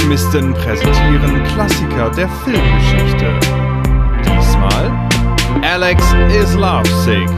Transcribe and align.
Pessimisten 0.00 0.54
präsentieren 0.54 1.44
Klassiker 1.44 2.10
der 2.10 2.28
Filmgeschichte. 2.28 3.38
Diesmal 4.24 4.90
Alex 5.62 6.02
is 6.34 6.54
Lovesick. 6.54 7.28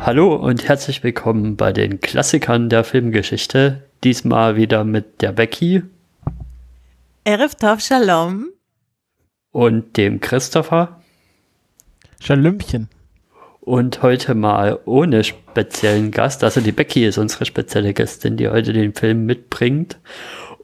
Hallo 0.00 0.36
und 0.36 0.68
herzlich 0.68 1.02
willkommen 1.02 1.56
bei 1.56 1.72
den 1.72 2.00
Klassikern 2.00 2.68
der 2.68 2.84
Filmgeschichte. 2.84 3.82
Diesmal 4.04 4.54
wieder 4.54 4.84
mit 4.84 5.22
der 5.22 5.32
Becky. 5.32 5.82
Erev 7.24 7.56
Tov 7.56 7.80
Shalom. 7.80 8.57
Und 9.52 9.96
dem 9.96 10.20
Christopher. 10.20 11.00
Schalümpchen. 12.20 12.88
Und 13.60 14.02
heute 14.02 14.34
mal 14.34 14.78
ohne 14.86 15.24
speziellen 15.24 16.10
Gast. 16.10 16.42
Also 16.42 16.60
die 16.60 16.72
Becky 16.72 17.04
ist 17.06 17.18
unsere 17.18 17.44
spezielle 17.44 17.92
Gästin, 17.92 18.36
die 18.36 18.48
heute 18.48 18.72
den 18.72 18.94
Film 18.94 19.26
mitbringt. 19.26 19.98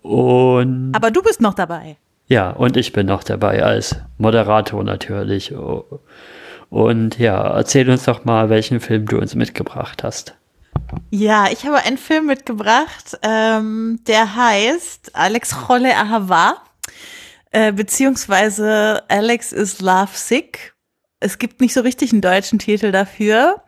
Und 0.02 0.92
Aber 0.94 1.10
du 1.10 1.22
bist 1.22 1.40
noch 1.40 1.54
dabei. 1.54 1.96
Ja, 2.26 2.50
und 2.50 2.76
ich 2.76 2.92
bin 2.92 3.06
noch 3.06 3.22
dabei 3.22 3.62
als 3.62 3.96
Moderator 4.18 4.82
natürlich. 4.84 5.52
Und 6.70 7.18
ja, 7.18 7.56
erzähl 7.56 7.88
uns 7.90 8.04
doch 8.04 8.24
mal, 8.24 8.48
welchen 8.48 8.80
Film 8.80 9.06
du 9.06 9.18
uns 9.18 9.34
mitgebracht 9.34 10.02
hast. 10.02 10.34
Ja, 11.10 11.46
ich 11.50 11.66
habe 11.66 11.78
einen 11.78 11.98
Film 11.98 12.26
mitgebracht, 12.26 13.18
ähm, 13.22 14.00
der 14.06 14.34
heißt 14.34 15.14
Alex 15.14 15.50
Cholle 15.66 15.96
Ahava, 15.96 16.56
äh, 17.55 17.72
beziehungsweise 17.72 19.02
Alex 19.08 19.52
is 19.52 19.80
Love 19.80 20.10
Sick. 20.12 20.74
Es 21.20 21.38
gibt 21.38 21.60
nicht 21.60 21.72
so 21.72 21.80
richtig 21.80 22.12
einen 22.12 22.20
deutschen 22.20 22.58
Titel 22.58 22.92
dafür. 22.92 23.62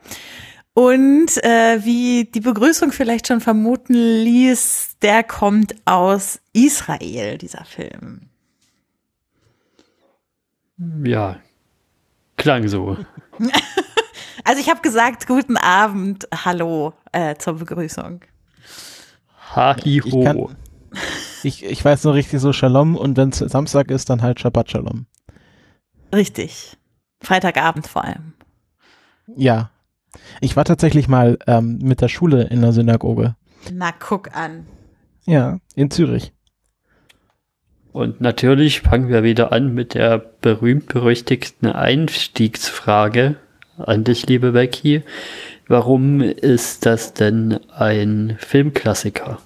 Und 0.74 1.42
äh, 1.42 1.84
wie 1.84 2.24
die 2.24 2.40
Begrüßung 2.40 2.92
vielleicht 2.92 3.28
schon 3.28 3.40
vermuten 3.40 3.94
ließ, 3.94 4.96
der 5.00 5.22
kommt 5.22 5.74
aus 5.86 6.40
Israel, 6.52 7.38
dieser 7.38 7.64
Film. 7.64 8.28
Ja, 11.04 11.40
Klang 12.36 12.68
so. 12.68 12.98
Also 14.44 14.60
ich 14.60 14.70
habe 14.70 14.80
gesagt, 14.80 15.26
guten 15.26 15.56
Abend, 15.56 16.28
hallo 16.44 16.92
äh, 17.10 17.34
zur 17.34 17.54
Begrüßung. 17.54 18.20
Ha-hi-ho. 19.56 20.50
Ich, 20.50 20.65
ich, 21.42 21.64
ich, 21.64 21.84
weiß 21.84 22.04
nur 22.04 22.14
richtig 22.14 22.40
so 22.40 22.52
Shalom 22.52 22.96
und 22.96 23.16
wenn 23.16 23.30
es 23.30 23.38
Samstag 23.38 23.90
ist, 23.90 24.10
dann 24.10 24.22
halt 24.22 24.40
Shabbat 24.40 24.70
Shalom. 24.70 25.06
Richtig. 26.14 26.76
Freitagabend 27.20 27.86
vor 27.86 28.04
allem. 28.04 28.34
Ja. 29.34 29.70
Ich 30.40 30.56
war 30.56 30.64
tatsächlich 30.64 31.08
mal 31.08 31.38
ähm, 31.46 31.78
mit 31.82 32.00
der 32.00 32.08
Schule 32.08 32.44
in 32.44 32.62
der 32.62 32.72
Synagoge. 32.72 33.36
Na, 33.72 33.92
guck 33.92 34.34
an. 34.34 34.66
Ja, 35.24 35.58
in 35.74 35.90
Zürich. 35.90 36.32
Und 37.92 38.20
natürlich 38.20 38.82
fangen 38.82 39.08
wir 39.08 39.22
wieder 39.22 39.52
an 39.52 39.74
mit 39.74 39.94
der 39.94 40.18
berühmt-berüchtigten 40.18 41.72
Einstiegsfrage 41.72 43.36
an 43.78 44.04
dich, 44.04 44.26
liebe 44.26 44.52
Becky. 44.52 45.02
Warum 45.66 46.20
ist 46.20 46.86
das 46.86 47.14
denn 47.14 47.58
ein 47.74 48.36
Filmklassiker? 48.38 49.38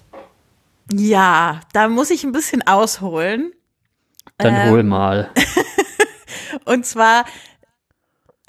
Ja, 0.93 1.61
da 1.73 1.89
muss 1.89 2.11
ich 2.11 2.25
ein 2.25 2.33
bisschen 2.33 2.67
ausholen. 2.67 3.53
Dann 4.39 4.55
ähm, 4.55 4.71
hol 4.71 4.83
mal. 4.83 5.31
Und 6.65 6.87
zwar 6.87 7.25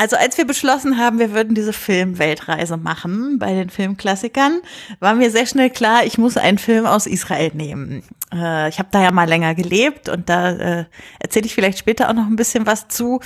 also 0.02 0.16
als 0.16 0.36
wir 0.40 0.48
beschlossen 0.48 0.98
haben, 0.98 1.20
wir 1.20 1.32
würden 1.32 1.54
diese 1.54 1.74
Filmweltreise 1.74 2.76
machen 2.76 3.38
bei 3.38 3.54
den 3.54 3.70
Filmklassikern, 3.70 4.62
war 5.00 5.14
mir 5.14 5.30
sehr 5.30 5.46
schnell 5.46 5.70
klar, 5.70 6.04
ich 6.06 6.18
muss 6.18 6.38
einen 6.38 6.58
Film 6.58 6.88
aus 6.88 7.06
Israel 7.06 7.52
nehmen. 7.54 8.02
Äh, 8.34 8.68
ich 8.70 8.80
habe 8.80 8.90
da 8.92 9.04
ja 9.04 9.12
mal 9.12 9.30
länger 9.30 9.54
gelebt 9.54 10.10
und 10.10 10.28
da 10.28 10.54
äh, 10.54 10.86
erzähle 11.20 11.46
ich 11.46 11.54
vielleicht 11.54 11.78
später 11.78 12.10
auch 12.10 12.16
noch 12.16 12.26
ein 12.26 12.36
bisschen 12.36 12.66
was 12.66 12.88
zu. 12.88 13.20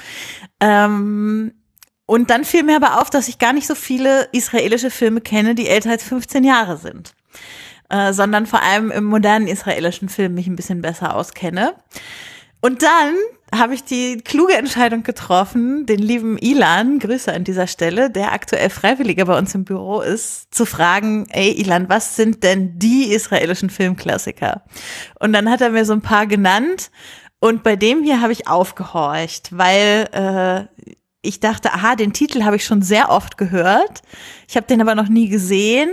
Ähm, 0.60 1.54
und 2.08 2.30
dann 2.30 2.44
fiel 2.44 2.64
mir 2.64 2.76
aber 2.76 3.00
auf, 3.00 3.10
dass 3.10 3.30
ich 3.30 3.40
gar 3.40 3.54
nicht 3.54 3.68
so 3.68 3.76
viele 3.76 4.28
israelische 4.34 4.92
Filme 4.92 5.22
kenne, 5.22 5.56
die 5.56 5.70
älter 5.70 5.92
als 5.92 6.04
15 6.04 6.44
Jahre 6.44 6.76
sind. 6.76 7.16
Äh, 7.90 8.14
sondern 8.14 8.48
vor 8.48 8.64
allem 8.64 8.90
im 8.90 9.04
modernen 9.04 9.48
israelischen 9.48 10.10
Film 10.10 10.34
mich 10.34 10.48
ein 10.48 10.56
bisschen 10.56 10.82
besser 10.82 11.16
auskenne. 11.16 11.76
Und 12.62 12.82
dann 12.82 13.16
habe 13.54 13.76
ich 13.76 13.84
die 13.84 14.18
kluge 14.18 14.56
Entscheidung 14.56 15.04
getroffen, 15.04 15.86
den 15.86 16.00
lieben 16.00 16.40
Ilan, 16.40 16.98
Grüße 16.98 17.32
an 17.32 17.44
dieser 17.44 17.68
Stelle, 17.68 18.10
der 18.10 18.34
aktuell 18.34 18.72
Freiwilliger 18.72 19.26
bei 19.26 19.38
uns 19.38 19.54
im 19.54 19.66
Büro 19.66 20.02
ist, 20.02 20.54
zu 20.54 20.66
fragen, 20.66 21.28
ey 21.30 21.52
Ilan, 21.52 21.90
was 21.90 22.16
sind 22.16 22.44
denn 22.44 22.80
die 22.80 23.14
israelischen 23.14 23.70
Filmklassiker? 23.70 24.64
Und 25.20 25.34
dann 25.34 25.50
hat 25.50 25.62
er 25.62 25.70
mir 25.70 25.86
so 25.86 25.94
ein 25.94 26.02
paar 26.02 26.26
genannt 26.26 26.90
und 27.40 27.62
bei 27.62 27.76
dem 27.76 28.02
hier 28.02 28.22
habe 28.22 28.34
ich 28.34 28.48
aufgehorcht, 28.48 29.56
weil 29.56 30.10
äh, 30.12 30.96
ich 31.26 31.40
dachte, 31.40 31.74
aha, 31.74 31.96
den 31.96 32.14
Titel 32.14 32.44
habe 32.44 32.56
ich 32.56 32.66
schon 32.66 32.82
sehr 32.82 33.10
oft 33.10 33.38
gehört. 33.38 34.02
Ich 34.48 34.56
habe 34.56 34.68
den 34.68 34.82
aber 34.82 34.96
noch 34.96 35.10
nie 35.10 35.30
gesehen. 35.30 35.90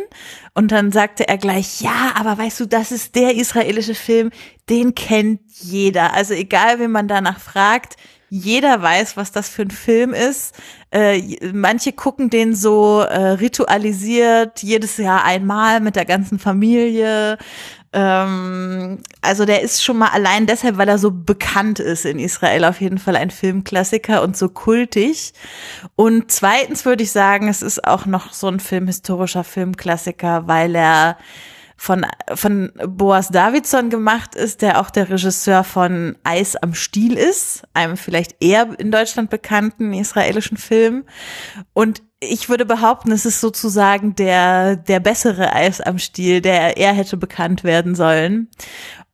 Und 0.54 0.72
dann 0.72 0.92
sagte 0.92 1.28
er 1.28 1.38
gleich, 1.38 1.80
ja, 1.80 2.12
aber 2.14 2.36
weißt 2.38 2.60
du, 2.60 2.66
das 2.66 2.92
ist 2.92 3.14
der 3.14 3.34
israelische 3.34 3.94
Film, 3.94 4.30
den 4.68 4.94
kennt 4.94 5.40
jeder. 5.48 6.14
Also 6.14 6.34
egal, 6.34 6.78
wen 6.78 6.90
man 6.90 7.08
danach 7.08 7.40
fragt, 7.40 7.96
jeder 8.34 8.80
weiß, 8.80 9.18
was 9.18 9.30
das 9.30 9.50
für 9.50 9.62
ein 9.62 9.70
Film 9.70 10.14
ist. 10.14 10.54
Äh, 10.90 11.52
manche 11.52 11.92
gucken 11.92 12.30
den 12.30 12.54
so 12.54 13.00
äh, 13.00 13.32
ritualisiert 13.32 14.62
jedes 14.62 14.96
Jahr 14.96 15.24
einmal 15.24 15.80
mit 15.80 15.96
der 15.96 16.06
ganzen 16.06 16.38
Familie. 16.38 17.36
Ähm, 17.92 19.02
also 19.20 19.44
der 19.44 19.60
ist 19.60 19.84
schon 19.84 19.98
mal 19.98 20.08
allein 20.08 20.46
deshalb, 20.46 20.78
weil 20.78 20.88
er 20.88 20.98
so 20.98 21.10
bekannt 21.10 21.78
ist 21.78 22.06
in 22.06 22.18
Israel, 22.18 22.64
auf 22.64 22.80
jeden 22.80 22.98
Fall 22.98 23.16
ein 23.16 23.30
Filmklassiker 23.30 24.22
und 24.22 24.36
so 24.36 24.48
kultig. 24.48 25.34
Und 25.94 26.30
zweitens 26.30 26.84
würde 26.84 27.02
ich 27.02 27.12
sagen, 27.12 27.48
es 27.48 27.60
ist 27.62 27.86
auch 27.86 28.06
noch 28.06 28.32
so 28.32 28.48
ein 28.48 28.60
filmhistorischer 28.60 29.44
Filmklassiker, 29.44 30.46
weil 30.46 30.74
er 30.74 31.18
von, 31.82 32.06
von 32.32 32.70
Boas 32.86 33.30
Davidson 33.30 33.90
gemacht 33.90 34.36
ist, 34.36 34.62
der 34.62 34.80
auch 34.80 34.88
der 34.88 35.10
Regisseur 35.10 35.64
von 35.64 36.16
Eis 36.22 36.54
am 36.54 36.74
Stiel 36.74 37.14
ist, 37.18 37.64
einem 37.74 37.96
vielleicht 37.96 38.36
eher 38.40 38.68
in 38.78 38.92
Deutschland 38.92 39.30
bekannten 39.30 39.92
israelischen 39.92 40.58
Film. 40.58 41.02
Und 41.72 42.04
ich 42.20 42.48
würde 42.48 42.66
behaupten, 42.66 43.10
es 43.10 43.26
ist 43.26 43.40
sozusagen 43.40 44.14
der, 44.14 44.76
der 44.76 45.00
bessere 45.00 45.52
Eis 45.52 45.80
am 45.80 45.98
Stiel, 45.98 46.40
der 46.40 46.76
eher 46.76 46.92
hätte 46.92 47.16
bekannt 47.16 47.64
werden 47.64 47.96
sollen. 47.96 48.48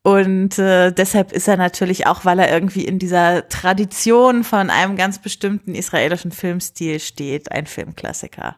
Und 0.03 0.59
äh, 0.59 0.93
deshalb 0.93 1.33
ist 1.33 1.49
er 1.49 1.57
natürlich 1.57 2.07
auch, 2.07 2.27
weil 2.27 2.39
er 2.39 2.53
irgendwie 2.53 2.85
in 2.85 2.99
dieser 2.99 3.49
Tradition 3.49 4.45
von 4.45 4.69
einem 4.69 4.95
ganz 4.97 5.21
bestimmten 5.21 5.75
israelischen 5.75 6.33
Filmstil 6.33 7.01
steht, 7.01 7.51
ein 7.51 7.67
Filmklassiker. 7.67 8.57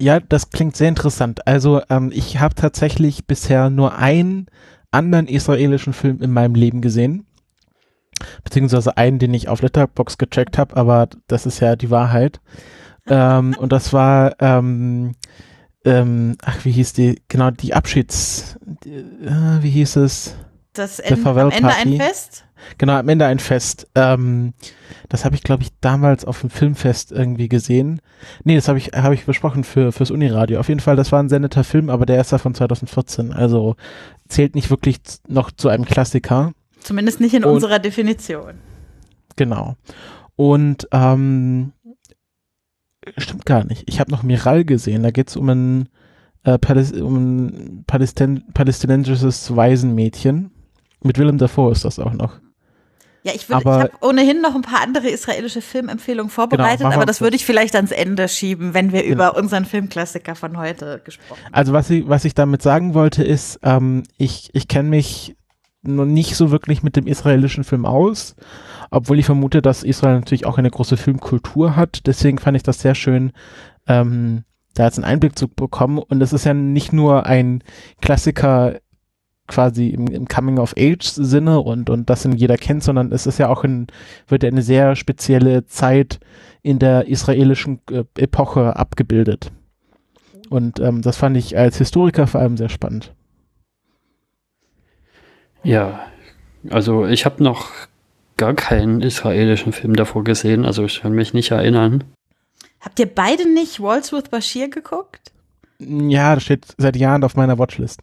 Ja, 0.00 0.18
das 0.18 0.50
klingt 0.50 0.76
sehr 0.76 0.88
interessant. 0.88 1.46
Also 1.46 1.82
ähm, 1.90 2.10
ich 2.12 2.40
habe 2.40 2.54
tatsächlich 2.54 3.26
bisher 3.26 3.68
nur 3.68 3.96
einen 3.96 4.46
anderen 4.90 5.28
israelischen 5.28 5.92
Film 5.92 6.22
in 6.22 6.32
meinem 6.32 6.54
Leben 6.54 6.80
gesehen. 6.80 7.26
Beziehungsweise 8.42 8.96
einen, 8.96 9.18
den 9.18 9.34
ich 9.34 9.48
auf 9.48 9.62
Letterbox 9.62 10.18
gecheckt 10.18 10.58
habe, 10.58 10.76
aber 10.76 11.08
das 11.26 11.46
ist 11.46 11.60
ja 11.60 11.76
die 11.76 11.90
Wahrheit. 11.90 12.40
ähm, 13.08 13.54
und 13.58 13.72
das 13.72 13.92
war, 13.92 14.34
ähm, 14.40 15.12
ähm, 15.84 16.36
ach, 16.42 16.64
wie 16.64 16.72
hieß 16.72 16.92
die, 16.94 17.22
genau, 17.28 17.50
die 17.50 17.74
Abschieds, 17.74 18.58
die, 18.84 18.94
äh, 18.94 19.62
wie 19.62 19.70
hieß 19.70 19.96
es? 19.96 20.34
Das 20.72 20.98
End, 20.98 21.26
am 21.26 21.50
Ende 21.50 21.68
ein 21.74 21.96
Fest? 21.96 22.44
Genau, 22.78 22.94
am 22.94 23.08
Ende 23.08 23.26
ein 23.26 23.38
Fest. 23.38 23.88
Ähm, 23.94 24.54
das 25.08 25.24
habe 25.24 25.34
ich, 25.34 25.42
glaube 25.42 25.62
ich, 25.62 25.70
damals 25.80 26.24
auf 26.24 26.40
dem 26.40 26.50
Filmfest 26.50 27.12
irgendwie 27.12 27.48
gesehen. 27.48 28.00
Nee, 28.44 28.54
das 28.54 28.68
habe 28.68 28.78
ich, 28.78 28.88
hab 28.88 29.12
ich 29.12 29.26
besprochen 29.26 29.64
für, 29.64 29.92
fürs 29.92 30.10
Uniradio. 30.10 30.60
Auf 30.60 30.68
jeden 30.68 30.80
Fall, 30.80 30.96
das 30.96 31.12
war 31.12 31.22
ein 31.22 31.28
sehr 31.28 31.40
netter 31.40 31.64
Film, 31.64 31.90
aber 31.90 32.06
der 32.06 32.20
ist 32.20 32.32
ja 32.32 32.38
von 32.38 32.54
2014. 32.54 33.32
Also 33.32 33.76
zählt 34.28 34.54
nicht 34.54 34.70
wirklich 34.70 34.98
noch 35.28 35.50
zu 35.50 35.68
einem 35.68 35.84
Klassiker. 35.84 36.52
Zumindest 36.80 37.20
nicht 37.20 37.34
in 37.34 37.44
Und, 37.44 37.54
unserer 37.54 37.78
Definition. 37.78 38.54
Genau. 39.36 39.76
Und 40.36 40.88
ähm, 40.92 41.72
stimmt 43.18 43.46
gar 43.46 43.64
nicht. 43.64 43.84
Ich 43.86 44.00
habe 44.00 44.10
noch 44.10 44.22
Miral 44.22 44.64
gesehen. 44.64 45.02
Da 45.02 45.10
geht 45.10 45.28
es 45.28 45.36
um 45.36 45.48
ein, 45.48 45.88
äh, 46.44 46.58
Paläst 46.58 46.94
um 46.94 47.16
ein 47.16 47.84
Palästin 47.86 48.44
palästinensisches 48.54 49.54
Waisenmädchen. 49.54 50.50
Mit 51.02 51.18
Willem 51.18 51.38
Dafoe 51.38 51.72
ist 51.72 51.84
das 51.84 51.98
auch 51.98 52.12
noch. 52.12 52.40
Ja, 53.22 53.32
ich, 53.34 53.48
ich 53.48 53.54
habe 53.54 53.90
ohnehin 54.00 54.40
noch 54.40 54.54
ein 54.54 54.62
paar 54.62 54.80
andere 54.80 55.08
israelische 55.08 55.60
Filmempfehlungen 55.60 56.30
vorbereitet, 56.30 56.80
genau, 56.80 56.94
aber 56.94 57.04
das 57.04 57.20
würde 57.20 57.36
ich 57.36 57.44
vielleicht 57.44 57.76
ans 57.76 57.90
Ende 57.90 58.28
schieben, 58.28 58.72
wenn 58.72 58.92
wir 58.92 59.02
genau. 59.02 59.14
über 59.14 59.36
unseren 59.36 59.66
Filmklassiker 59.66 60.34
von 60.34 60.56
heute 60.56 61.02
gesprochen 61.04 61.44
haben. 61.44 61.54
Also 61.54 61.72
was 61.74 61.90
ich, 61.90 62.08
was 62.08 62.24
ich 62.24 62.34
damit 62.34 62.62
sagen 62.62 62.94
wollte 62.94 63.22
ist, 63.22 63.60
ähm, 63.62 64.04
ich, 64.16 64.48
ich 64.54 64.68
kenne 64.68 64.88
mich 64.88 65.36
noch 65.82 66.06
nicht 66.06 66.36
so 66.36 66.50
wirklich 66.50 66.82
mit 66.82 66.96
dem 66.96 67.06
israelischen 67.06 67.64
Film 67.64 67.84
aus, 67.84 68.36
obwohl 68.90 69.18
ich 69.18 69.26
vermute, 69.26 69.62
dass 69.62 69.82
Israel 69.82 70.16
natürlich 70.16 70.46
auch 70.46 70.58
eine 70.58 70.70
große 70.70 70.96
Filmkultur 70.96 71.76
hat. 71.76 72.06
Deswegen 72.06 72.38
fand 72.38 72.56
ich 72.56 72.62
das 72.62 72.80
sehr 72.80 72.94
schön, 72.94 73.32
ähm, 73.86 74.44
da 74.74 74.84
jetzt 74.84 74.98
einen 74.98 75.04
Einblick 75.04 75.38
zu 75.38 75.48
bekommen. 75.48 75.98
Und 75.98 76.20
es 76.22 76.32
ist 76.32 76.44
ja 76.44 76.54
nicht 76.54 76.92
nur 76.92 77.26
ein 77.26 77.62
Klassiker 78.00 78.78
quasi 79.50 79.88
im, 79.88 80.06
im 80.06 80.26
Coming-of-Age-Sinne 80.26 81.60
und, 81.60 81.90
und 81.90 82.08
das 82.08 82.24
in 82.24 82.32
jeder 82.32 82.56
kennt, 82.56 82.82
sondern 82.82 83.12
es 83.12 83.26
ist 83.26 83.38
ja 83.38 83.48
auch 83.48 83.64
ein, 83.64 83.88
wird 84.28 84.42
ja 84.42 84.48
eine 84.48 84.62
sehr 84.62 84.96
spezielle 84.96 85.66
Zeit 85.66 86.20
in 86.62 86.78
der 86.78 87.08
israelischen 87.08 87.80
äh, 87.90 88.04
Epoche 88.16 88.76
abgebildet. 88.76 89.52
Und 90.48 90.80
ähm, 90.80 91.02
das 91.02 91.16
fand 91.16 91.36
ich 91.36 91.58
als 91.58 91.78
Historiker 91.78 92.26
vor 92.26 92.40
allem 92.40 92.56
sehr 92.56 92.68
spannend. 92.68 93.12
Ja, 95.62 96.00
also 96.70 97.06
ich 97.06 97.26
habe 97.26 97.42
noch 97.42 97.70
gar 98.36 98.54
keinen 98.54 99.02
israelischen 99.02 99.72
Film 99.72 99.94
davor 99.94 100.24
gesehen, 100.24 100.64
also 100.64 100.84
ich 100.84 101.02
kann 101.02 101.12
mich 101.12 101.34
nicht 101.34 101.50
erinnern. 101.50 102.04
Habt 102.80 102.98
ihr 102.98 103.06
beide 103.06 103.52
nicht 103.52 103.80
Waltz 103.80 104.12
with 104.12 104.30
Bashir 104.30 104.70
geguckt? 104.70 105.32
Ja, 105.78 106.34
das 106.34 106.44
steht 106.44 106.66
seit 106.78 106.96
Jahren 106.96 107.24
auf 107.24 107.36
meiner 107.36 107.58
Watchlist. 107.58 108.00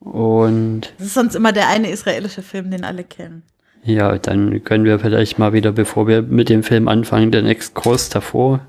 Und 0.00 0.92
Das 0.98 1.08
ist 1.08 1.14
sonst 1.14 1.34
immer 1.34 1.52
der 1.52 1.68
eine 1.68 1.90
israelische 1.90 2.42
Film, 2.42 2.70
den 2.70 2.84
alle 2.84 3.04
kennen. 3.04 3.42
ja, 3.84 4.18
dann 4.18 4.64
können 4.64 4.84
wir 4.84 4.98
vielleicht 4.98 5.38
mal 5.38 5.52
wieder, 5.52 5.72
bevor 5.72 6.06
wir 6.08 6.22
mit 6.22 6.48
dem 6.48 6.62
Film 6.62 6.88
anfangen, 6.88 7.30
den 7.30 7.46
Exkurs 7.46 8.08
davor 8.08 8.60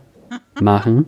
machen. 0.60 1.06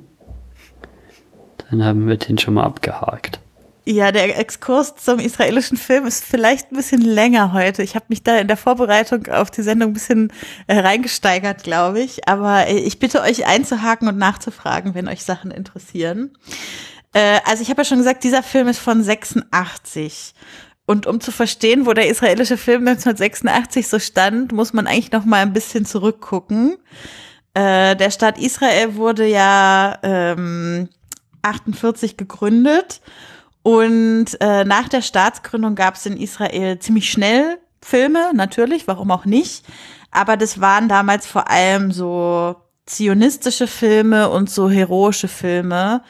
Dann 1.70 1.84
haben 1.84 2.08
wir 2.08 2.18
den 2.18 2.38
schon 2.38 2.54
mal 2.56 2.64
abgehakt. 2.64 3.40
Ja, 3.86 4.14
der 4.14 4.40
Exkurs 4.40 4.96
zum 4.96 5.20
israelischen 5.20 5.76
Film 5.76 6.06
ist 6.06 6.24
vielleicht 6.24 6.72
ein 6.72 6.78
bisschen 6.78 7.02
länger 7.02 7.52
heute. 7.52 7.84
Ich 7.84 7.96
habe 7.96 8.06
mich 8.08 8.24
da 8.24 8.38
in 8.38 8.48
der 8.48 8.56
Vorbereitung 8.56 9.28
auf 9.28 9.52
die 9.52 9.62
Sendung 9.62 9.90
ein 9.90 9.94
bisschen 9.94 10.32
äh, 10.68 10.80
reingesteigert, 10.80 11.64
glaube 11.64 12.00
ich. 12.00 12.26
Aber 12.30 12.68
äh, 12.68 12.78
ich 12.78 13.00
bitte 13.00 13.22
euch 13.22 13.46
einzuhaken 13.46 14.08
und 14.08 14.18
nachzufragen, 14.18 14.96
wenn 14.96 15.10
euch 15.10 15.26
Sachen 15.26 15.52
interessieren. 15.52 16.32
Äh, 17.14 17.40
also 17.46 17.62
ich 17.62 17.70
habe 17.70 17.82
ja 17.82 17.86
schon 17.86 18.00
gesagt, 18.00 18.24
dieser 18.24 18.44
Film 18.44 18.68
ist 18.68 18.80
von 18.80 19.04
86. 19.04 20.34
Und 20.86 21.08
um 21.08 21.22
zu 21.22 21.32
verstehen, 21.32 21.86
wo 21.86 21.94
der 21.94 22.10
israelische 22.10 22.58
Film 22.58 22.88
1986 22.88 23.88
so 23.88 24.00
stand, 24.00 24.52
muss 24.52 24.74
man 24.74 24.86
eigentlich 24.86 25.12
noch 25.12 25.24
mal 25.24 25.42
ein 25.42 25.54
bisschen 25.54 25.86
zurückgucken. 25.86 26.76
Äh, 27.54 27.96
der 27.96 28.12
Staat 28.12 28.38
Israel 28.38 28.96
wurde 28.96 29.26
ja 29.26 29.98
ähm, 30.04 30.90
48 31.44 32.18
gegründet 32.18 33.02
und 33.62 34.26
äh, 34.42 34.66
nach 34.66 34.90
der 34.90 35.02
Staatsgründung 35.02 35.76
gab 35.76 35.96
es 35.96 36.06
in 36.06 36.18
Israel 36.18 36.80
ziemlich 36.80 37.10
schnell 37.10 37.60
Filme, 37.82 38.32
natürlich, 38.34 38.88
warum 38.88 39.12
auch 39.12 39.26
nicht. 39.26 39.66
Aber 40.12 40.38
das 40.38 40.60
waren 40.60 40.90
damals 40.90 41.26
vor 41.26 41.50
allem 41.50 41.92
so 41.92 42.56
zionistische 42.86 43.68
Filme 43.68 44.30
und 44.30 44.50
so 44.50 44.70
heroische 44.70 45.28
Filme, 45.28 46.04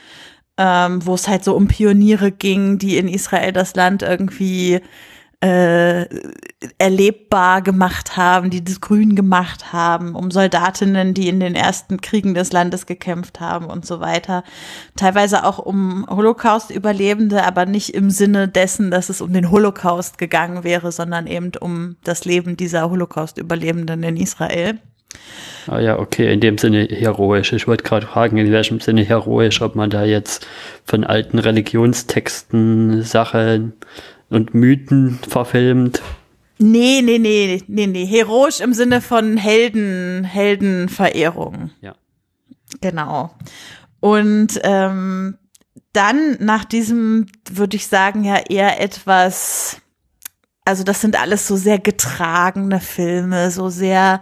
ähm, 0.57 1.05
wo 1.05 1.15
es 1.15 1.27
halt 1.27 1.43
so 1.43 1.55
um 1.55 1.67
Pioniere 1.67 2.31
ging, 2.31 2.77
die 2.77 2.97
in 2.97 3.07
Israel 3.07 3.51
das 3.51 3.75
Land 3.75 4.03
irgendwie 4.03 4.81
äh, 5.43 6.05
erlebbar 6.77 7.61
gemacht 7.61 8.15
haben, 8.15 8.49
die 8.49 8.63
das 8.63 8.79
Grün 8.79 9.13
gemacht 9.13 9.73
haben, 9.73 10.15
um 10.15 10.31
Soldatinnen, 10.31 11.13
die 11.13 11.27
in 11.27 11.41
den 11.41 11.53
ersten 11.53 11.99
Kriegen 11.99 12.33
des 12.33 12.53
Landes 12.53 12.85
gekämpft 12.85 13.41
haben 13.41 13.65
und 13.65 13.85
so 13.85 13.99
weiter. 13.99 14.45
Teilweise 14.95 15.43
auch 15.43 15.59
um 15.59 16.05
Holocaust-Überlebende, 16.09 17.43
aber 17.43 17.65
nicht 17.65 17.93
im 17.93 18.09
Sinne 18.09 18.47
dessen, 18.47 18.89
dass 18.89 19.09
es 19.09 19.19
um 19.19 19.33
den 19.33 19.51
Holocaust 19.51 20.17
gegangen 20.17 20.63
wäre, 20.63 20.93
sondern 20.93 21.27
eben 21.27 21.51
um 21.59 21.97
das 22.05 22.23
Leben 22.23 22.55
dieser 22.55 22.89
Holocaust-Überlebenden 22.89 24.01
in 24.03 24.15
Israel. 24.15 24.79
Ah 25.67 25.79
ja, 25.79 25.97
okay, 25.99 26.31
in 26.33 26.39
dem 26.41 26.57
Sinne 26.57 26.87
heroisch. 26.89 27.53
Ich 27.53 27.67
wollte 27.67 27.83
gerade 27.83 28.05
fragen, 28.05 28.37
in 28.37 28.51
welchem 28.51 28.79
Sinne 28.79 29.03
heroisch, 29.03 29.61
ob 29.61 29.75
man 29.75 29.89
da 29.89 30.03
jetzt 30.03 30.45
von 30.83 31.03
alten 31.03 31.39
Religionstexten 31.39 33.01
Sachen 33.03 33.73
und 34.29 34.53
Mythen 34.53 35.19
verfilmt. 35.27 36.01
Nee, 36.59 37.01
nee, 37.03 37.17
nee, 37.17 37.61
nee, 37.67 37.87
nee. 37.87 38.05
Heroisch 38.05 38.59
im 38.59 38.73
Sinne 38.73 39.01
von 39.01 39.37
Helden, 39.37 40.23
Heldenverehrung. 40.23 41.71
Ja. 41.81 41.95
Genau. 42.81 43.31
Und 43.99 44.59
ähm, 44.63 45.37
dann 45.93 46.37
nach 46.39 46.65
diesem, 46.65 47.27
würde 47.49 47.77
ich 47.77 47.87
sagen, 47.87 48.23
ja 48.23 48.37
eher 48.49 48.81
etwas, 48.81 49.77
also 50.65 50.83
das 50.83 51.01
sind 51.01 51.19
alles 51.19 51.47
so 51.47 51.55
sehr 51.55 51.79
getragene 51.79 52.79
Filme, 52.79 53.51
so 53.51 53.69
sehr 53.69 54.21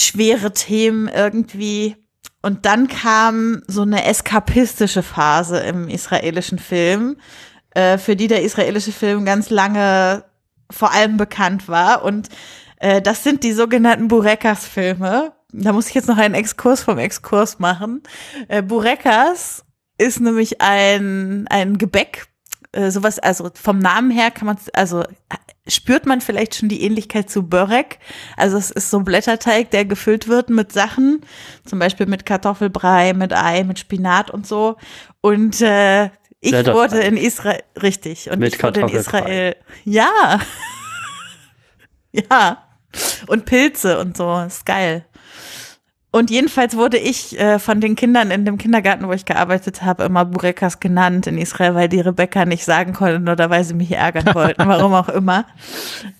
schwere 0.00 0.52
Themen 0.52 1.08
irgendwie. 1.08 1.96
Und 2.42 2.64
dann 2.66 2.88
kam 2.88 3.62
so 3.66 3.82
eine 3.82 4.04
eskapistische 4.04 5.02
Phase 5.02 5.58
im 5.60 5.88
israelischen 5.88 6.58
Film, 6.58 7.16
äh, 7.74 7.98
für 7.98 8.16
die 8.16 8.28
der 8.28 8.42
israelische 8.42 8.92
Film 8.92 9.24
ganz 9.24 9.50
lange 9.50 10.24
vor 10.70 10.92
allem 10.92 11.16
bekannt 11.16 11.68
war. 11.68 12.02
Und 12.02 12.28
äh, 12.78 13.02
das 13.02 13.24
sind 13.24 13.44
die 13.44 13.52
sogenannten 13.52 14.08
Burekas-Filme. 14.08 15.32
Da 15.52 15.72
muss 15.72 15.88
ich 15.88 15.94
jetzt 15.94 16.08
noch 16.08 16.18
einen 16.18 16.34
Exkurs 16.34 16.82
vom 16.82 16.98
Exkurs 16.98 17.58
machen. 17.58 18.02
Äh, 18.48 18.62
Burekas 18.62 19.64
ist 19.98 20.20
nämlich 20.20 20.62
ein, 20.62 21.46
ein 21.48 21.76
Gebäck, 21.76 22.26
äh, 22.72 22.90
sowas, 22.90 23.18
also 23.18 23.50
vom 23.54 23.78
Namen 23.78 24.10
her 24.10 24.30
kann 24.30 24.46
man, 24.46 24.56
also 24.72 25.04
spürt 25.66 26.06
man 26.06 26.20
vielleicht 26.20 26.54
schon 26.54 26.68
die 26.68 26.82
Ähnlichkeit 26.82 27.30
zu 27.30 27.48
Börek. 27.48 27.98
Also 28.36 28.56
es 28.56 28.70
ist 28.70 28.90
so 28.90 28.98
ein 28.98 29.04
Blätterteig, 29.04 29.70
der 29.70 29.84
gefüllt 29.84 30.28
wird 30.28 30.50
mit 30.50 30.72
Sachen, 30.72 31.22
zum 31.64 31.78
Beispiel 31.78 32.06
mit 32.06 32.26
Kartoffelbrei, 32.26 33.12
mit 33.12 33.32
Ei, 33.32 33.64
mit 33.64 33.78
Spinat 33.78 34.30
und 34.30 34.46
so. 34.46 34.76
Und 35.20 35.60
äh, 35.60 36.10
ich 36.40 36.52
wurde 36.52 37.00
in 37.00 37.16
Israel, 37.16 37.62
richtig, 37.80 38.30
und 38.30 38.38
Mit 38.38 38.54
ich 38.54 38.62
wurde 38.62 38.80
in. 38.80 38.88
Israel, 38.88 39.56
ja, 39.84 40.40
ja, 42.12 42.64
und 43.26 43.44
Pilze 43.44 43.98
und 43.98 44.16
so, 44.16 44.40
ist 44.40 44.64
geil. 44.64 45.04
Und 46.12 46.30
jedenfalls 46.30 46.76
wurde 46.76 46.98
ich 46.98 47.38
äh, 47.38 47.60
von 47.60 47.80
den 47.80 47.94
Kindern 47.94 48.32
in 48.32 48.44
dem 48.44 48.58
Kindergarten, 48.58 49.06
wo 49.06 49.12
ich 49.12 49.24
gearbeitet 49.24 49.82
habe, 49.82 50.02
immer 50.02 50.24
Burekas 50.24 50.80
genannt 50.80 51.28
in 51.28 51.38
Israel, 51.38 51.76
weil 51.76 51.88
die 51.88 52.00
Rebecca 52.00 52.44
nicht 52.44 52.64
sagen 52.64 52.94
konnten 52.94 53.28
oder 53.28 53.48
weil 53.48 53.62
sie 53.62 53.74
mich 53.74 53.92
ärgern 53.92 54.34
wollten, 54.34 54.66
warum 54.66 54.92
auch 54.92 55.08
immer. 55.08 55.46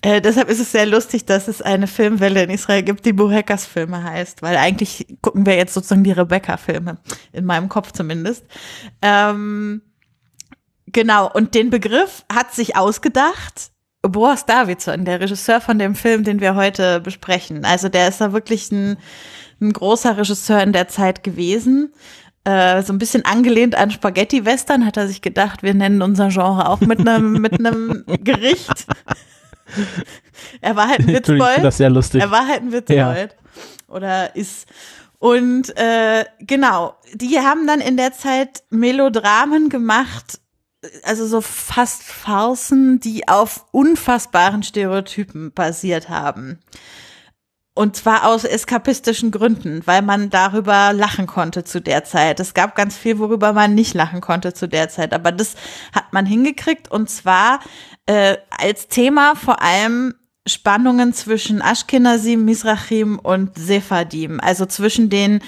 Äh, 0.01 0.21
deshalb 0.21 0.49
ist 0.49 0.61
es 0.61 0.71
sehr 0.71 0.85
lustig, 0.85 1.25
dass 1.25 1.49
es 1.49 1.61
eine 1.61 1.87
Filmwelle 1.87 2.43
in 2.43 2.49
Israel 2.49 2.83
gibt, 2.83 3.05
die 3.05 3.11
Burekas 3.11 3.65
Filme 3.65 4.01
heißt, 4.01 4.41
weil 4.41 4.55
eigentlich 4.55 5.07
gucken 5.21 5.45
wir 5.45 5.57
jetzt 5.57 5.73
sozusagen 5.73 6.05
die 6.05 6.13
Rebecca-Filme, 6.13 6.97
in 7.33 7.43
meinem 7.43 7.67
Kopf 7.67 7.91
zumindest. 7.91 8.45
Ähm, 9.01 9.81
genau, 10.87 11.29
und 11.29 11.53
den 11.53 11.69
Begriff 11.69 12.23
hat 12.31 12.53
sich 12.53 12.77
ausgedacht 12.77 13.71
Boris 14.03 14.45
Davidson, 14.45 15.05
der 15.05 15.19
Regisseur 15.19 15.61
von 15.61 15.77
dem 15.77 15.95
Film, 15.95 16.23
den 16.23 16.39
wir 16.39 16.55
heute 16.55 16.99
besprechen. 17.01 17.65
Also 17.65 17.87
der 17.87 18.07
ist 18.07 18.19
da 18.19 18.33
wirklich 18.33 18.71
ein, 18.71 18.97
ein 19.61 19.73
großer 19.73 20.17
Regisseur 20.17 20.61
in 20.61 20.73
der 20.73 20.87
Zeit 20.87 21.23
gewesen. 21.23 21.93
Äh, 22.43 22.81
so 22.81 22.91
ein 22.91 22.97
bisschen 22.97 23.23
angelehnt 23.23 23.75
an 23.75 23.91
Spaghetti-Western 23.91 24.85
hat 24.85 24.97
er 24.97 25.07
sich 25.07 25.21
gedacht, 25.21 25.61
wir 25.61 25.75
nennen 25.75 26.01
unser 26.01 26.29
Genre 26.29 26.67
auch 26.67 26.79
mit 26.79 26.99
einem 26.99 27.33
mit 27.41 27.53
einem 27.53 28.03
Gericht. 28.23 28.87
er 30.61 30.75
war 30.75 30.87
halt 30.89 31.01
ein 31.01 31.09
ich 31.09 31.15
Witzbold. 31.15 31.43
finde 31.43 31.61
das 31.67 31.77
sehr 31.77 31.89
lustig. 31.91 32.21
Er 32.21 32.31
war 32.31 32.47
halt 32.47 32.63
ein 32.63 32.71
Witzbold. 32.71 32.97
Ja. 32.97 33.93
Oder 33.93 34.35
ist. 34.35 34.67
Und 35.19 35.77
äh, 35.77 36.25
genau, 36.39 36.95
die 37.13 37.39
haben 37.39 37.67
dann 37.67 37.79
in 37.79 37.95
der 37.95 38.11
Zeit 38.11 38.63
Melodramen 38.71 39.69
gemacht, 39.69 40.39
also 41.03 41.27
so 41.27 41.41
fast 41.41 42.01
Farcen, 42.01 42.99
die 42.99 43.27
auf 43.27 43.65
unfassbaren 43.71 44.63
Stereotypen 44.63 45.51
basiert 45.51 46.09
haben. 46.09 46.59
Und 47.81 47.95
zwar 47.95 48.27
aus 48.27 48.43
eskapistischen 48.43 49.31
Gründen, 49.31 49.81
weil 49.85 50.03
man 50.03 50.29
darüber 50.29 50.93
lachen 50.93 51.25
konnte 51.25 51.63
zu 51.63 51.81
der 51.81 52.03
Zeit. 52.03 52.39
Es 52.39 52.53
gab 52.53 52.75
ganz 52.75 52.95
viel, 52.95 53.17
worüber 53.17 53.53
man 53.53 53.73
nicht 53.73 53.95
lachen 53.95 54.21
konnte 54.21 54.53
zu 54.53 54.67
der 54.67 54.89
Zeit. 54.89 55.15
Aber 55.15 55.31
das 55.31 55.55
hat 55.91 56.13
man 56.13 56.27
hingekriegt 56.27 56.91
und 56.91 57.09
zwar 57.09 57.59
äh, 58.05 58.37
als 58.51 58.87
Thema 58.87 59.33
vor 59.33 59.63
allem 59.63 60.13
Spannungen 60.47 61.11
zwischen 61.13 61.59
Ashkenazim, 61.59 62.45
Mizrachim 62.45 63.17
und 63.17 63.57
Sephardim. 63.57 64.39
Also 64.39 64.67
zwischen 64.67 65.09
den 65.09 65.41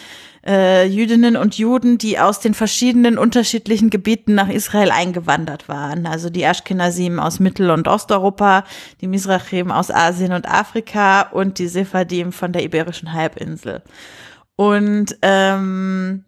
äh, 0.45 0.85
Jüdinnen 0.85 1.37
und 1.37 1.57
Juden, 1.57 1.97
die 1.97 2.19
aus 2.19 2.39
den 2.39 2.53
verschiedenen 2.53 3.17
unterschiedlichen 3.17 3.89
Gebieten 3.89 4.35
nach 4.35 4.49
Israel 4.49 4.91
eingewandert 4.91 5.69
waren. 5.69 6.05
Also 6.05 6.29
die 6.29 6.43
Ashkenazim 6.43 7.19
aus 7.19 7.39
Mittel- 7.39 7.71
und 7.71 7.87
Osteuropa, 7.87 8.65
die 9.01 9.07
Mizrachim 9.07 9.71
aus 9.71 9.89
Asien 9.89 10.33
und 10.33 10.49
Afrika 10.49 11.21
und 11.31 11.59
die 11.59 11.67
Sephardim 11.67 12.31
von 12.31 12.51
der 12.51 12.63
Iberischen 12.63 13.13
Halbinsel. 13.13 13.81
Und 14.55 15.17
ähm, 15.21 16.25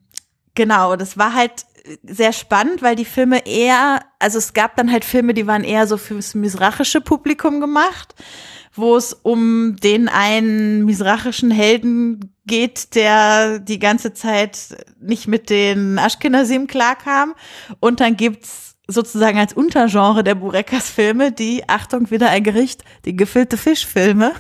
genau, 0.56 0.96
das 0.96 1.18
war 1.18 1.34
halt 1.34 1.66
sehr 2.04 2.34
spannend, 2.34 2.82
weil 2.82 2.96
die 2.96 3.06
Filme 3.06 3.46
eher, 3.46 4.02
also 4.20 4.38
es 4.38 4.54
gab 4.54 4.76
dann 4.76 4.92
halt 4.92 5.06
Filme, 5.06 5.34
die 5.34 5.48
waren 5.48 5.64
eher 5.64 5.88
so 5.88 5.98
fürs 5.98 6.34
misrachische 6.36 7.02
Publikum 7.02 7.60
gemacht, 7.60 8.16
wo 8.74 8.96
es 8.96 9.14
um 9.14 9.76
den 9.78 10.08
einen 10.10 10.86
misrachischen 10.86 11.52
Helden 11.52 12.35
geht, 12.46 12.96
der 12.96 13.60
die 13.60 13.80
ganze 13.80 14.14
Zeit 14.14 14.86
nicht 15.00 15.28
mit 15.28 15.50
den 15.50 15.98
Ashkenazim 15.98 16.68
klarkam. 16.68 17.36
Und 17.80 18.00
dann 18.00 18.16
gibt's 18.18 18.76
sozusagen 18.88 19.40
als 19.40 19.54
Untergenre 19.54 20.24
der 20.24 20.36
Burekas-Filme 20.36 21.32
die, 21.32 21.68
Achtung, 21.68 22.12
wieder 22.12 22.30
ein 22.30 22.44
Gericht, 22.44 22.84
die 23.06 23.16
gefüllte 23.16 23.58
Fischfilme. 23.58 24.34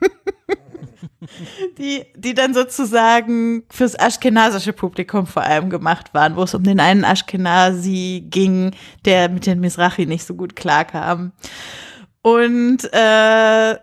die, 1.78 2.04
die 2.16 2.34
dann 2.34 2.54
sozusagen 2.54 3.64
fürs 3.70 3.98
aschkenasische 3.98 4.72
Publikum 4.72 5.26
vor 5.26 5.42
allem 5.42 5.70
gemacht 5.70 6.12
waren, 6.14 6.36
wo 6.36 6.42
es 6.42 6.54
um 6.54 6.62
den 6.62 6.80
einen 6.80 7.04
Ashkenazi 7.04 8.26
ging, 8.28 8.72
der 9.04 9.28
mit 9.28 9.46
den 9.46 9.60
Misrachi 9.60 10.06
nicht 10.06 10.24
so 10.26 10.34
gut 10.34 10.56
klarkam. 10.56 11.32
Und 12.22 12.78
äh, 12.92 13.76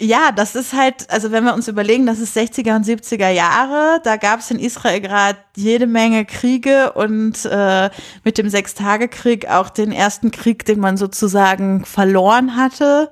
ja, 0.00 0.32
das 0.34 0.54
ist 0.54 0.72
halt, 0.72 1.10
also 1.10 1.30
wenn 1.30 1.44
wir 1.44 1.52
uns 1.54 1.68
überlegen, 1.68 2.06
das 2.06 2.18
ist 2.20 2.36
60er 2.36 2.74
und 2.76 2.86
70er 2.86 3.28
Jahre, 3.28 4.00
da 4.02 4.16
gab 4.16 4.40
es 4.40 4.50
in 4.50 4.58
Israel 4.58 5.00
gerade 5.00 5.38
jede 5.56 5.86
Menge 5.86 6.24
Kriege 6.24 6.92
und 6.94 7.44
äh, 7.44 7.90
mit 8.24 8.38
dem 8.38 8.48
Sechstagekrieg 8.48 9.48
auch 9.50 9.68
den 9.68 9.92
ersten 9.92 10.30
Krieg, 10.30 10.64
den 10.64 10.80
man 10.80 10.96
sozusagen 10.96 11.84
verloren 11.84 12.56
hatte. 12.56 13.10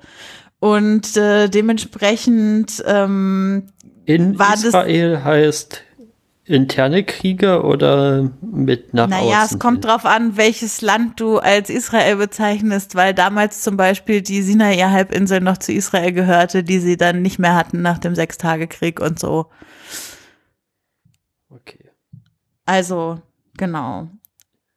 Und 0.61 1.16
äh, 1.16 1.49
dementsprechend 1.49 2.83
ähm, 2.87 3.68
In 4.07 4.38
war 4.38 4.52
das- 4.52 4.64
Israel 4.64 5.23
heißt 5.23 5.83
interne 6.49 7.05
Kriege 7.05 7.62
oder 7.62 8.31
mit 8.40 8.95
nach 8.95 9.09
Naja, 9.09 9.43
außen? 9.43 9.57
es 9.57 9.59
kommt 9.59 9.85
drauf 9.85 10.05
an, 10.05 10.37
welches 10.37 10.81
Land 10.81 11.21
du 11.21 11.38
als 11.38 11.71
Israel 11.71 12.17
bezeichnest, 12.17 12.95
weil 12.95 13.14
damals 13.14 13.62
zum 13.62 13.76
Beispiel 13.76 14.23
die 14.23 14.43
Sinai-Halbinsel 14.43 15.40
noch 15.40 15.59
zu 15.59 15.73
Israel 15.73 16.12
gehörte, 16.12 16.62
die 16.64 16.78
sie 16.78 16.97
dann 16.97 17.23
nicht 17.23 17.38
mehr 17.38 17.55
hatten 17.55 17.83
nach 17.83 17.99
dem 17.99 18.14
Sechstagekrieg 18.14 19.00
und 19.00 19.19
so. 19.19 19.47
Okay. 21.50 21.90
Also, 22.67 23.21
genau. 23.57 24.09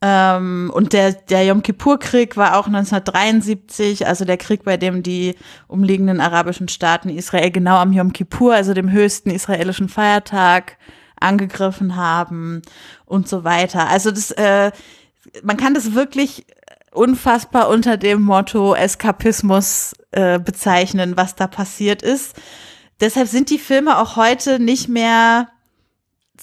Ähm, 0.04 0.72
und 0.74 0.94
der, 0.94 1.13
der 1.13 1.46
Yom 1.46 1.62
Kippur-Krieg 1.62 2.36
war 2.36 2.58
auch 2.58 2.66
1973, 2.66 4.08
also 4.08 4.25
der 4.25 4.38
Krieg, 4.38 4.63
bei 4.63 4.75
dem 4.75 5.04
die 5.04 5.36
umliegenden 5.68 6.20
arabischen 6.20 6.68
Staaten 6.68 7.10
Israel 7.10 7.51
genau 7.51 7.78
am 7.78 7.94
Yom 7.94 8.12
Kippur, 8.12 8.56
also 8.56 8.74
dem 8.74 8.92
höchsten 8.92 9.30
israelischen 9.30 9.90
Feiertag, 9.90 10.78
angegriffen 11.22 11.96
haben 11.96 12.62
und 13.06 13.28
so 13.28 13.44
weiter. 13.44 13.88
Also 13.88 14.12
das, 14.12 14.32
äh, 14.32 14.72
man 15.44 15.58
kann 15.58 15.74
das 15.74 15.94
wirklich 15.94 16.46
unfassbar 16.92 17.70
unter 17.70 17.98
dem 17.98 18.22
Motto 18.22 18.75
Eskapismus 18.75 19.94
äh, 20.12 20.40
bezeichnen, 20.40 21.16
was 21.16 21.36
da 21.36 21.48
passiert 21.48 22.01
ist. 22.01 22.36
Deshalb 23.00 23.28
sind 23.28 23.50
die 23.50 23.60
Filme 23.60 23.98
auch 23.98 24.16
heute 24.16 24.60
nicht 24.60 24.88
mehr 24.88 25.50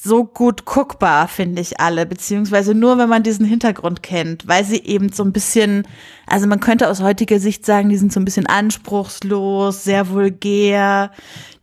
so 0.02 0.24
gut 0.24 0.64
guckbar, 0.64 1.28
finde 1.28 1.60
ich 1.60 1.80
alle, 1.80 2.06
beziehungsweise 2.06 2.74
nur, 2.74 2.98
wenn 2.98 3.08
man 3.08 3.22
diesen 3.22 3.44
Hintergrund 3.44 4.02
kennt, 4.02 4.46
weil 4.46 4.64
sie 4.64 4.84
eben 4.84 5.12
so 5.12 5.24
ein 5.24 5.32
bisschen, 5.32 5.86
also 6.26 6.46
man 6.46 6.60
könnte 6.60 6.88
aus 6.88 7.02
heutiger 7.02 7.40
Sicht 7.40 7.66
sagen, 7.66 7.88
die 7.88 7.96
sind 7.96 8.12
so 8.12 8.20
ein 8.20 8.24
bisschen 8.24 8.46
anspruchslos, 8.46 9.84
sehr 9.84 10.10
vulgär. 10.10 11.10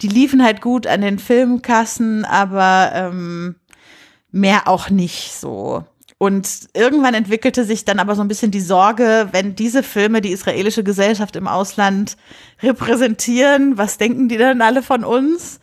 Die 0.01 0.08
liefen 0.08 0.44
halt 0.44 0.62
gut 0.62 0.86
an 0.86 1.01
den 1.01 1.20
Filmkassen, 1.20 2.25
aber 2.25 2.92
ähm, 2.94 3.56
mehr 4.32 4.68
auch 4.68 4.89
nicht 4.89 5.34
so. 5.34 5.86
Und 6.18 6.70
irgendwann 6.74 7.13
entwickelte 7.13 7.65
sich 7.65 7.84
dann 7.86 8.00
aber 8.00 8.15
so 8.15 8.22
ein 8.22 8.27
bisschen 8.27 8.51
die 8.51 8.62
Sorge, 8.62 9.30
wenn 9.32 9.56
diese 9.56 9.84
Filme 9.84 10.22
die 10.22 10.32
israelische 10.32 10.84
Gesellschaft 10.84 11.36
im 11.36 11.48
Ausland 11.48 12.15
repräsentieren, 12.63 13.77
was 13.77 13.98
denken 13.98 14.30
die 14.30 14.38
dann 14.38 14.62
alle 14.62 14.82
von 14.82 15.04
uns? 15.04 15.60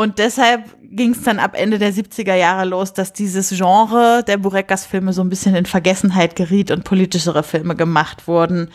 Und 0.00 0.18
deshalb 0.18 0.64
ging 0.80 1.10
es 1.10 1.24
dann 1.24 1.38
ab 1.38 1.54
Ende 1.54 1.78
der 1.78 1.92
70er 1.92 2.32
Jahre 2.34 2.64
los, 2.64 2.94
dass 2.94 3.12
dieses 3.12 3.50
Genre 3.50 4.24
der 4.26 4.38
Burekas-Filme 4.38 5.12
so 5.12 5.20
ein 5.20 5.28
bisschen 5.28 5.54
in 5.54 5.66
Vergessenheit 5.66 6.36
geriet 6.36 6.70
und 6.70 6.84
politischere 6.84 7.42
Filme 7.42 7.76
gemacht 7.76 8.26
wurden. 8.26 8.70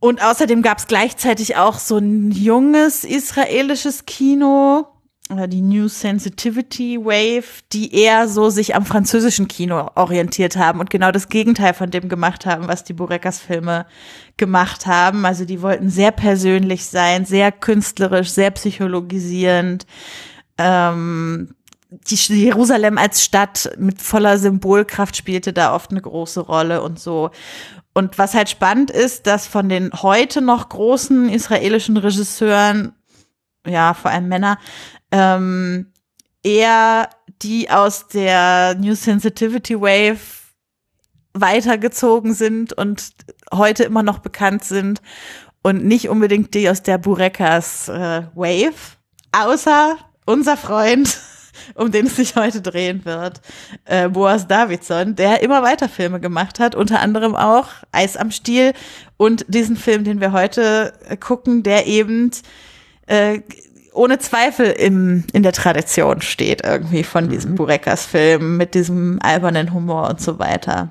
Und 0.00 0.22
außerdem 0.22 0.60
gab 0.60 0.76
es 0.76 0.88
gleichzeitig 0.88 1.56
auch 1.56 1.78
so 1.78 1.96
ein 1.96 2.30
junges 2.30 3.04
israelisches 3.04 4.04
Kino, 4.04 4.88
die 5.30 5.62
New 5.62 5.88
Sensitivity 5.88 6.98
Wave, 6.98 7.62
die 7.72 7.94
eher 7.94 8.28
so 8.28 8.50
sich 8.50 8.74
am 8.74 8.84
französischen 8.84 9.48
Kino 9.48 9.90
orientiert 9.94 10.56
haben 10.56 10.80
und 10.80 10.90
genau 10.90 11.12
das 11.12 11.28
Gegenteil 11.28 11.72
von 11.72 11.90
dem 11.90 12.10
gemacht 12.10 12.44
haben, 12.44 12.68
was 12.68 12.84
die 12.84 12.92
Burekas-Filme 12.92 13.86
gemacht 14.36 14.86
haben. 14.86 15.24
Also 15.24 15.46
die 15.46 15.62
wollten 15.62 15.88
sehr 15.88 16.12
persönlich 16.12 16.84
sein, 16.84 17.24
sehr 17.24 17.52
künstlerisch, 17.52 18.30
sehr 18.30 18.50
psychologisierend. 18.50 19.86
Ähm, 20.58 21.54
die 21.88 22.16
Jerusalem 22.16 22.98
als 22.98 23.24
Stadt 23.24 23.70
mit 23.78 24.02
voller 24.02 24.36
Symbolkraft 24.36 25.16
spielte 25.16 25.52
da 25.52 25.74
oft 25.74 25.90
eine 25.90 26.02
große 26.02 26.40
Rolle 26.40 26.82
und 26.82 26.98
so. 26.98 27.30
Und 27.94 28.18
was 28.18 28.34
halt 28.34 28.50
spannend 28.50 28.90
ist, 28.90 29.26
dass 29.26 29.46
von 29.46 29.68
den 29.68 29.90
heute 29.92 30.42
noch 30.42 30.68
großen 30.68 31.28
israelischen 31.28 31.96
Regisseuren, 31.96 32.92
ja, 33.66 33.94
vor 33.94 34.10
allem 34.10 34.28
Männer, 34.28 34.58
ähm, 35.14 35.92
eher 36.42 37.08
die 37.40 37.70
aus 37.70 38.08
der 38.08 38.74
New 38.74 38.94
Sensitivity 38.94 39.80
Wave 39.80 40.18
weitergezogen 41.32 42.34
sind 42.34 42.72
und 42.72 43.10
heute 43.52 43.84
immer 43.84 44.02
noch 44.02 44.18
bekannt 44.18 44.64
sind 44.64 45.00
und 45.62 45.84
nicht 45.84 46.08
unbedingt 46.08 46.52
die 46.54 46.68
aus 46.68 46.82
der 46.82 46.98
Burekas 46.98 47.88
äh, 47.88 48.22
Wave, 48.34 48.74
außer 49.30 49.96
unser 50.26 50.56
Freund, 50.56 51.16
um 51.74 51.92
den 51.92 52.06
es 52.06 52.16
sich 52.16 52.34
heute 52.34 52.60
drehen 52.60 53.04
wird, 53.04 53.40
äh, 53.84 54.08
Boas 54.08 54.48
Davidson, 54.48 55.14
der 55.14 55.42
immer 55.42 55.62
weiter 55.62 55.88
Filme 55.88 56.18
gemacht 56.18 56.58
hat, 56.58 56.74
unter 56.74 57.00
anderem 57.00 57.36
auch 57.36 57.68
Eis 57.92 58.16
am 58.16 58.32
Stiel 58.32 58.72
und 59.16 59.44
diesen 59.48 59.76
Film, 59.76 60.02
den 60.02 60.20
wir 60.20 60.32
heute 60.32 60.92
äh, 61.08 61.16
gucken, 61.16 61.62
der 61.62 61.86
eben 61.86 62.32
äh, 63.06 63.40
ohne 63.94 64.18
Zweifel 64.18 64.66
im, 64.66 65.24
in 65.32 65.42
der 65.42 65.52
Tradition 65.52 66.20
steht 66.20 66.64
irgendwie 66.64 67.04
von 67.04 67.28
diesem 67.28 67.54
Burekas-Film 67.54 68.56
mit 68.56 68.74
diesem 68.74 69.18
albernen 69.22 69.72
Humor 69.72 70.10
und 70.10 70.20
so 70.20 70.38
weiter. 70.38 70.90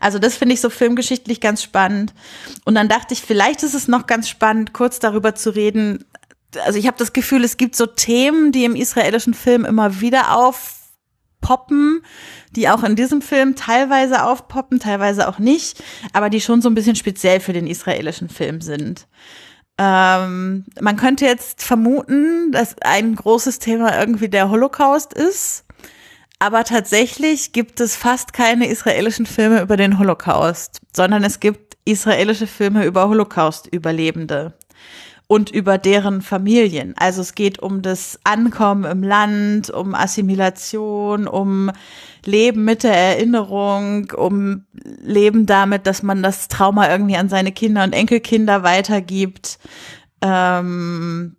Also 0.00 0.18
das 0.18 0.36
finde 0.36 0.54
ich 0.54 0.60
so 0.60 0.70
filmgeschichtlich 0.70 1.40
ganz 1.40 1.62
spannend. 1.62 2.14
Und 2.64 2.74
dann 2.74 2.88
dachte 2.88 3.14
ich, 3.14 3.22
vielleicht 3.22 3.62
ist 3.62 3.74
es 3.74 3.88
noch 3.88 4.06
ganz 4.06 4.28
spannend, 4.28 4.72
kurz 4.72 4.98
darüber 4.98 5.34
zu 5.34 5.54
reden. 5.54 6.04
Also 6.64 6.78
ich 6.78 6.86
habe 6.86 6.98
das 6.98 7.12
Gefühl, 7.12 7.44
es 7.44 7.56
gibt 7.56 7.76
so 7.76 7.86
Themen, 7.86 8.52
die 8.52 8.64
im 8.64 8.76
israelischen 8.76 9.34
Film 9.34 9.64
immer 9.64 10.00
wieder 10.00 10.36
aufpoppen, 10.36 12.02
die 12.54 12.68
auch 12.68 12.82
in 12.84 12.96
diesem 12.96 13.22
Film 13.22 13.56
teilweise 13.56 14.24
aufpoppen, 14.24 14.80
teilweise 14.80 15.28
auch 15.28 15.38
nicht, 15.38 15.82
aber 16.12 16.30
die 16.30 16.40
schon 16.40 16.62
so 16.62 16.68
ein 16.68 16.74
bisschen 16.74 16.96
speziell 16.96 17.40
für 17.40 17.52
den 17.52 17.66
israelischen 17.66 18.28
Film 18.28 18.60
sind. 18.60 19.06
Ähm, 19.78 20.64
man 20.80 20.96
könnte 20.96 21.24
jetzt 21.24 21.62
vermuten, 21.62 22.50
dass 22.50 22.76
ein 22.82 23.14
großes 23.14 23.60
Thema 23.60 23.98
irgendwie 23.98 24.28
der 24.28 24.50
Holocaust 24.50 25.14
ist. 25.14 25.64
Aber 26.40 26.64
tatsächlich 26.64 27.52
gibt 27.52 27.80
es 27.80 27.96
fast 27.96 28.32
keine 28.32 28.68
israelischen 28.68 29.26
Filme 29.26 29.60
über 29.60 29.76
den 29.76 29.98
Holocaust, 29.98 30.80
sondern 30.94 31.24
es 31.24 31.40
gibt 31.40 31.76
israelische 31.84 32.46
Filme 32.46 32.84
über 32.84 33.08
Holocaust-Überlebende 33.08 34.54
und 35.28 35.50
über 35.50 35.76
deren 35.78 36.22
Familien. 36.22 36.94
Also 36.96 37.20
es 37.20 37.34
geht 37.34 37.60
um 37.60 37.82
das 37.82 38.18
Ankommen 38.24 38.84
im 38.84 39.02
Land, 39.02 39.70
um 39.70 39.94
Assimilation, 39.94 41.28
um 41.28 41.70
Leben 42.24 42.64
mit 42.64 42.82
der 42.82 42.96
Erinnerung, 42.96 44.10
um 44.16 44.64
Leben 44.72 45.46
damit, 45.46 45.86
dass 45.86 46.02
man 46.02 46.22
das 46.22 46.48
Trauma 46.48 46.90
irgendwie 46.90 47.16
an 47.16 47.28
seine 47.28 47.52
Kinder 47.52 47.84
und 47.84 47.92
Enkelkinder 47.92 48.62
weitergibt. 48.62 49.58
Ähm, 50.22 51.36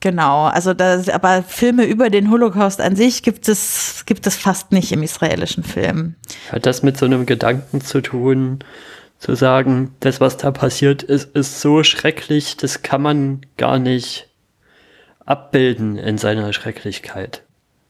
Genau, 0.00 0.44
also 0.44 0.74
das, 0.74 1.08
aber 1.08 1.42
Filme 1.42 1.84
über 1.84 2.10
den 2.10 2.30
Holocaust 2.30 2.80
an 2.80 2.96
sich 2.96 3.22
gibt 3.22 3.48
es, 3.48 4.04
gibt 4.04 4.26
es 4.26 4.36
fast 4.36 4.70
nicht 4.70 4.92
im 4.92 5.02
israelischen 5.02 5.64
Film. 5.64 6.16
Hat 6.52 6.66
das 6.66 6.82
mit 6.82 6.98
so 6.98 7.06
einem 7.06 7.24
Gedanken 7.24 7.80
zu 7.80 8.02
tun, 8.02 8.60
zu 9.18 9.34
sagen, 9.34 9.94
das, 10.00 10.20
was 10.20 10.36
da 10.36 10.50
passiert 10.50 11.02
ist, 11.02 11.34
ist 11.34 11.60
so 11.60 11.82
schrecklich, 11.82 12.56
das 12.56 12.82
kann 12.82 13.02
man 13.02 13.40
gar 13.56 13.78
nicht 13.78 14.28
abbilden 15.24 15.98
in 15.98 16.18
seiner 16.18 16.52
Schrecklichkeit. 16.52 17.42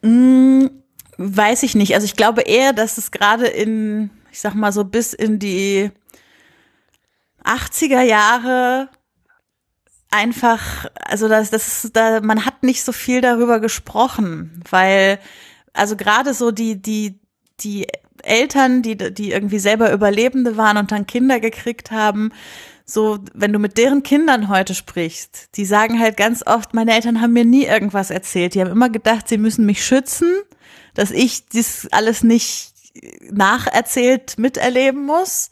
Hm, 0.02 0.70
weiß 1.18 1.62
ich 1.62 1.74
nicht. 1.74 1.94
Also 1.94 2.04
ich 2.04 2.16
glaube 2.16 2.42
eher, 2.42 2.72
dass 2.72 2.98
es 2.98 3.10
gerade 3.10 3.46
in, 3.46 4.10
ich 4.30 4.40
sag 4.40 4.54
mal 4.54 4.72
so 4.72 4.84
bis 4.84 5.12
in 5.12 5.38
die 5.38 5.90
80er 7.44 8.02
Jahre 8.02 8.88
einfach, 10.10 10.86
also 10.94 11.28
das, 11.28 11.50
das 11.50 11.84
ist, 11.84 11.96
da, 11.96 12.20
man 12.20 12.44
hat 12.44 12.62
nicht 12.62 12.82
so 12.82 12.92
viel 12.92 13.20
darüber 13.20 13.60
gesprochen, 13.60 14.62
weil, 14.70 15.18
also 15.72 15.96
gerade 15.96 16.34
so 16.34 16.52
die, 16.52 16.80
die, 16.80 17.18
die 17.60 17.86
Eltern, 18.26 18.82
die, 18.82 18.96
die 18.96 19.30
irgendwie 19.30 19.58
selber 19.58 19.92
Überlebende 19.92 20.56
waren 20.56 20.76
und 20.76 20.92
dann 20.92 21.06
Kinder 21.06 21.40
gekriegt 21.40 21.90
haben, 21.90 22.32
so, 22.88 23.18
wenn 23.34 23.52
du 23.52 23.58
mit 23.58 23.78
deren 23.78 24.04
Kindern 24.04 24.48
heute 24.48 24.74
sprichst, 24.74 25.56
die 25.56 25.64
sagen 25.64 25.98
halt 25.98 26.16
ganz 26.16 26.46
oft, 26.46 26.72
meine 26.72 26.94
Eltern 26.94 27.20
haben 27.20 27.32
mir 27.32 27.44
nie 27.44 27.64
irgendwas 27.64 28.10
erzählt. 28.10 28.54
Die 28.54 28.60
haben 28.60 28.70
immer 28.70 28.90
gedacht, 28.90 29.26
sie 29.26 29.38
müssen 29.38 29.66
mich 29.66 29.84
schützen, 29.84 30.32
dass 30.94 31.10
ich 31.10 31.48
das 31.48 31.88
alles 31.90 32.22
nicht 32.22 32.72
nacherzählt 33.30 34.38
miterleben 34.38 35.04
muss. 35.04 35.50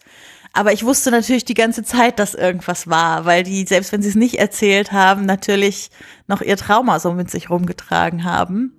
Aber 0.52 0.73
ich 0.73 0.85
wusste 0.85 1.11
natürlich 1.11 1.45
die 1.45 1.54
ganze 1.54 1.83
Zeit, 1.83 2.21
dass 2.21 2.35
irgendwas 2.35 2.88
war, 2.88 3.25
weil 3.25 3.43
die, 3.43 3.66
selbst 3.66 3.90
wenn 3.90 4.02
sie 4.02 4.11
es 4.11 4.14
nicht 4.14 4.38
erzählt 4.38 4.93
haben, 4.93 5.26
natürlich 5.26 5.90
noch 6.28 6.40
ihr 6.40 6.57
Trauma 6.57 7.00
so 7.00 7.12
mit 7.12 7.28
sich 7.28 7.50
rumgetragen 7.50 8.23
haben. 8.23 8.73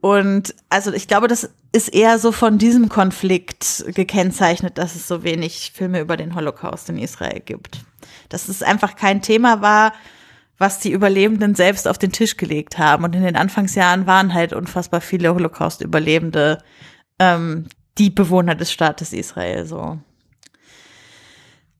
Und 0.00 0.54
also 0.70 0.92
ich 0.92 1.08
glaube, 1.08 1.28
das 1.28 1.50
ist 1.72 1.88
eher 1.88 2.18
so 2.18 2.32
von 2.32 2.58
diesem 2.58 2.88
Konflikt 2.88 3.84
gekennzeichnet, 3.94 4.78
dass 4.78 4.94
es 4.94 5.06
so 5.06 5.22
wenig 5.22 5.72
Filme 5.74 6.00
über 6.00 6.16
den 6.16 6.34
Holocaust 6.34 6.88
in 6.88 6.98
Israel 6.98 7.40
gibt. 7.40 7.80
Dass 8.28 8.48
es 8.48 8.62
einfach 8.62 8.96
kein 8.96 9.20
Thema 9.22 9.60
war, 9.60 9.92
was 10.58 10.78
die 10.78 10.92
Überlebenden 10.92 11.54
selbst 11.54 11.86
auf 11.86 11.98
den 11.98 12.12
Tisch 12.12 12.36
gelegt 12.36 12.78
haben. 12.78 13.04
Und 13.04 13.14
in 13.14 13.22
den 13.22 13.36
Anfangsjahren 13.36 14.06
waren 14.06 14.34
halt 14.34 14.52
unfassbar 14.52 15.00
viele 15.00 15.34
Holocaust-Überlebende 15.34 16.58
ähm, 17.18 17.66
die 17.98 18.10
Bewohner 18.10 18.54
des 18.54 18.72
Staates 18.72 19.12
Israel 19.12 19.66
so. 19.66 19.98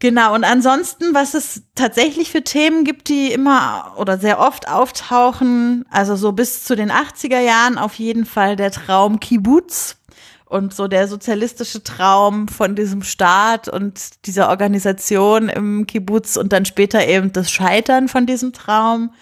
Genau, 0.01 0.35
und 0.35 0.45
ansonsten, 0.45 1.13
was 1.13 1.35
es 1.35 1.63
tatsächlich 1.75 2.31
für 2.31 2.43
Themen 2.43 2.85
gibt, 2.85 3.11
die 3.11 3.33
immer 3.33 3.93
oder 3.99 4.17
sehr 4.17 4.41
oft 4.41 4.67
auftauchen, 4.67 5.85
also 5.91 6.17
so 6.17 6.33
bis 6.33 6.65
zu 6.65 6.75
den 6.75 6.91
80er 6.91 7.39
Jahren 7.39 7.77
auf 7.77 7.95
jeden 7.97 8.25
Fall 8.25 8.57
der 8.57 8.71
Traum 8.71 9.21
Kibbutz 9.21 9.99
und 10.47 10.73
so 10.73 10.89
der 10.89 11.07
sozialistische 11.07 11.85
Traum 11.85 12.49
von 12.49 12.75
diesem 12.75 13.03
Staat 13.03 13.69
und 13.69 14.27
dieser 14.27 14.49
Organisation 14.49 15.51
im 15.51 15.87
Kibbutz 15.87 16.39
und 16.39 16.55
dann 16.55 16.65
später 16.65 17.07
eben 17.07 17.33
das 17.33 17.51
Scheitern 17.51 18.09
von 18.09 18.25
diesem 18.25 18.55
Traum. 18.55 19.13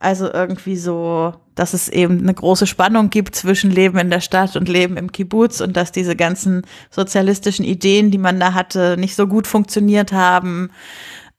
Also 0.00 0.32
irgendwie 0.32 0.78
so, 0.78 1.34
dass 1.54 1.74
es 1.74 1.90
eben 1.90 2.20
eine 2.20 2.32
große 2.32 2.66
Spannung 2.66 3.10
gibt 3.10 3.36
zwischen 3.36 3.70
Leben 3.70 3.98
in 3.98 4.08
der 4.08 4.22
Stadt 4.22 4.56
und 4.56 4.66
Leben 4.66 4.96
im 4.96 5.12
Kibbutz 5.12 5.60
und 5.60 5.76
dass 5.76 5.92
diese 5.92 6.16
ganzen 6.16 6.62
sozialistischen 6.90 7.66
Ideen, 7.66 8.10
die 8.10 8.16
man 8.16 8.40
da 8.40 8.54
hatte, 8.54 8.96
nicht 8.96 9.14
so 9.14 9.26
gut 9.26 9.46
funktioniert 9.46 10.12
haben. 10.12 10.70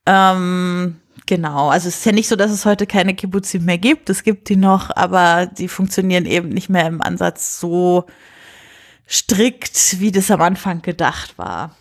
Ähm, 0.05 0.97
genau, 1.25 1.69
also 1.69 1.87
es 1.87 1.97
ist 1.97 2.05
ja 2.05 2.11
nicht 2.11 2.27
so, 2.27 2.35
dass 2.35 2.51
es 2.51 2.63
heute 2.63 2.85
keine 2.85 3.15
Kibbutzim 3.15 3.65
mehr 3.65 3.79
gibt. 3.79 4.11
Es 4.11 4.21
gibt 4.21 4.47
die 4.47 4.57
noch, 4.57 4.95
aber 4.95 5.47
die 5.47 5.67
funktionieren 5.67 6.27
eben 6.27 6.49
nicht 6.49 6.69
mehr 6.69 6.85
im 6.85 7.01
Ansatz 7.01 7.59
so 7.59 8.05
strikt, 9.09 9.99
wie 9.99 10.11
das 10.11 10.29
am 10.29 10.41
Anfang 10.41 10.83
gedacht 10.83 11.39
war. 11.39 11.75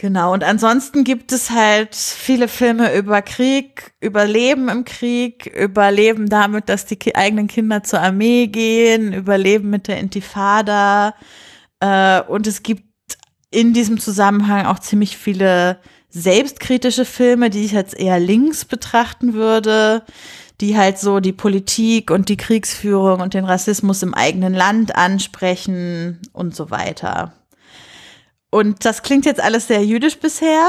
Genau, 0.00 0.32
und 0.32 0.44
ansonsten 0.44 1.04
gibt 1.04 1.30
es 1.30 1.50
halt 1.50 1.94
viele 1.94 2.48
Filme 2.48 2.96
über 2.96 3.20
Krieg, 3.20 3.92
über 4.00 4.24
Leben 4.24 4.70
im 4.70 4.86
Krieg, 4.86 5.44
über 5.44 5.90
Leben 5.90 6.30
damit, 6.30 6.70
dass 6.70 6.86
die 6.86 7.14
eigenen 7.14 7.48
Kinder 7.48 7.82
zur 7.82 8.00
Armee 8.00 8.46
gehen, 8.46 9.12
über 9.12 9.36
Leben 9.36 9.68
mit 9.68 9.88
der 9.88 9.98
Intifada. 9.98 11.14
Äh, 11.80 12.22
und 12.22 12.46
es 12.46 12.62
gibt 12.62 12.82
in 13.50 13.74
diesem 13.74 14.00
Zusammenhang 14.00 14.64
auch 14.64 14.78
ziemlich 14.78 15.18
viele 15.18 15.78
selbstkritische 16.08 17.04
Filme, 17.04 17.50
die 17.50 17.66
ich 17.66 17.72
jetzt 17.72 17.94
eher 17.94 18.18
links 18.18 18.64
betrachten 18.64 19.34
würde, 19.34 20.02
die 20.62 20.78
halt 20.78 20.96
so 20.98 21.20
die 21.20 21.34
Politik 21.34 22.10
und 22.10 22.30
die 22.30 22.38
Kriegsführung 22.38 23.20
und 23.20 23.34
den 23.34 23.44
Rassismus 23.44 24.02
im 24.02 24.14
eigenen 24.14 24.54
Land 24.54 24.96
ansprechen 24.96 26.20
und 26.32 26.56
so 26.56 26.70
weiter. 26.70 27.34
Und 28.50 28.84
das 28.84 29.02
klingt 29.02 29.26
jetzt 29.26 29.40
alles 29.40 29.68
sehr 29.68 29.84
jüdisch 29.84 30.18
bisher, 30.18 30.68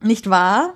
nicht 0.00 0.30
wahr? 0.30 0.74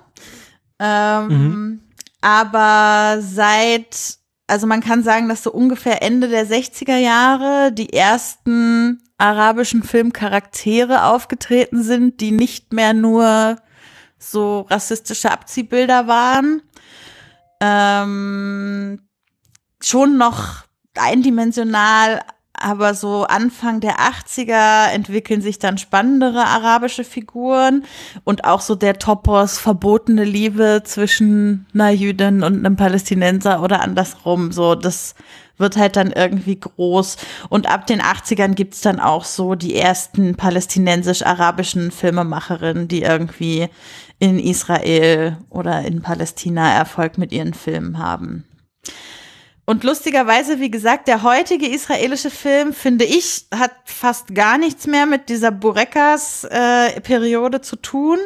Ähm, 0.79 1.27
mhm. 1.27 1.81
Aber 2.21 3.21
seit, 3.21 4.17
also 4.47 4.67
man 4.67 4.81
kann 4.81 5.03
sagen, 5.03 5.29
dass 5.29 5.43
so 5.43 5.51
ungefähr 5.51 6.03
Ende 6.03 6.27
der 6.27 6.47
60er 6.47 6.97
Jahre 6.97 7.71
die 7.71 7.93
ersten 7.93 9.01
arabischen 9.17 9.83
Filmcharaktere 9.83 11.05
aufgetreten 11.05 11.83
sind, 11.83 12.21
die 12.21 12.31
nicht 12.31 12.71
mehr 12.71 12.93
nur 12.93 13.57
so 14.17 14.61
rassistische 14.61 15.31
Abziehbilder 15.31 16.07
waren. 16.07 16.61
Ähm, 17.61 19.01
schon 19.81 20.17
noch 20.17 20.63
eindimensional, 20.95 22.21
aber 22.61 22.93
so 22.93 23.23
Anfang 23.23 23.79
der 23.79 23.97
80er 23.99 24.89
entwickeln 24.91 25.41
sich 25.41 25.59
dann 25.59 25.77
spannendere 25.77 26.45
arabische 26.45 27.03
Figuren 27.03 27.85
und 28.23 28.45
auch 28.45 28.61
so 28.61 28.75
der 28.75 28.99
Topos 28.99 29.57
verbotene 29.57 30.23
Liebe 30.23 30.81
zwischen 30.83 31.65
einer 31.73 31.89
Jüdin 31.91 32.43
und 32.43 32.57
einem 32.57 32.75
Palästinenser 32.75 33.61
oder 33.63 33.81
andersrum. 33.81 34.51
So, 34.51 34.75
das 34.75 35.15
wird 35.59 35.77
halt 35.77 35.95
dann 35.95 36.11
irgendwie 36.11 36.59
groß. 36.59 37.17
Und 37.49 37.69
ab 37.69 37.85
den 37.85 38.01
80ern 38.01 38.53
gibt's 38.55 38.81
dann 38.81 38.99
auch 38.99 39.25
so 39.25 39.55
die 39.55 39.75
ersten 39.75 40.35
palästinensisch-arabischen 40.35 41.91
Filmemacherinnen, 41.91 42.87
die 42.87 43.03
irgendwie 43.03 43.67
in 44.19 44.39
Israel 44.39 45.37
oder 45.49 45.81
in 45.83 46.01
Palästina 46.01 46.71
Erfolg 46.73 47.17
mit 47.17 47.31
ihren 47.31 47.53
Filmen 47.53 47.99
haben. 47.99 48.45
Und 49.69 49.83
lustigerweise, 49.83 50.59
wie 50.59 50.71
gesagt, 50.71 51.07
der 51.07 51.21
heutige 51.21 51.67
israelische 51.67 52.31
Film, 52.31 52.73
finde 52.73 53.05
ich, 53.05 53.45
hat 53.53 53.69
fast 53.85 54.33
gar 54.33 54.57
nichts 54.57 54.87
mehr 54.87 55.05
mit 55.05 55.29
dieser 55.29 55.51
Burekas-Periode 55.51 57.57
äh, 57.57 57.61
zu 57.61 57.75
tun, 57.75 58.17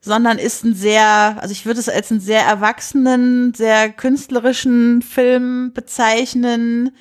sondern 0.00 0.38
ist 0.38 0.62
ein 0.62 0.74
sehr, 0.74 1.36
also 1.40 1.50
ich 1.50 1.66
würde 1.66 1.80
es 1.80 1.88
als 1.88 2.12
einen 2.12 2.20
sehr 2.20 2.42
erwachsenen, 2.42 3.54
sehr 3.54 3.90
künstlerischen 3.90 5.02
Film 5.02 5.72
bezeichnen, 5.72 6.94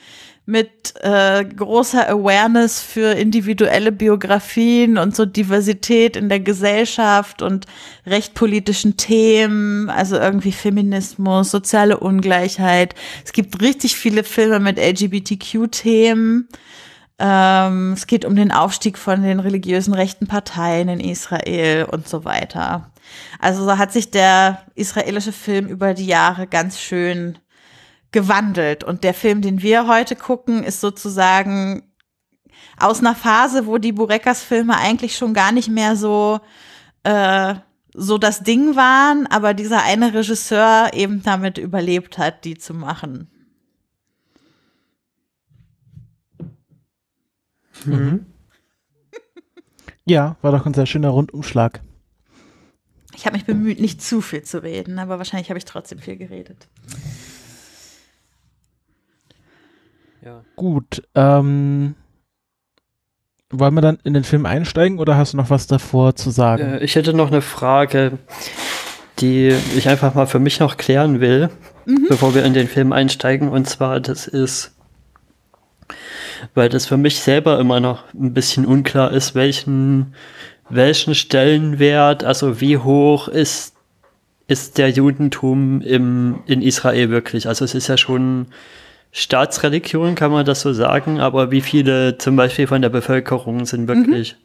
mit 0.47 0.93
äh, 1.01 1.43
großer 1.43 2.07
Awareness 2.07 2.81
für 2.81 3.11
individuelle 3.11 3.91
Biografien 3.91 4.97
und 4.97 5.13
so 5.13 5.25
Diversität 5.25 6.15
in 6.15 6.29
der 6.29 6.39
Gesellschaft 6.39 7.41
und 7.41 7.65
recht 8.05 8.33
politischen 8.33 8.95
Themen, 8.95 9.89
also 9.89 10.15
irgendwie 10.15 10.53
Feminismus, 10.53 11.51
soziale 11.51 11.99
Ungleichheit. 11.99 12.95
Es 13.25 13.33
gibt 13.33 13.61
richtig 13.61 13.97
viele 13.97 14.23
Filme 14.23 14.61
mit 14.61 14.79
LGBTQ-Themen. 14.79 16.47
Ähm, 17.19 17.91
es 17.91 18.07
geht 18.07 18.23
um 18.23 18.37
den 18.37 18.53
Aufstieg 18.53 18.97
von 18.97 19.23
den 19.23 19.41
religiösen 19.41 19.93
rechten 19.93 20.27
Parteien 20.27 20.87
in 20.87 21.01
Israel 21.01 21.87
und 21.91 22.07
so 22.07 22.23
weiter. 22.23 22.89
Also 23.39 23.65
so 23.65 23.77
hat 23.77 23.91
sich 23.91 24.11
der 24.11 24.61
israelische 24.75 25.33
Film 25.33 25.67
über 25.67 25.93
die 25.93 26.05
Jahre 26.05 26.47
ganz 26.47 26.79
schön 26.79 27.37
gewandelt. 28.17 28.83
Und 28.83 29.03
der 29.03 29.13
Film, 29.13 29.43
den 29.43 29.61
wir 29.61 29.87
heute 29.87 30.15
gucken, 30.15 30.63
ist 30.63 30.81
sozusagen 30.81 31.83
aus 32.79 32.99
einer 32.99 33.13
Phase, 33.13 33.67
wo 33.67 33.77
die 33.77 33.91
Burekas-Filme 33.91 34.75
eigentlich 34.75 35.15
schon 35.15 35.35
gar 35.35 35.51
nicht 35.51 35.69
mehr 35.69 35.95
so, 35.95 36.39
äh, 37.03 37.53
so 37.93 38.17
das 38.17 38.41
Ding 38.41 38.75
waren, 38.75 39.27
aber 39.27 39.53
dieser 39.53 39.83
eine 39.83 40.15
Regisseur 40.15 40.89
eben 40.93 41.21
damit 41.21 41.59
überlebt 41.59 42.17
hat, 42.17 42.43
die 42.43 42.57
zu 42.57 42.73
machen. 42.73 43.29
Mhm. 47.85 48.25
Ja, 50.05 50.37
war 50.41 50.51
doch 50.53 50.65
ein 50.65 50.73
sehr 50.73 50.87
schöner 50.87 51.09
Rundumschlag. 51.09 51.81
Ich 53.13 53.27
habe 53.27 53.37
mich 53.37 53.45
bemüht, 53.45 53.79
nicht 53.79 54.01
zu 54.01 54.21
viel 54.21 54.41
zu 54.41 54.63
reden, 54.63 54.97
aber 54.97 55.19
wahrscheinlich 55.19 55.49
habe 55.49 55.59
ich 55.59 55.65
trotzdem 55.65 55.99
viel 55.99 56.17
geredet. 56.17 56.67
Ja. 60.27 60.43
Gut, 60.57 61.03
ähm, 61.15 61.95
wollen 63.49 63.73
wir 63.75 63.81
dann 63.81 63.97
in 64.03 64.13
den 64.13 64.25
Film 64.25 64.45
einsteigen 64.45 64.99
oder 64.99 65.15
hast 65.15 65.31
du 65.31 65.37
noch 65.37 65.49
was 65.49 65.67
davor 65.67 66.17
zu 66.17 66.31
sagen? 66.31 66.63
Äh, 66.63 66.83
ich 66.83 66.95
hätte 66.95 67.13
noch 67.13 67.31
eine 67.31 67.41
Frage, 67.41 68.17
die 69.19 69.55
ich 69.77 69.87
einfach 69.87 70.15
mal 70.15 70.27
für 70.27 70.39
mich 70.39 70.59
noch 70.59 70.75
klären 70.75 71.21
will, 71.21 71.49
mhm. 71.85 72.07
bevor 72.09 72.35
wir 72.35 72.43
in 72.43 72.53
den 72.53 72.67
Film 72.67 72.91
einsteigen. 72.91 73.47
Und 73.47 73.69
zwar, 73.69 74.01
das 74.01 74.27
ist, 74.27 74.75
weil 76.53 76.67
das 76.67 76.87
für 76.87 76.97
mich 76.97 77.21
selber 77.21 77.57
immer 77.57 77.79
noch 77.79 78.13
ein 78.13 78.33
bisschen 78.33 78.65
unklar 78.65 79.13
ist, 79.13 79.33
welchen, 79.33 80.13
welchen 80.69 81.15
Stellenwert, 81.15 82.25
also 82.25 82.59
wie 82.59 82.77
hoch 82.77 83.29
ist, 83.29 83.75
ist 84.49 84.77
der 84.77 84.89
Judentum 84.89 85.79
im, 85.79 86.43
in 86.47 86.61
Israel 86.61 87.11
wirklich? 87.11 87.47
Also 87.47 87.63
es 87.63 87.73
ist 87.73 87.87
ja 87.87 87.95
schon 87.95 88.47
Staatsreligion, 89.11 90.15
kann 90.15 90.31
man 90.31 90.45
das 90.45 90.61
so 90.61 90.73
sagen, 90.73 91.19
aber 91.19 91.51
wie 91.51 91.61
viele 91.61 92.17
zum 92.17 92.35
Beispiel 92.35 92.67
von 92.67 92.81
der 92.81 92.89
Bevölkerung 92.89 93.65
sind 93.65 93.87
wirklich 93.87 94.35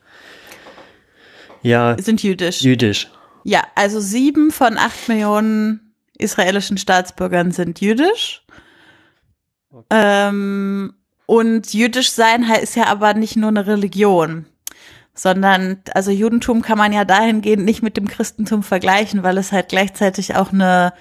mhm. 1.62 1.68
ja 1.68 1.96
sind 1.98 2.22
jüdisch. 2.22 2.62
Jüdisch. 2.62 3.10
Ja, 3.44 3.62
also 3.74 4.00
sieben 4.00 4.50
von 4.50 4.78
acht 4.78 5.08
Millionen 5.08 5.94
israelischen 6.16 6.78
Staatsbürgern 6.78 7.50
sind 7.50 7.80
jüdisch. 7.80 8.42
Okay. 9.70 9.86
Ähm, 9.90 10.94
Und 11.26 11.72
jüdisch 11.72 12.10
sein 12.10 12.44
ist 12.62 12.76
ja 12.76 12.86
aber 12.86 13.14
nicht 13.14 13.36
nur 13.36 13.48
eine 13.48 13.66
Religion, 13.66 14.44
sondern 15.14 15.82
also 15.94 16.10
Judentum 16.10 16.60
kann 16.60 16.76
man 16.76 16.92
ja 16.92 17.04
dahingehend 17.04 17.64
nicht 17.64 17.82
mit 17.82 17.96
dem 17.96 18.06
Christentum 18.06 18.62
vergleichen, 18.62 19.22
weil 19.22 19.38
es 19.38 19.50
halt 19.50 19.68
gleichzeitig 19.70 20.34
auch 20.34 20.52
eine, 20.52 20.92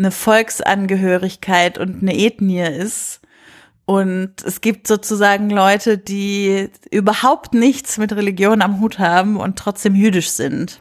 eine 0.00 0.10
Volksangehörigkeit 0.10 1.78
und 1.78 2.02
eine 2.02 2.16
Ethnie 2.16 2.62
ist. 2.62 3.20
Und 3.84 4.42
es 4.44 4.60
gibt 4.60 4.86
sozusagen 4.86 5.50
Leute, 5.50 5.98
die 5.98 6.70
überhaupt 6.90 7.54
nichts 7.54 7.98
mit 7.98 8.12
Religion 8.12 8.62
am 8.62 8.80
Hut 8.80 8.98
haben 8.98 9.36
und 9.36 9.58
trotzdem 9.58 9.94
jüdisch 9.94 10.30
sind. 10.30 10.80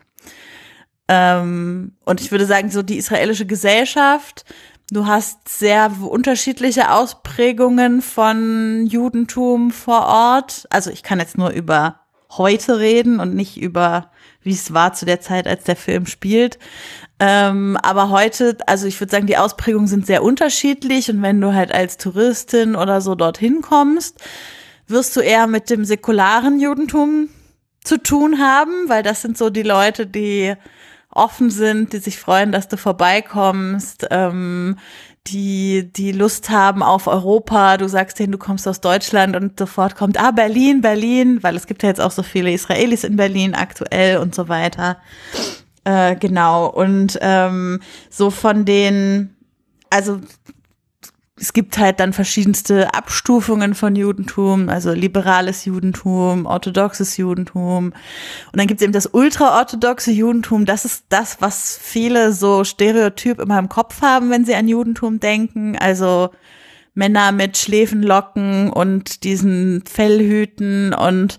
Ähm, 1.08 1.94
und 2.06 2.22
ich 2.22 2.32
würde 2.32 2.46
sagen, 2.46 2.70
so 2.70 2.84
die 2.84 2.98
israelische 2.98 3.48
Gesellschaft, 3.48 4.46
du 4.92 5.08
hast 5.08 5.50
sehr 5.50 5.92
unterschiedliche 6.02 6.92
Ausprägungen 6.92 8.02
von 8.02 8.86
Judentum 8.86 9.72
vor 9.72 10.06
Ort. 10.06 10.68
Also 10.70 10.92
ich 10.92 11.04
kann 11.04 11.20
jetzt 11.20 11.38
nur 11.38 11.50
über 11.50 12.02
heute 12.32 12.80
reden 12.80 13.20
und 13.20 13.34
nicht 13.34 13.60
über, 13.60 14.12
wie 14.42 14.54
es 14.54 14.74
war 14.74 14.94
zu 14.94 15.06
der 15.06 15.22
Zeit, 15.22 15.48
als 15.48 15.64
der 15.64 15.76
Film 15.76 16.06
spielt. 16.06 16.60
Ähm, 17.20 17.78
aber 17.82 18.10
heute, 18.10 18.58
also 18.66 18.88
ich 18.88 19.00
würde 19.00 19.12
sagen, 19.12 19.28
die 19.28 19.38
Ausprägungen 19.38 19.88
sind 19.88 20.06
sehr 20.06 20.24
unterschiedlich 20.24 21.10
und 21.10 21.22
wenn 21.22 21.42
du 21.42 21.54
halt 21.54 21.74
als 21.74 21.98
Touristin 21.98 22.76
oder 22.76 23.02
so 23.02 23.16
dorthin 23.16 23.62
kommst, 23.62 24.20
wirst 24.88 25.16
du 25.16 25.20
eher 25.20 25.48
mit 25.48 25.70
dem 25.70 25.84
säkularen 25.86 26.60
Judentum 26.60 27.30
zu 27.84 27.98
tun 27.98 28.40
haben, 28.40 28.88
weil 28.88 29.04
das 29.04 29.22
sind 29.22 29.38
so 29.38 29.50
die 29.50 29.64
Leute, 29.64 30.08
die 30.08 30.56
offen 31.12 31.50
sind, 31.50 31.94
die 31.94 31.98
sich 31.98 32.20
freuen, 32.20 32.52
dass 32.52 32.68
du 32.68 32.78
vorbeikommst, 32.78 34.08
ähm, 34.12 34.78
die, 35.28 35.92
die 35.92 36.12
Lust 36.12 36.50
haben 36.50 36.82
auf 36.82 37.08
Europa. 37.08 37.78
Du 37.78 37.88
sagst 37.88 38.20
denen, 38.20 38.32
du 38.32 38.38
kommst 38.38 38.68
aus 38.68 38.82
Deutschland 38.82 39.36
und 39.36 39.60
sofort 39.60 39.96
kommt, 39.96 40.20
ah, 40.20 40.32
Berlin, 40.32 40.82
Berlin, 40.82 41.44
weil 41.44 41.56
es 41.56 41.68
gibt 41.68 41.84
ja 41.84 41.90
jetzt 41.90 42.02
auch 42.02 42.12
so 42.12 42.24
viele 42.24 42.52
Israelis 42.52 43.04
in 43.04 43.16
Berlin 43.16 43.54
aktuell 43.54 44.18
und 44.18 44.34
so 44.34 44.48
weiter. 44.48 44.98
Äh, 45.84 46.16
genau. 46.16 46.68
Und 46.68 47.18
ähm, 47.22 47.82
so 48.10 48.30
von 48.30 48.66
den, 48.66 49.36
also 49.90 50.20
es 51.40 51.54
gibt 51.54 51.78
halt 51.78 52.00
dann 52.00 52.14
verschiedenste 52.14 52.94
Abstufungen 52.94 53.74
von 53.74 53.96
Judentum, 53.96 54.70
also 54.70 54.92
liberales 54.92 55.66
Judentum, 55.66 56.46
orthodoxes 56.46 57.18
Judentum. 57.18 57.86
Und 57.88 58.60
dann 58.60 58.68
gibt 58.68 58.82
es 58.82 58.84
eben 58.84 58.94
das 58.94 59.08
ultraorthodoxe 59.08 60.12
Judentum. 60.12 60.66
Das 60.66 60.86
ist 60.86 61.06
das, 61.10 61.42
was 61.42 61.80
viele 61.82 62.34
so 62.34 62.64
stereotyp 62.64 63.40
immer 63.40 63.60
im 63.60 63.70
Kopf 63.70 64.02
haben, 64.02 64.30
wenn 64.30 64.46
sie 64.46 64.56
an 64.56 64.68
Judentum 64.68 65.20
denken. 65.20 65.78
Also 65.78 66.30
Männer 66.94 67.32
mit 67.32 67.58
Schläfenlocken 67.58 68.72
und 68.72 69.24
diesen 69.24 69.84
Fellhüten 69.86 70.94
und 70.94 71.38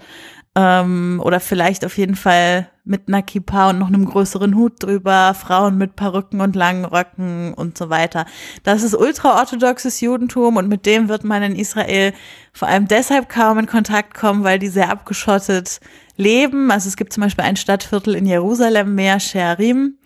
ähm, 0.57 1.21
oder 1.23 1.41
vielleicht 1.41 1.85
auf 1.85 1.97
jeden 1.99 2.17
Fall 2.17 2.69
mit 2.85 3.09
einer 3.09 3.23
Kippa 3.23 3.71
und 3.71 3.79
noch 3.79 3.89
einem 3.89 4.05
größeren 4.05 4.55
Hut 4.55 4.83
drüber, 4.83 5.35
Frauen 5.35 5.79
mit 5.79 5.97
Perücken 5.97 6.41
und 6.41 6.57
langen 6.57 6.85
Röcken 6.85 7.55
und 7.55 7.77
so 7.77 7.91
weiter. 7.91 8.27
Das 8.63 8.83
ist 8.83 8.95
ultraorthodoxes 8.95 10.01
Judentum 10.01 10.57
und 10.57 10.69
mit 10.69 10.87
dem 10.87 11.09
wird 11.09 11.25
man 11.25 11.43
in 11.43 11.57
Israel 11.57 12.13
vor 12.53 12.69
allem 12.69 12.89
deshalb 12.89 13.29
kaum 13.29 13.59
in 13.59 13.67
Kontakt 13.67 14.15
kommen, 14.15 14.45
weil 14.45 14.59
die 14.59 14.69
sehr 14.69 14.91
abgeschottet 14.91 15.81
leben. 16.17 16.71
Also 16.71 16.89
es 16.89 16.97
gibt 16.97 17.13
zum 17.13 17.23
Beispiel 17.23 17.45
ein 17.45 17.57
Stadtviertel 17.57 18.15
in 18.15 18.27
Jerusalem, 18.27 18.95
Meer 18.95 19.21
Shearim. 19.21 19.99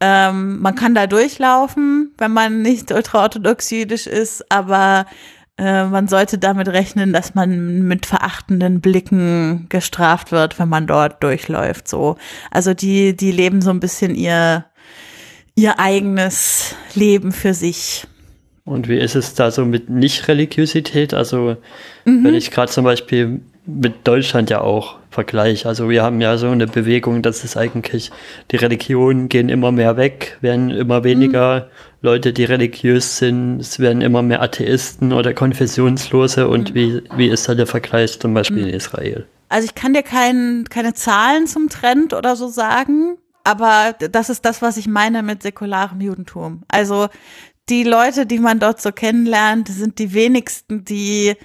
Ähm, 0.00 0.60
man 0.60 0.74
kann 0.74 0.94
da 0.94 1.06
durchlaufen, 1.06 2.14
wenn 2.16 2.32
man 2.32 2.62
nicht 2.62 2.90
ultraorthodox 2.90 3.70
jüdisch 3.70 4.06
ist, 4.06 4.50
aber 4.50 5.04
äh, 5.60 5.84
man 5.84 6.08
sollte 6.08 6.38
damit 6.38 6.68
rechnen, 6.68 7.12
dass 7.12 7.34
man 7.34 7.82
mit 7.82 8.06
verachtenden 8.06 8.80
Blicken 8.80 9.66
gestraft 9.68 10.32
wird, 10.32 10.58
wenn 10.58 10.70
man 10.70 10.86
dort 10.86 11.22
durchläuft. 11.22 11.86
So, 11.86 12.16
also 12.50 12.72
die 12.72 13.14
die 13.14 13.30
leben 13.30 13.60
so 13.60 13.68
ein 13.68 13.80
bisschen 13.80 14.14
ihr 14.14 14.64
ihr 15.54 15.78
eigenes 15.78 16.74
Leben 16.94 17.30
für 17.32 17.52
sich. 17.52 18.06
Und 18.64 18.88
wie 18.88 18.98
ist 18.98 19.16
es 19.16 19.34
da 19.34 19.50
so 19.50 19.66
mit 19.66 19.90
Nicht-Religiosität? 19.90 21.12
Also 21.12 21.58
mhm. 22.06 22.24
wenn 22.24 22.34
ich 22.34 22.50
gerade 22.50 22.72
zum 22.72 22.84
Beispiel 22.84 23.42
mit 23.66 24.06
Deutschland 24.08 24.48
ja 24.48 24.62
auch 24.62 24.99
vergleiche. 25.10 25.68
Also 25.68 25.88
wir 25.88 26.02
haben 26.02 26.20
ja 26.20 26.36
so 26.36 26.48
eine 26.48 26.66
Bewegung, 26.66 27.22
dass 27.22 27.44
es 27.44 27.56
eigentlich, 27.56 28.10
die 28.50 28.56
Religionen 28.56 29.28
gehen 29.28 29.48
immer 29.48 29.72
mehr 29.72 29.96
weg, 29.96 30.38
werden 30.40 30.70
immer 30.70 31.04
weniger 31.04 31.60
mhm. 31.60 31.64
Leute, 32.02 32.32
die 32.32 32.44
religiös 32.44 33.18
sind, 33.18 33.60
es 33.60 33.78
werden 33.78 34.02
immer 34.02 34.22
mehr 34.22 34.40
Atheisten 34.40 35.12
oder 35.12 35.34
Konfessionslose 35.34 36.48
und 36.48 36.70
mhm. 36.70 36.74
wie, 36.74 37.02
wie 37.16 37.28
ist 37.28 37.48
da 37.48 37.54
der 37.54 37.66
Vergleich 37.66 38.18
zum 38.20 38.34
Beispiel 38.34 38.62
mhm. 38.62 38.68
in 38.68 38.74
Israel? 38.74 39.26
Also 39.48 39.66
ich 39.66 39.74
kann 39.74 39.94
dir 39.94 40.04
kein, 40.04 40.64
keine 40.70 40.94
Zahlen 40.94 41.48
zum 41.48 41.68
Trend 41.68 42.14
oder 42.14 42.36
so 42.36 42.46
sagen, 42.48 43.18
aber 43.42 43.94
das 43.98 44.30
ist 44.30 44.44
das, 44.44 44.62
was 44.62 44.76
ich 44.76 44.86
meine 44.86 45.22
mit 45.24 45.42
säkularem 45.42 46.00
Judentum. 46.00 46.62
Also 46.68 47.08
die 47.68 47.82
Leute, 47.82 48.26
die 48.26 48.38
man 48.38 48.60
dort 48.60 48.80
so 48.80 48.92
kennenlernt, 48.92 49.68
sind 49.68 49.98
die 49.98 50.12
wenigsten, 50.12 50.84
die, 50.84 51.36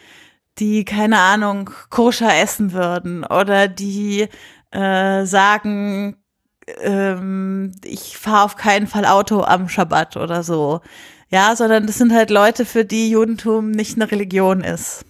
die, 0.60 0.86
keine 0.86 1.20
Ahnung, 1.20 1.70
koscher 1.90 2.36
essen 2.38 2.74
würden 2.74 3.24
oder 3.24 3.68
die 3.68 4.28
äh, 4.72 5.26
sagen, 5.26 6.18
ähm, 6.82 7.72
ich 7.84 8.18
fahre 8.18 8.46
auf 8.46 8.56
keinen 8.56 8.88
Fall 8.88 9.06
Auto 9.06 9.42
am 9.42 9.70
Schabbat 9.70 10.18
oder 10.18 10.44
so. 10.44 10.82
Ja, 11.30 11.56
sondern 11.56 11.88
das 11.88 11.98
sind 11.98 12.14
halt 12.14 12.30
Leute, 12.30 12.66
für 12.66 12.86
die 12.86 13.10
Judentum 13.10 13.72
nicht 13.72 13.96
eine 13.96 14.10
Religion 14.12 14.62
ist. 14.62 15.06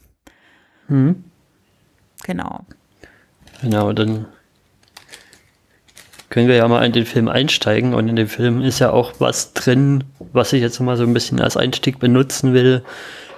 Hm. 0.88 1.24
Genau. 2.24 2.66
Genau, 3.62 3.94
dann 3.94 4.26
können 6.30 6.48
wir 6.48 6.56
ja 6.56 6.68
mal 6.68 6.86
in 6.86 6.92
den 6.92 7.06
Film 7.06 7.28
einsteigen 7.28 7.94
und 7.94 8.10
in 8.10 8.16
dem 8.16 8.28
Film 8.28 8.62
ist 8.62 8.80
ja 8.80 8.92
auch 8.92 9.14
was 9.20 9.54
drin, 9.54 10.04
was 10.34 10.54
ich 10.54 10.62
jetzt 10.62 10.80
mal 10.80 10.98
so 10.98 11.04
ein 11.04 11.14
bisschen 11.14 11.40
als 11.40 11.56
Einstieg 11.58 12.00
benutzen 12.00 12.54
will, 12.54 12.84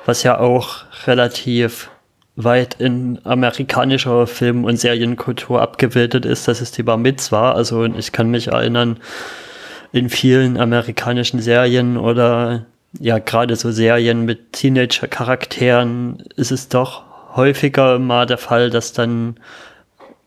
was 0.05 0.23
ja 0.23 0.39
auch 0.39 0.85
relativ 1.05 1.89
weit 2.37 2.75
in 2.79 3.19
amerikanischer 3.25 4.27
Film- 4.27 4.63
und 4.63 4.77
Serienkultur 4.77 5.61
abgebildet 5.61 6.23
ist, 6.23 6.47
das 6.47 6.61
ist 6.61 6.77
die 6.77 6.83
Bar 6.83 6.97
Mitzwa. 6.97 7.51
Also 7.51 7.83
ich 7.83 8.11
kann 8.11 8.29
mich 8.29 8.49
erinnern, 8.49 8.97
in 9.91 10.09
vielen 10.09 10.57
amerikanischen 10.57 11.41
Serien 11.41 11.97
oder 11.97 12.65
ja 12.99 13.17
gerade 13.17 13.55
so 13.55 13.71
Serien 13.71 14.23
mit 14.25 14.53
Teenager-Charakteren 14.53 16.23
ist 16.35 16.51
es 16.51 16.69
doch 16.69 17.03
häufiger 17.35 17.97
mal 17.97 18.27
der 18.27 18.37
Fall, 18.37 18.69
dass 18.69 18.93
dann, 18.93 19.37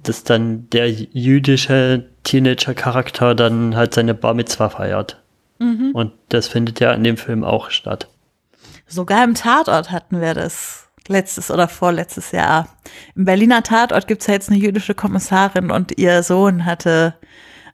dass 0.02 0.24
dann 0.24 0.68
der 0.70 0.90
jüdische 0.90 2.06
Teenager-Charakter 2.24 3.36
dann 3.36 3.76
halt 3.76 3.94
seine 3.94 4.14
Bar 4.14 4.34
Mitzwa 4.34 4.68
feiert. 4.68 5.22
Mhm. 5.60 5.92
Und 5.92 6.12
das 6.28 6.48
findet 6.48 6.80
ja 6.80 6.92
in 6.92 7.04
dem 7.04 7.16
Film 7.16 7.44
auch 7.44 7.70
statt. 7.70 8.08
Sogar 8.88 9.22
im 9.22 9.34
Tatort 9.34 9.92
hatten 9.92 10.20
wir 10.20 10.34
das 10.34 10.89
letztes 11.10 11.50
oder 11.50 11.68
vorletztes 11.68 12.32
Jahr. 12.32 12.68
Im 13.14 13.24
Berliner 13.24 13.62
Tatort 13.62 14.06
gibt 14.06 14.22
es 14.22 14.28
ja 14.28 14.34
jetzt 14.34 14.48
eine 14.48 14.58
jüdische 14.58 14.94
Kommissarin 14.94 15.70
und 15.70 15.98
ihr 15.98 16.22
Sohn 16.22 16.64
hatte, 16.64 17.14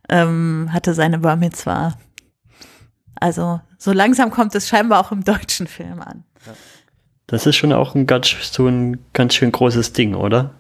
ähm, 0.09 0.71
hatte 0.73 0.95
seine 0.95 1.19
Bar 1.19 1.37
Mitzwa. 1.37 1.95
Also 3.15 3.61
so 3.79 3.93
langsam 3.93 4.31
kommt 4.31 4.55
es 4.55 4.69
scheinbar 4.69 5.01
auch 5.01 5.13
im 5.13 5.25
deutschen 5.25 5.67
Film 5.67 6.01
an. 6.01 6.25
Das 7.27 7.47
ist 7.47 7.57
schon 7.57 7.73
auch 7.73 7.95
ein 7.95 8.07
ganz, 8.07 8.35
so 8.53 8.67
ein 8.67 8.99
ganz 9.13 9.35
schön 9.35 9.53
großes 9.53 9.93
Ding, 9.93 10.15
oder? 10.15 10.55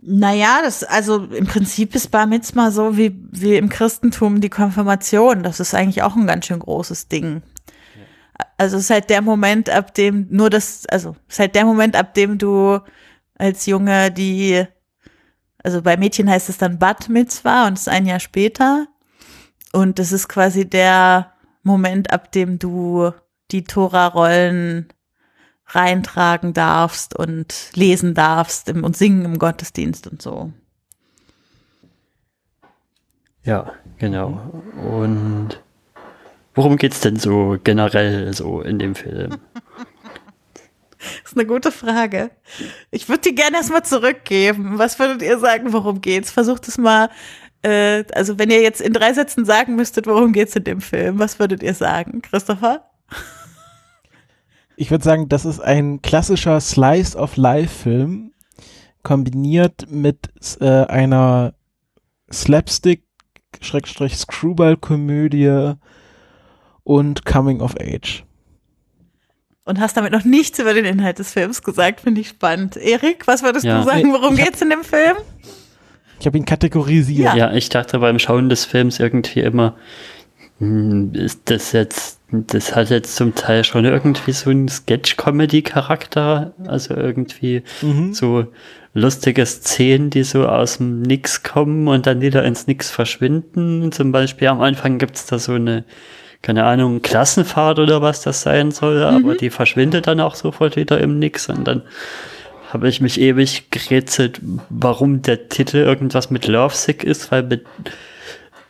Naja, 0.00 0.60
das, 0.62 0.84
also 0.84 1.24
im 1.24 1.46
Prinzip 1.46 1.94
ist 1.94 2.10
Bar 2.10 2.26
Mitzwa 2.26 2.70
so 2.70 2.96
wie, 2.96 3.20
wie 3.32 3.56
im 3.56 3.68
Christentum 3.68 4.40
die 4.40 4.48
Konfirmation. 4.48 5.42
Das 5.42 5.58
ist 5.58 5.74
eigentlich 5.74 6.02
auch 6.02 6.14
ein 6.14 6.26
ganz 6.26 6.46
schön 6.46 6.60
großes 6.60 7.08
Ding. 7.08 7.42
Also 8.58 8.76
es 8.76 8.84
ist 8.84 8.90
halt 8.90 9.08
der 9.08 9.22
Moment, 9.22 9.70
ab 9.70 9.94
dem 9.94 10.26
nur 10.30 10.50
das, 10.50 10.84
also 10.86 11.16
es 11.28 11.36
ist 11.36 11.38
halt 11.38 11.54
der 11.54 11.64
Moment, 11.64 11.94
ab 11.96 12.12
dem 12.14 12.38
du 12.38 12.80
als 13.36 13.66
Junge 13.66 14.10
die, 14.10 14.64
also 15.62 15.80
bei 15.80 15.96
Mädchen 15.96 16.28
heißt 16.28 16.48
es 16.48 16.58
dann 16.58 16.78
Bat 16.78 17.08
Mitzvah 17.08 17.68
und 17.68 17.74
es 17.74 17.82
ist 17.82 17.88
ein 17.88 18.04
Jahr 18.04 18.20
später. 18.20 18.88
Und 19.72 19.98
es 19.98 20.12
ist 20.12 20.28
quasi 20.28 20.68
der 20.68 21.32
Moment, 21.62 22.12
ab 22.12 22.32
dem 22.32 22.58
du 22.58 23.12
die 23.50 23.64
Tora-Rollen 23.64 24.88
reintragen 25.66 26.52
darfst 26.52 27.14
und 27.14 27.70
lesen 27.74 28.14
darfst 28.14 28.70
und 28.70 28.96
singen 28.96 29.24
im 29.24 29.38
Gottesdienst 29.38 30.06
und 30.06 30.20
so. 30.20 30.52
Ja, 33.44 33.72
genau. 33.98 34.40
Und 34.82 35.57
Worum 36.58 36.76
geht's 36.76 36.98
denn 36.98 37.14
so 37.14 37.56
generell 37.62 38.34
so 38.34 38.60
in 38.62 38.80
dem 38.80 38.96
Film? 38.96 39.36
Das 40.98 41.30
ist 41.30 41.38
eine 41.38 41.46
gute 41.46 41.70
Frage. 41.70 42.32
Ich 42.90 43.08
würde 43.08 43.20
die 43.20 43.34
gerne 43.36 43.58
erstmal 43.58 43.84
zurückgeben. 43.84 44.78
Was 44.78 44.98
würdet 44.98 45.22
ihr 45.22 45.38
sagen, 45.38 45.72
worum 45.72 46.00
geht's? 46.00 46.32
Versucht 46.32 46.66
es 46.66 46.76
mal, 46.76 47.08
äh, 47.62 48.02
also 48.14 48.36
wenn 48.40 48.50
ihr 48.50 48.60
jetzt 48.62 48.80
in 48.80 48.92
drei 48.92 49.12
Sätzen 49.12 49.44
sagen 49.44 49.76
müsstet, 49.76 50.08
worum 50.08 50.32
geht's 50.32 50.56
in 50.56 50.64
dem 50.64 50.80
Film, 50.80 51.20
was 51.20 51.38
würdet 51.38 51.62
ihr 51.62 51.74
sagen, 51.74 52.20
Christopher? 52.20 52.90
ich 54.74 54.90
würde 54.90 55.04
sagen, 55.04 55.28
das 55.28 55.44
ist 55.44 55.60
ein 55.60 56.02
klassischer 56.02 56.60
Slice 56.60 57.16
of 57.16 57.36
Life 57.36 57.84
Film 57.84 58.32
kombiniert 59.04 59.86
mit 59.88 60.30
äh, 60.60 60.84
einer 60.86 61.54
Slapstick 62.32 63.04
Schrägstrich 63.60 64.16
Screwball 64.16 64.76
Komödie 64.76 65.76
und 66.88 67.26
Coming 67.26 67.60
of 67.60 67.74
Age. 67.78 68.24
Und 69.64 69.78
hast 69.78 69.98
damit 69.98 70.12
noch 70.12 70.24
nichts 70.24 70.58
über 70.58 70.72
den 70.72 70.86
Inhalt 70.86 71.18
des 71.18 71.32
Films 71.34 71.62
gesagt, 71.62 72.00
finde 72.00 72.22
ich 72.22 72.28
spannend. 72.28 72.78
Erik, 72.78 73.26
was 73.26 73.42
würdest 73.42 73.66
Ja. 73.66 73.78
du 73.80 73.84
sagen, 73.84 74.10
worum 74.14 74.34
Ich 74.34 74.40
hab- 74.40 74.46
geht's 74.46 74.62
in 74.62 74.70
dem 74.70 74.82
Film? 74.82 75.16
Ich 76.18 76.26
habe 76.26 76.38
ihn 76.38 76.46
kategorisiert. 76.46 77.34
Ja. 77.34 77.36
Ja, 77.36 77.52
ich 77.52 77.68
dachte 77.68 77.98
beim 77.98 78.18
Schauen 78.18 78.48
des 78.48 78.64
Films 78.64 78.98
irgendwie 78.98 79.40
immer, 79.40 79.76
hm, 80.58 81.12
ist 81.12 81.42
das 81.50 81.72
jetzt, 81.72 82.20
das 82.32 82.74
hat 82.74 82.88
jetzt 82.88 83.14
zum 83.16 83.34
Teil 83.34 83.62
schon 83.64 83.84
irgendwie 83.84 84.32
so 84.32 84.48
einen 84.48 84.68
Sketch-Comedy-Charakter, 84.68 86.54
also 86.66 86.94
irgendwie 86.94 87.62
Mhm. 87.82 88.14
so 88.14 88.46
lustige 88.94 89.44
Szenen, 89.44 90.08
die 90.08 90.24
so 90.24 90.46
aus 90.48 90.78
dem 90.78 91.02
Nix 91.02 91.42
kommen 91.42 91.86
und 91.88 92.06
dann 92.06 92.22
wieder 92.22 92.42
ins 92.44 92.66
Nix 92.66 92.90
verschwinden. 92.90 93.92
Zum 93.92 94.10
Beispiel 94.12 94.48
am 94.48 94.60
Anfang 94.62 94.96
gibt's 94.98 95.26
da 95.26 95.38
so 95.38 95.52
eine, 95.52 95.84
keine 96.42 96.64
Ahnung, 96.64 97.02
Klassenfahrt 97.02 97.78
oder 97.78 98.00
was 98.00 98.22
das 98.22 98.42
sein 98.42 98.70
soll, 98.70 99.02
aber 99.02 99.34
die 99.34 99.50
verschwindet 99.50 100.06
dann 100.06 100.20
auch 100.20 100.34
sofort 100.34 100.76
wieder 100.76 101.00
im 101.00 101.18
Nix 101.18 101.48
und 101.48 101.64
dann 101.64 101.82
habe 102.72 102.88
ich 102.88 103.00
mich 103.00 103.20
ewig 103.20 103.70
gerätselt, 103.70 104.40
warum 104.68 105.22
der 105.22 105.48
Titel 105.48 105.78
irgendwas 105.78 106.30
mit 106.30 106.46
Lovesick 106.46 107.02
ist, 107.02 107.32
weil 107.32 107.42
mit 107.42 107.64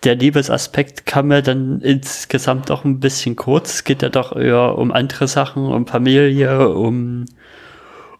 der 0.04 0.14
Liebesaspekt 0.14 1.06
kam 1.06 1.28
mir 1.28 1.42
dann 1.42 1.80
insgesamt 1.80 2.70
auch 2.70 2.84
ein 2.84 3.00
bisschen 3.00 3.34
kurz. 3.34 3.74
Es 3.74 3.84
geht 3.84 4.02
ja 4.02 4.08
doch 4.08 4.36
eher 4.36 4.78
um 4.78 4.92
andere 4.92 5.26
Sachen, 5.26 5.66
um 5.66 5.86
Familie, 5.86 6.68
um, 6.68 7.24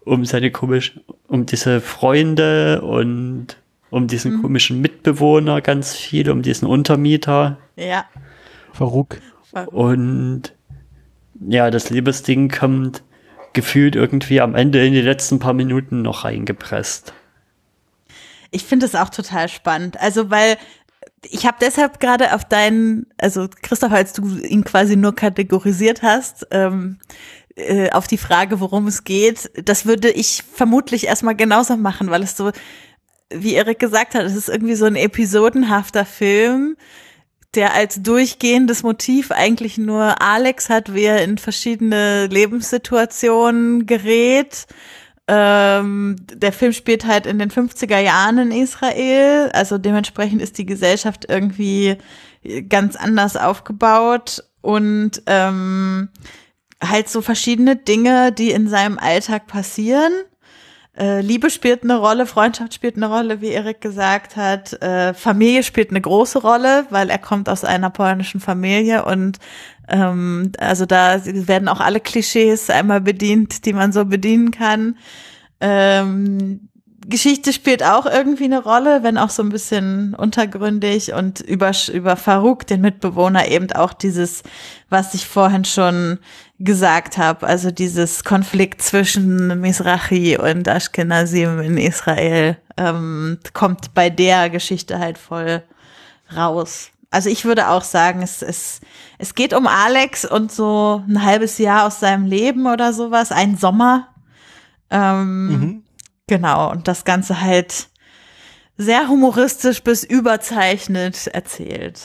um 0.04 0.24
seine 0.24 0.50
komisch, 0.50 0.98
um 1.28 1.46
diese 1.46 1.80
Freunde 1.80 2.80
und 2.82 3.56
um 3.90 4.08
diesen 4.08 4.42
komischen 4.42 4.80
Mitbewohner 4.80 5.60
ganz 5.60 5.94
viel, 5.94 6.30
um 6.30 6.42
diesen 6.42 6.66
Untermieter. 6.66 7.58
Ja. 7.76 8.04
Verruck. 8.72 9.18
Und 9.52 10.54
ja, 11.40 11.70
das 11.70 11.90
Liebesding 11.90 12.48
kommt 12.48 13.02
gefühlt 13.52 13.96
irgendwie 13.96 14.40
am 14.40 14.54
Ende 14.54 14.84
in 14.86 14.92
die 14.92 15.00
letzten 15.00 15.38
paar 15.38 15.54
Minuten 15.54 16.02
noch 16.02 16.24
reingepresst. 16.24 17.12
Ich 18.50 18.64
finde 18.64 18.86
es 18.86 18.94
auch 18.94 19.08
total 19.08 19.48
spannend. 19.48 20.00
Also, 20.00 20.30
weil 20.30 20.56
ich 21.22 21.46
habe 21.46 21.56
deshalb 21.60 22.00
gerade 22.00 22.34
auf 22.34 22.44
deinen, 22.44 23.06
also 23.18 23.48
Christoph, 23.62 23.92
als 23.92 24.12
du 24.12 24.38
ihn 24.38 24.64
quasi 24.64 24.96
nur 24.96 25.14
kategorisiert 25.14 26.02
hast, 26.02 26.46
ähm, 26.50 26.98
äh, 27.56 27.90
auf 27.90 28.06
die 28.06 28.18
Frage, 28.18 28.60
worum 28.60 28.86
es 28.86 29.04
geht, 29.04 29.50
das 29.64 29.84
würde 29.84 30.10
ich 30.10 30.44
vermutlich 30.52 31.06
erstmal 31.06 31.34
genauso 31.34 31.76
machen, 31.76 32.10
weil 32.10 32.22
es 32.22 32.36
so, 32.36 32.52
wie 33.30 33.54
Erik 33.54 33.78
gesagt 33.78 34.14
hat, 34.14 34.24
es 34.24 34.36
ist 34.36 34.48
irgendwie 34.48 34.76
so 34.76 34.84
ein 34.84 34.96
episodenhafter 34.96 36.04
Film, 36.04 36.76
der 37.54 37.74
als 37.74 38.02
durchgehendes 38.02 38.82
Motiv 38.82 39.30
eigentlich 39.30 39.78
nur 39.78 40.20
Alex 40.20 40.68
hat, 40.68 40.94
wie 40.94 41.04
er 41.04 41.24
in 41.24 41.38
verschiedene 41.38 42.26
Lebenssituationen 42.26 43.86
gerät. 43.86 44.66
Ähm, 45.26 46.16
der 46.32 46.52
Film 46.52 46.72
spielt 46.72 47.06
halt 47.06 47.26
in 47.26 47.38
den 47.38 47.50
50er 47.50 47.98
Jahren 47.98 48.38
in 48.38 48.50
Israel, 48.50 49.50
also 49.52 49.76
dementsprechend 49.76 50.40
ist 50.40 50.56
die 50.58 50.66
Gesellschaft 50.66 51.26
irgendwie 51.28 51.96
ganz 52.68 52.96
anders 52.96 53.36
aufgebaut 53.36 54.42
und 54.62 55.22
ähm, 55.26 56.08
halt 56.82 57.08
so 57.08 57.20
verschiedene 57.22 57.76
Dinge, 57.76 58.32
die 58.32 58.50
in 58.50 58.68
seinem 58.68 58.98
Alltag 58.98 59.46
passieren. 59.46 60.12
Äh, 60.98 61.20
Liebe 61.20 61.48
spielt 61.50 61.84
eine 61.84 61.96
Rolle, 61.96 62.26
Freundschaft 62.26 62.74
spielt 62.74 62.96
eine 62.96 63.06
Rolle, 63.06 63.40
wie 63.40 63.50
Erik 63.50 63.80
gesagt 63.80 64.36
hat. 64.36 64.72
Äh, 64.82 65.14
Familie 65.14 65.62
spielt 65.62 65.90
eine 65.90 66.00
große 66.00 66.40
Rolle, 66.40 66.86
weil 66.90 67.08
er 67.08 67.18
kommt 67.18 67.48
aus 67.48 67.64
einer 67.64 67.90
polnischen 67.90 68.40
Familie 68.40 69.04
und 69.04 69.38
ähm, 69.88 70.52
also 70.58 70.86
da 70.86 71.20
werden 71.24 71.68
auch 71.68 71.80
alle 71.80 72.00
Klischees 72.00 72.68
einmal 72.68 73.00
bedient, 73.00 73.64
die 73.64 73.72
man 73.72 73.92
so 73.92 74.04
bedienen 74.04 74.50
kann. 74.50 74.96
Ähm, 75.60 76.67
Geschichte 77.08 77.54
spielt 77.54 77.82
auch 77.82 78.04
irgendwie 78.04 78.44
eine 78.44 78.62
Rolle, 78.62 79.02
wenn 79.02 79.16
auch 79.16 79.30
so 79.30 79.42
ein 79.42 79.48
bisschen 79.48 80.14
untergründig 80.14 81.14
und 81.14 81.40
über, 81.40 81.72
über 81.90 82.16
Farouk, 82.16 82.66
den 82.66 82.82
Mitbewohner, 82.82 83.48
eben 83.48 83.72
auch 83.72 83.94
dieses, 83.94 84.42
was 84.90 85.14
ich 85.14 85.26
vorhin 85.26 85.64
schon 85.64 86.18
gesagt 86.58 87.16
habe, 87.16 87.46
also 87.46 87.70
dieses 87.70 88.24
Konflikt 88.24 88.82
zwischen 88.82 89.58
Mizrahi 89.58 90.36
und 90.36 90.68
Ashkenazim 90.68 91.60
in 91.60 91.78
Israel, 91.78 92.58
ähm, 92.76 93.38
kommt 93.54 93.94
bei 93.94 94.10
der 94.10 94.50
Geschichte 94.50 94.98
halt 94.98 95.16
voll 95.16 95.62
raus. 96.36 96.90
Also 97.10 97.30
ich 97.30 97.46
würde 97.46 97.68
auch 97.68 97.84
sagen, 97.84 98.20
es, 98.20 98.42
es, 98.42 98.80
es 99.16 99.34
geht 99.34 99.54
um 99.54 99.66
Alex 99.66 100.26
und 100.26 100.52
so 100.52 101.02
ein 101.08 101.24
halbes 101.24 101.56
Jahr 101.56 101.86
aus 101.86 102.00
seinem 102.00 102.26
Leben 102.26 102.66
oder 102.66 102.92
sowas, 102.92 103.32
ein 103.32 103.56
Sommer. 103.56 104.08
Ähm, 104.90 105.48
Mhm. 105.48 105.82
Genau, 106.28 106.70
und 106.70 106.86
das 106.86 107.04
Ganze 107.04 107.40
halt 107.40 107.88
sehr 108.76 109.08
humoristisch 109.08 109.82
bis 109.82 110.04
überzeichnet 110.04 111.26
erzählt. 111.26 112.00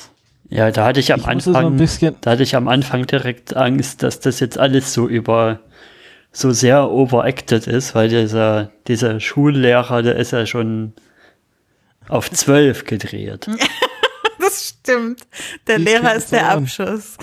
Ja, 0.50 0.72
da 0.72 0.86
hatte 0.86 1.00
ich 1.00 1.14
am 1.14 1.20
Ich 1.20 1.44
so 1.44 1.52
Anfang, 1.52 1.66
ein 1.74 1.78
bisschen- 1.78 2.16
da 2.22 2.32
hatte 2.32 2.44
ich 2.44 2.56
am 2.56 2.68
Anfang 2.68 3.06
direkt 3.06 3.56
Angst, 3.56 4.02
dass 4.02 4.20
das 4.20 4.40
jetzt 4.40 4.58
alles 4.58 4.92
so 4.94 5.08
über, 5.08 5.60
so 6.32 6.52
sehr 6.52 6.90
overacted 6.90 7.68
ist, 7.68 7.94
weil 7.96 8.10
dieser, 8.10 8.72
dieser 8.88 9.20
Schullehrer, 9.20 10.02
der 10.02 10.16
ist 10.16 10.32
ja 10.32 10.46
schon 10.48 10.94
auf 12.10 12.32
zwölf 12.32 12.86
gedreht. 12.86 13.48
Das 14.40 14.70
stimmt. 14.78 15.22
Der 15.68 15.80
Wie 15.80 15.84
Lehrer 15.84 16.16
ist 16.16 16.32
der 16.34 16.42
so? 16.42 16.46
Abschuss. 16.48 17.18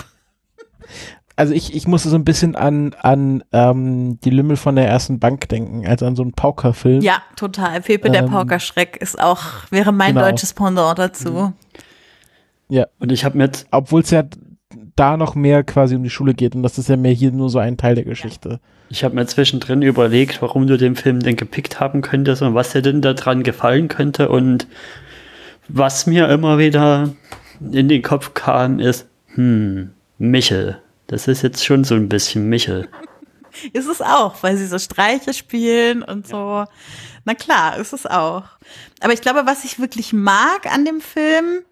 Also 1.40 1.54
ich, 1.54 1.74
ich 1.74 1.88
musste 1.88 2.10
so 2.10 2.16
ein 2.16 2.24
bisschen 2.24 2.54
an, 2.54 2.94
an 3.00 3.42
ähm, 3.50 4.20
die 4.20 4.28
Lümmel 4.28 4.56
von 4.58 4.76
der 4.76 4.86
ersten 4.86 5.18
Bank 5.18 5.48
denken, 5.48 5.86
also 5.86 6.04
an 6.04 6.14
so 6.14 6.20
einen 6.20 6.32
Paukerfilm. 6.32 7.00
Ja, 7.00 7.22
total. 7.34 7.80
Pepe 7.80 8.10
der 8.10 8.24
Ähm, 8.24 8.30
Paukerschreck 8.30 8.98
ist 8.98 9.18
auch, 9.18 9.40
wäre 9.70 9.90
mein 9.90 10.12
genau. 10.14 10.26
deutsches 10.26 10.52
Pendant 10.52 10.98
dazu. 10.98 11.54
ja. 12.68 12.88
Und 12.98 13.10
ich 13.10 13.24
habe 13.24 13.38
mir 13.38 13.44
jetzt, 13.44 13.66
Obwohl 13.70 14.02
es 14.02 14.10
ja 14.10 14.24
da 14.96 15.16
noch 15.16 15.34
mehr 15.34 15.64
quasi 15.64 15.96
um 15.96 16.02
die 16.02 16.10
Schule 16.10 16.34
geht 16.34 16.54
und 16.54 16.62
das 16.62 16.76
ist 16.76 16.90
ja 16.90 16.98
mehr 16.98 17.12
hier 17.12 17.32
nur 17.32 17.48
so 17.48 17.58
ein 17.58 17.78
Teil 17.78 17.94
der 17.94 18.04
Geschichte. 18.04 18.60
ich 18.90 19.02
habe 19.02 19.14
mir 19.14 19.24
zwischendrin 19.24 19.80
überlegt, 19.80 20.42
warum 20.42 20.66
du 20.66 20.76
den 20.76 20.94
Film 20.94 21.20
denn 21.20 21.36
gepickt 21.36 21.80
haben 21.80 22.02
könntest 22.02 22.42
und 22.42 22.54
was 22.54 22.72
dir 22.72 22.82
denn 22.82 23.00
daran 23.00 23.44
gefallen 23.44 23.88
könnte. 23.88 24.28
Und 24.28 24.66
was 25.68 26.06
mir 26.06 26.28
immer 26.28 26.58
wieder 26.58 27.08
in 27.72 27.88
den 27.88 28.02
Kopf 28.02 28.34
kam, 28.34 28.78
ist, 28.78 29.06
hm, 29.36 29.92
Michel. 30.18 30.76
Das 31.10 31.26
ist 31.26 31.42
jetzt 31.42 31.64
schon 31.64 31.82
so 31.82 31.96
ein 31.96 32.08
bisschen 32.08 32.48
Michel. 32.48 32.88
Ist 33.72 33.88
es 33.88 34.00
auch, 34.00 34.44
weil 34.44 34.56
sie 34.56 34.68
so 34.68 34.78
Streiche 34.78 35.34
spielen 35.34 36.04
und 36.04 36.28
so. 36.28 36.64
Na 37.24 37.34
klar, 37.34 37.78
ist 37.78 37.92
es 37.92 38.06
auch. 38.06 38.44
Aber 39.00 39.12
ich 39.12 39.20
glaube, 39.20 39.42
was 39.44 39.64
ich 39.64 39.80
wirklich 39.80 40.12
mag 40.12 40.72
an 40.72 40.84
dem 40.84 41.00
Film, 41.00 41.64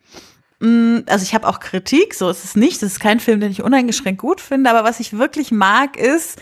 mh, 0.59 1.05
also 1.07 1.23
ich 1.23 1.35
habe 1.35 1.47
auch 1.47 1.61
Kritik, 1.61 2.15
so 2.15 2.29
ist 2.29 2.45
es 2.45 2.57
nicht. 2.57 2.83
Das 2.83 2.91
ist 2.91 3.01
kein 3.01 3.21
Film, 3.21 3.39
den 3.39 3.53
ich 3.53 3.63
uneingeschränkt 3.63 4.21
gut 4.21 4.41
finde, 4.41 4.71
aber 4.71 4.83
was 4.83 4.99
ich 4.99 5.17
wirklich 5.17 5.53
mag, 5.53 5.97
ist, 5.97 6.41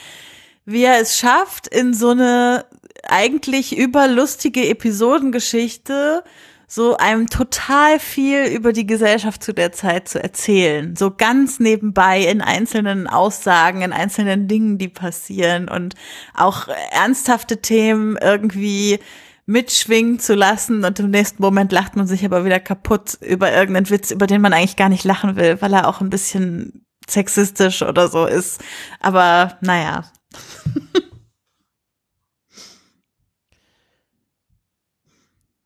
wie 0.64 0.85
er 0.85 0.98
es 0.98 1.18
schafft, 1.18 1.68
in 1.68 1.92
so 1.92 2.09
eine 2.09 2.64
eigentlich 3.02 3.76
überlustige 3.76 4.70
Episodengeschichte 4.70 6.24
so 6.66 6.96
einem 6.96 7.29
total 7.29 7.98
viel 8.00 8.44
über 8.46 8.72
die 8.72 8.87
Gesellschaft 8.87 9.42
zu 9.42 9.52
der 9.55 9.72
Zeit 9.72 10.09
zu 10.09 10.22
erzählen. 10.22 10.96
So 10.96 11.11
ganz 11.11 11.61
nebenbei 11.61 12.22
in 12.22 12.40
einzelnen 12.40 13.07
Aussagen, 13.07 13.83
in 13.83 13.92
einzelnen 13.92 14.48
Dingen, 14.48 14.79
die 14.79 14.88
passieren 14.88 15.68
und 15.68 15.94
auch 16.35 16.68
ernsthafte 16.90 17.62
Themen 17.62 18.16
irgendwie 18.20 18.98
mitschwingen 19.46 20.18
zu 20.18 20.35
lassen 20.35 20.85
und 20.85 20.98
im 20.98 21.11
nächsten 21.11 21.40
Moment 21.40 21.70
lacht 21.70 21.94
man 21.94 22.09
sich 22.09 22.24
aber 22.24 22.44
wieder 22.44 22.59
kaputt 22.59 23.16
über 23.20 23.52
irgendeinen 23.52 23.90
Witz, 23.90 24.11
über 24.11 24.26
den 24.26 24.40
man 24.40 24.52
eigentlich 24.52 24.76
gar 24.76 24.88
nicht 24.88 25.05
lachen 25.05 25.37
will, 25.37 25.62
weil 25.62 25.72
er 25.72 25.87
auch 25.87 26.00
ein 26.00 26.11
bisschen 26.11 26.85
sexistisch 27.09 27.83
oder 27.83 28.09
so 28.09 28.26
ist. 28.26 28.61
Aber 29.00 29.57
naja, 29.61 30.05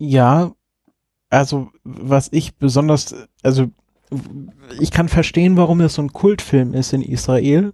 Ja, 0.01 0.55
also 1.31 1.71
was 1.85 2.29
ich 2.33 2.57
besonders, 2.57 3.15
also 3.43 3.69
ich 4.81 4.91
kann 4.91 5.09
verstehen, 5.09 5.57
warum 5.57 5.81
es 5.81 5.95
so 5.95 6.03
ein 6.03 6.13
Kultfilm 6.13 6.75
ist 6.75 6.93
in 6.93 7.03
Israel, 7.03 7.73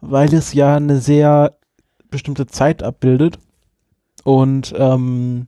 weil 0.00 0.32
es 0.34 0.54
ja 0.54 0.76
eine 0.76 0.98
sehr 0.98 1.56
bestimmte 2.10 2.46
Zeit 2.46 2.82
abbildet 2.82 3.38
und 4.24 4.74
ähm, 4.76 5.46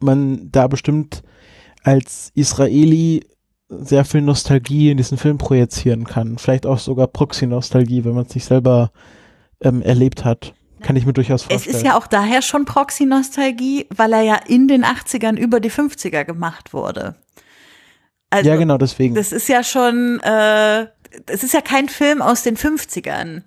man 0.00 0.50
da 0.50 0.66
bestimmt 0.66 1.22
als 1.82 2.30
Israeli 2.34 3.26
sehr 3.68 4.04
viel 4.04 4.22
Nostalgie 4.22 4.90
in 4.90 4.96
diesen 4.96 5.18
Film 5.18 5.38
projizieren 5.38 6.04
kann. 6.04 6.38
Vielleicht 6.38 6.66
auch 6.66 6.78
sogar 6.78 7.08
Proxy-Nostalgie, 7.08 8.04
wenn 8.04 8.14
man 8.14 8.26
es 8.26 8.34
nicht 8.34 8.44
selber 8.44 8.90
ähm, 9.60 9.82
erlebt 9.82 10.24
hat. 10.24 10.54
Kann 10.82 10.96
ich 10.96 11.06
mir 11.06 11.12
durchaus 11.12 11.42
vorstellen. 11.42 11.60
Es 11.60 11.66
ist 11.66 11.84
ja 11.84 11.96
auch 11.96 12.06
daher 12.06 12.42
schon 12.42 12.64
Proxy-Nostalgie, 12.64 13.86
weil 13.94 14.12
er 14.12 14.22
ja 14.22 14.36
in 14.46 14.68
den 14.68 14.84
80ern 14.84 15.36
über 15.36 15.60
die 15.60 15.70
50er 15.70 16.24
gemacht 16.24 16.72
wurde. 16.72 17.16
Also, 18.30 18.50
ja, 18.50 18.56
genau, 18.56 18.76
deswegen. 18.76 19.14
Das 19.14 19.32
ist 19.32 19.48
ja 19.48 19.62
schon, 19.62 20.20
äh, 20.20 20.86
es 21.26 21.42
ist 21.42 21.54
ja 21.54 21.60
kein 21.60 21.88
Film 21.88 22.20
aus 22.20 22.42
den 22.42 22.56
50ern 22.56 23.42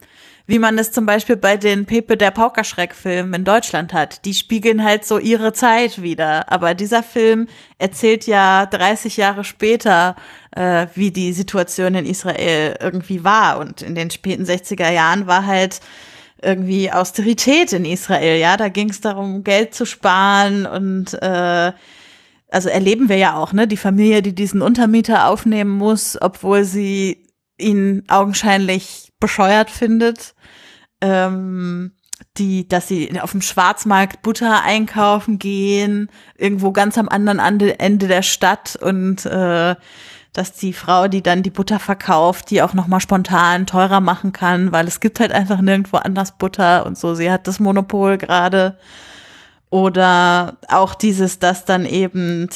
wie 0.50 0.58
man 0.58 0.80
es 0.80 0.92
zum 0.92 1.06
Beispiel 1.06 1.36
bei 1.36 1.58
den 1.58 1.86
Pepe 1.86 2.18
der 2.18 2.32
Paukerschreck-Filmen 2.32 3.36
in 3.36 3.44
Deutschland 3.44 3.94
hat. 3.94 4.26
Die 4.26 4.34
spiegeln 4.34 4.84
halt 4.84 5.06
so 5.06 5.20
ihre 5.20 5.54
Zeit 5.54 6.02
wieder. 6.02 6.52
Aber 6.52 6.74
dieser 6.74 7.04
Film 7.04 7.48
erzählt 7.78 8.26
ja 8.26 8.66
30 8.66 9.16
Jahre 9.16 9.44
später, 9.44 10.16
äh, 10.56 10.88
wie 10.96 11.12
die 11.12 11.34
Situation 11.34 11.94
in 11.94 12.08
Israel 12.08 12.76
irgendwie 12.82 13.24
war. 13.24 13.60
Und 13.60 13.84
in 13.84 13.94
den 13.94 14.10
späten 14.10 14.44
60er 14.44 14.90
Jahren 14.90 15.28
war 15.28 15.46
halt 15.46 15.82
irgendwie 16.42 16.92
Austerität 16.92 17.74
in 17.74 17.86
Israel. 17.86 18.40
Ja, 18.40 18.58
da 18.58 18.70
ging 18.70 18.90
es 18.90 19.02
darum, 19.02 19.44
Geld 19.44 19.74
zu 19.74 19.86
sparen 19.86 20.66
und 20.66 21.14
äh, 21.22 21.72
also 22.52 22.70
erleben 22.70 23.10
wir 23.10 23.18
ja 23.18 23.36
auch, 23.36 23.54
ne, 23.54 23.68
die 23.68 23.78
Familie, 23.78 24.22
die 24.22 24.34
diesen 24.34 24.62
Untermieter 24.62 25.28
aufnehmen 25.28 25.72
muss, 25.72 26.18
obwohl 26.20 26.64
sie 26.64 27.28
ihn 27.58 28.04
augenscheinlich 28.08 29.12
bescheuert 29.20 29.70
findet 29.70 30.34
ähm, 31.02 31.92
die, 32.38 32.68
dass 32.68 32.88
sie 32.88 33.20
auf 33.22 33.32
dem 33.32 33.42
Schwarzmarkt 33.42 34.22
Butter 34.22 34.64
einkaufen 34.64 35.40
gehen, 35.40 36.10
irgendwo 36.38 36.72
ganz 36.72 36.98
am 36.98 37.10
anderen 37.10 37.40
Ende 37.40 38.08
der 38.08 38.22
Stadt 38.22 38.76
und 38.76 39.26
äh, 39.26 39.76
dass 40.34 40.54
die 40.54 40.74
Frau, 40.74 41.08
die 41.08 41.24
dann 41.24 41.44
die 41.44 41.50
Butter 41.50 41.80
verkauft, 41.80 42.52
die 42.52 42.62
auch 42.62 42.74
nochmal 42.74 43.00
spontan 43.00 43.66
teurer 43.66 44.00
machen 44.00 44.32
kann, 44.32 44.72
weil 44.72 44.88
es 44.88 45.00
gibt 45.00 45.20
halt 45.20 45.32
einfach 45.32 45.60
nirgendwo 45.62 45.98
anders 45.98 46.38
Butter 46.38 46.86
und 46.86 46.98
so. 46.98 47.16
Sie 47.16 47.32
hat 47.32 47.48
das 47.48 47.60
Monopol 47.60 48.18
gerade. 48.18 48.78
Oder 49.72 50.58
auch 50.68 50.96
dieses, 50.96 51.40
dass 51.40 51.66
dann 51.66 51.86
eben 51.86 52.50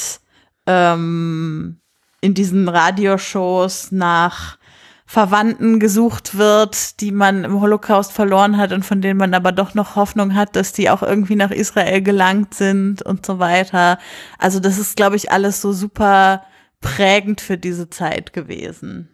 ähm, 0.66 1.80
in 2.20 2.34
diesen 2.34 2.68
Radioshows 2.68 3.92
nach 3.92 4.58
Verwandten 5.06 5.78
gesucht 5.78 6.38
wird, 6.38 7.00
die 7.00 7.12
man 7.12 7.44
im 7.44 7.60
Holocaust 7.60 8.10
verloren 8.10 8.56
hat 8.56 8.72
und 8.72 8.84
von 8.84 9.00
denen 9.00 9.18
man 9.18 9.34
aber 9.34 9.52
doch 9.52 9.74
noch 9.74 9.96
Hoffnung 9.96 10.34
hat, 10.34 10.56
dass 10.56 10.72
die 10.72 10.90
auch 10.90 11.02
irgendwie 11.02 11.36
nach 11.36 11.50
Israel 11.50 12.02
gelangt 12.02 12.54
sind 12.54 13.02
und 13.02 13.26
so 13.26 13.38
weiter. 13.38 13.98
Also 14.38 14.60
das 14.60 14.78
ist, 14.78 14.96
glaube 14.96 15.16
ich, 15.16 15.30
alles 15.30 15.60
so 15.60 15.72
super 15.72 16.42
prägend 16.84 17.40
für 17.40 17.56
diese 17.58 17.90
Zeit 17.90 18.32
gewesen. 18.32 19.08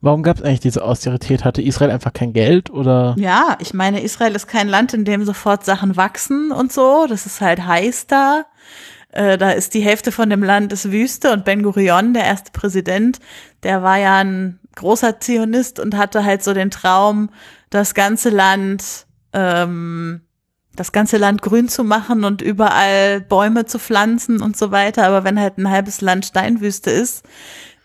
Warum 0.00 0.22
gab 0.22 0.36
es 0.36 0.42
eigentlich 0.42 0.60
diese 0.60 0.84
Austerität? 0.84 1.44
Hatte 1.44 1.62
Israel 1.62 1.90
einfach 1.90 2.12
kein 2.12 2.32
Geld 2.32 2.70
oder? 2.70 3.16
Ja, 3.18 3.56
ich 3.60 3.74
meine, 3.74 4.02
Israel 4.02 4.34
ist 4.36 4.46
kein 4.46 4.68
Land, 4.68 4.94
in 4.94 5.04
dem 5.04 5.24
sofort 5.24 5.64
Sachen 5.64 5.96
wachsen 5.96 6.52
und 6.52 6.72
so. 6.72 7.06
Das 7.08 7.26
ist 7.26 7.40
halt 7.40 7.66
heiß 7.66 8.06
da. 8.06 8.44
Äh, 9.10 9.38
da 9.38 9.50
ist 9.50 9.74
die 9.74 9.80
Hälfte 9.80 10.12
von 10.12 10.28
dem 10.30 10.42
Land 10.42 10.72
ist 10.72 10.92
Wüste 10.92 11.32
und 11.32 11.44
Ben 11.44 11.62
Gurion, 11.62 12.12
der 12.12 12.24
erste 12.24 12.52
Präsident, 12.52 13.18
der 13.62 13.82
war 13.82 13.96
ja 13.96 14.18
ein 14.18 14.60
großer 14.74 15.20
Zionist 15.20 15.80
und 15.80 15.96
hatte 15.96 16.24
halt 16.24 16.44
so 16.44 16.52
den 16.52 16.70
Traum, 16.70 17.30
das 17.70 17.94
ganze 17.94 18.28
Land, 18.28 19.06
ähm, 19.32 20.25
das 20.76 20.92
ganze 20.92 21.16
Land 21.16 21.42
grün 21.42 21.68
zu 21.68 21.84
machen 21.84 22.24
und 22.24 22.42
überall 22.42 23.20
Bäume 23.20 23.66
zu 23.66 23.78
pflanzen 23.78 24.42
und 24.42 24.56
so 24.56 24.70
weiter. 24.70 25.06
Aber 25.06 25.24
wenn 25.24 25.40
halt 25.40 25.58
ein 25.58 25.70
halbes 25.70 26.00
Land 26.00 26.26
Steinwüste 26.26 26.90
ist, 26.90 27.24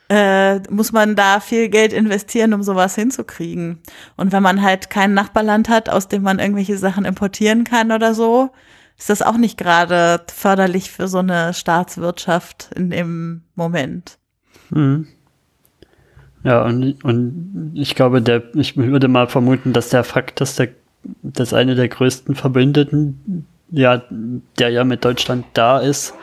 äh, 0.09 0.59
muss 0.69 0.91
man 0.91 1.15
da 1.15 1.39
viel 1.39 1.69
Geld 1.69 1.93
investieren, 1.93 2.53
um 2.53 2.63
sowas 2.63 2.95
hinzukriegen. 2.95 3.79
Und 4.17 4.33
wenn 4.33 4.43
man 4.43 4.61
halt 4.61 4.89
kein 4.89 5.13
Nachbarland 5.13 5.69
hat, 5.69 5.89
aus 5.89 6.09
dem 6.09 6.21
man 6.21 6.39
irgendwelche 6.39 6.77
Sachen 6.77 7.05
importieren 7.05 7.63
kann 7.63 7.93
oder 7.93 8.13
so, 8.13 8.51
ist 8.97 9.09
das 9.09 9.21
auch 9.21 9.37
nicht 9.37 9.57
gerade 9.57 10.21
förderlich 10.31 10.91
für 10.91 11.07
so 11.07 11.19
eine 11.19 11.53
Staatswirtschaft 11.53 12.69
in 12.75 12.89
dem 12.89 13.43
Moment. 13.55 14.17
Hm. 14.73 15.07
Ja, 16.43 16.65
und, 16.65 17.03
und 17.03 17.71
ich 17.75 17.95
glaube, 17.95 18.21
der, 18.21 18.43
ich 18.55 18.75
würde 18.75 19.07
mal 19.07 19.27
vermuten, 19.27 19.73
dass 19.73 19.89
der 19.89 20.03
Fakt, 20.03 20.41
dass 20.41 20.55
der, 20.55 20.69
dass 21.21 21.53
eine 21.53 21.75
der 21.75 21.87
größten 21.87 22.35
Verbündeten, 22.35 23.45
ja, 23.69 24.03
der 24.59 24.69
ja 24.69 24.83
mit 24.83 25.05
Deutschland 25.05 25.45
da 25.53 25.79
ist, 25.79 26.13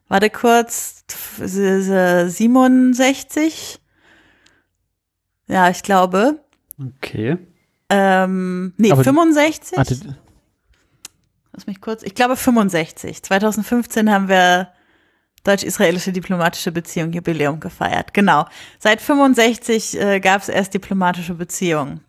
warte 0.09 0.31
kurz, 0.31 1.05
67? 1.38 3.81
Ja, 5.51 5.69
ich 5.69 5.83
glaube. 5.83 6.41
Okay. 6.79 7.39
Ähm, 7.89 8.73
nee, 8.77 8.93
Aber 8.93 9.03
65? 9.03 9.77
Warte. 9.77 10.17
Lass 11.53 11.67
mich 11.67 11.81
kurz. 11.81 12.03
Ich 12.05 12.15
glaube 12.15 12.37
65. 12.37 13.23
2015 13.23 14.11
haben 14.11 14.29
wir 14.29 14.69
deutsch-israelische 15.43 16.13
diplomatische 16.13 16.71
Beziehung 16.71 17.13
Jubiläum 17.13 17.59
gefeiert. 17.59 18.15
Genau. 18.15 18.47
Seit 18.79 19.01
65 19.01 20.01
äh, 20.01 20.21
gab 20.21 20.43
es 20.43 20.49
erst 20.49 20.73
diplomatische 20.75 21.35
Beziehungen. 21.35 22.01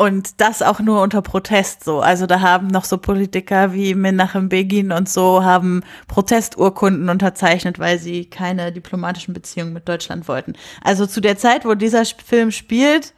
Und 0.00 0.40
das 0.40 0.62
auch 0.62 0.80
nur 0.80 1.02
unter 1.02 1.20
Protest 1.20 1.84
so. 1.84 2.00
Also 2.00 2.24
da 2.24 2.40
haben 2.40 2.68
noch 2.68 2.86
so 2.86 2.96
Politiker 2.96 3.74
wie 3.74 3.94
Menachem 3.94 4.48
Begin 4.48 4.92
und 4.92 5.10
so 5.10 5.44
haben 5.44 5.82
Protesturkunden 6.08 7.10
unterzeichnet, 7.10 7.78
weil 7.78 7.98
sie 7.98 8.24
keine 8.24 8.72
diplomatischen 8.72 9.34
Beziehungen 9.34 9.74
mit 9.74 9.86
Deutschland 9.86 10.26
wollten. 10.26 10.54
Also 10.82 11.04
zu 11.04 11.20
der 11.20 11.36
Zeit, 11.36 11.66
wo 11.66 11.74
dieser 11.74 12.06
Film 12.06 12.50
spielt, 12.50 13.12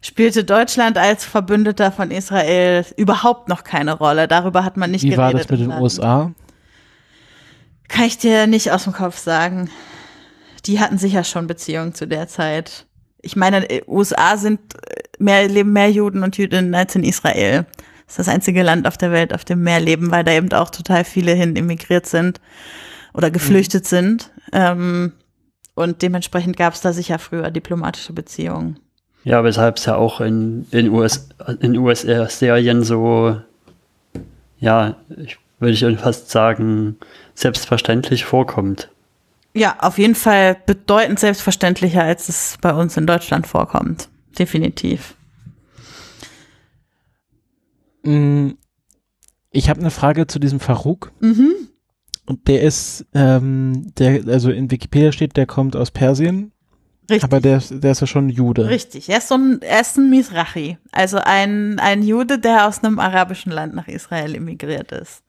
spielte 0.00 0.42
Deutschland 0.42 0.96
als 0.96 1.22
Verbündeter 1.22 1.92
von 1.92 2.10
Israel 2.10 2.86
überhaupt 2.96 3.50
noch 3.50 3.62
keine 3.62 3.92
Rolle. 3.92 4.26
Darüber 4.26 4.64
hat 4.64 4.78
man 4.78 4.90
nicht 4.90 5.02
Wie 5.02 5.10
geredet. 5.10 5.28
Wie 5.28 5.34
war 5.34 5.38
das 5.38 5.50
mit 5.50 5.60
den 5.60 5.82
USA? 5.82 6.32
Kann 7.88 8.06
ich 8.06 8.16
dir 8.16 8.46
nicht 8.46 8.72
aus 8.72 8.84
dem 8.84 8.94
Kopf 8.94 9.18
sagen. 9.18 9.68
Die 10.64 10.80
hatten 10.80 10.96
sicher 10.96 11.24
schon 11.24 11.46
Beziehungen 11.46 11.92
zu 11.92 12.06
der 12.06 12.26
Zeit. 12.26 12.86
Ich 13.22 13.36
meine, 13.36 13.68
äh, 13.70 13.82
USA 13.86 14.36
sind 14.36 14.60
äh, 14.74 15.02
mehr, 15.18 15.48
leben 15.48 15.72
mehr 15.72 15.90
Juden 15.90 16.22
und 16.22 16.36
Jüdinnen 16.36 16.74
als 16.74 16.94
in 16.94 17.04
Israel. 17.04 17.66
Das 18.06 18.14
ist 18.14 18.18
das 18.18 18.28
einzige 18.28 18.62
Land 18.62 18.86
auf 18.86 18.98
der 18.98 19.12
Welt, 19.12 19.32
auf 19.32 19.44
dem 19.44 19.62
mehr 19.62 19.80
leben, 19.80 20.10
weil 20.10 20.24
da 20.24 20.32
eben 20.32 20.52
auch 20.52 20.70
total 20.70 21.04
viele 21.04 21.32
hin 21.32 21.56
emigriert 21.56 22.06
sind 22.06 22.40
oder 23.14 23.30
geflüchtet 23.30 23.84
mhm. 23.84 23.88
sind. 23.88 24.30
Ähm, 24.52 25.12
und 25.74 26.02
dementsprechend 26.02 26.56
gab 26.56 26.74
es 26.74 26.82
da 26.82 26.92
sicher 26.92 27.18
früher 27.18 27.50
diplomatische 27.50 28.12
Beziehungen. 28.12 28.78
Ja, 29.24 29.44
weshalb 29.44 29.76
es 29.78 29.86
ja 29.86 29.96
auch 29.96 30.20
in, 30.20 30.66
in, 30.72 30.90
US, 30.90 31.28
in 31.60 31.78
US-Serien 31.78 32.82
so, 32.82 33.40
ja, 34.58 34.96
ich 35.16 35.38
würde 35.60 35.74
ich 35.74 35.98
fast 36.00 36.28
sagen, 36.30 36.96
selbstverständlich 37.34 38.24
vorkommt. 38.24 38.90
Ja, 39.54 39.76
auf 39.80 39.98
jeden 39.98 40.14
Fall 40.14 40.56
bedeutend 40.66 41.18
selbstverständlicher, 41.18 42.02
als 42.02 42.28
es 42.28 42.58
bei 42.60 42.72
uns 42.72 42.96
in 42.96 43.06
Deutschland 43.06 43.46
vorkommt. 43.46 44.08
Definitiv. 44.38 45.14
Mm, 48.02 48.50
ich 49.50 49.68
habe 49.68 49.80
eine 49.80 49.90
Frage 49.90 50.26
zu 50.26 50.38
diesem 50.38 50.58
Farouk. 50.58 51.12
Mhm. 51.20 51.52
Und 52.24 52.48
der 52.48 52.62
ist, 52.62 53.04
ähm, 53.14 53.92
der, 53.98 54.26
also 54.26 54.50
in 54.50 54.70
Wikipedia 54.70 55.12
steht, 55.12 55.36
der 55.36 55.46
kommt 55.46 55.76
aus 55.76 55.90
Persien. 55.90 56.52
Richtig. 57.10 57.24
Aber 57.24 57.40
der, 57.40 57.58
der 57.58 57.90
ist 57.90 58.00
ja 58.00 58.06
schon 58.06 58.30
Jude. 58.30 58.68
Richtig. 58.68 59.08
Er 59.08 59.18
ist 59.18 59.28
so 59.28 59.34
ein, 59.34 59.60
er 59.60 59.80
ist 59.80 59.98
ein 59.98 60.08
Misrachi. 60.08 60.78
Also 60.92 61.18
ein, 61.18 61.78
ein 61.78 62.02
Jude, 62.02 62.38
der 62.38 62.68
aus 62.68 62.82
einem 62.82 62.98
arabischen 62.98 63.52
Land 63.52 63.74
nach 63.74 63.88
Israel 63.88 64.34
emigriert 64.34 64.92
ist. 64.92 65.22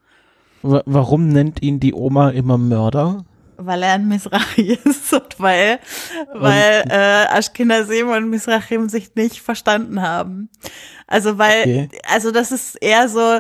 Warum 0.62 1.28
nennt 1.28 1.62
ihn 1.62 1.82
die 1.82 1.94
Oma 1.94 2.30
immer 2.30 2.58
Mörder? 2.58 3.26
Weil 3.58 3.84
er 3.84 3.94
ein 3.94 4.08
Misrachi 4.08 4.80
ist 4.84 5.14
und 5.14 5.40
weil, 5.40 5.80
weil 6.34 6.84
äh, 6.90 7.26
Ashkenazim 7.38 8.10
und 8.10 8.30
Misrachim 8.30 8.90
sich 8.90 9.14
nicht 9.16 9.42
verstanden 9.42 10.02
haben. 10.02 10.50
Also 11.08 11.38
weil, 11.38 11.62
okay. 11.62 11.90
also 12.10 12.32
das 12.32 12.52
ist 12.52 12.76
eher 12.82 13.10
so, 13.10 13.40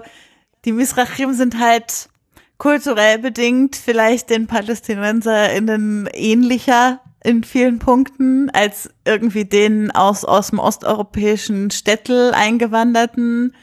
die 0.66 0.72
Misrachim 0.72 1.34
sind 1.34 1.60
halt 1.60 2.10
kulturell 2.58 3.20
bedingt 3.20 3.76
vielleicht 3.76 4.30
den 4.30 4.48
PalästinenserInnen 4.48 6.08
ähnlicher 6.14 7.02
in 7.24 7.44
vielen 7.44 7.80
Punkten 7.80 8.50
als 8.52 8.90
irgendwie 9.06 9.46
den 9.46 9.92
aus, 9.92 10.26
aus 10.26 10.50
dem 10.50 10.60
osteuropäischen 10.60 11.72
Städtel 11.72 12.34
eingewanderten, 12.34 13.56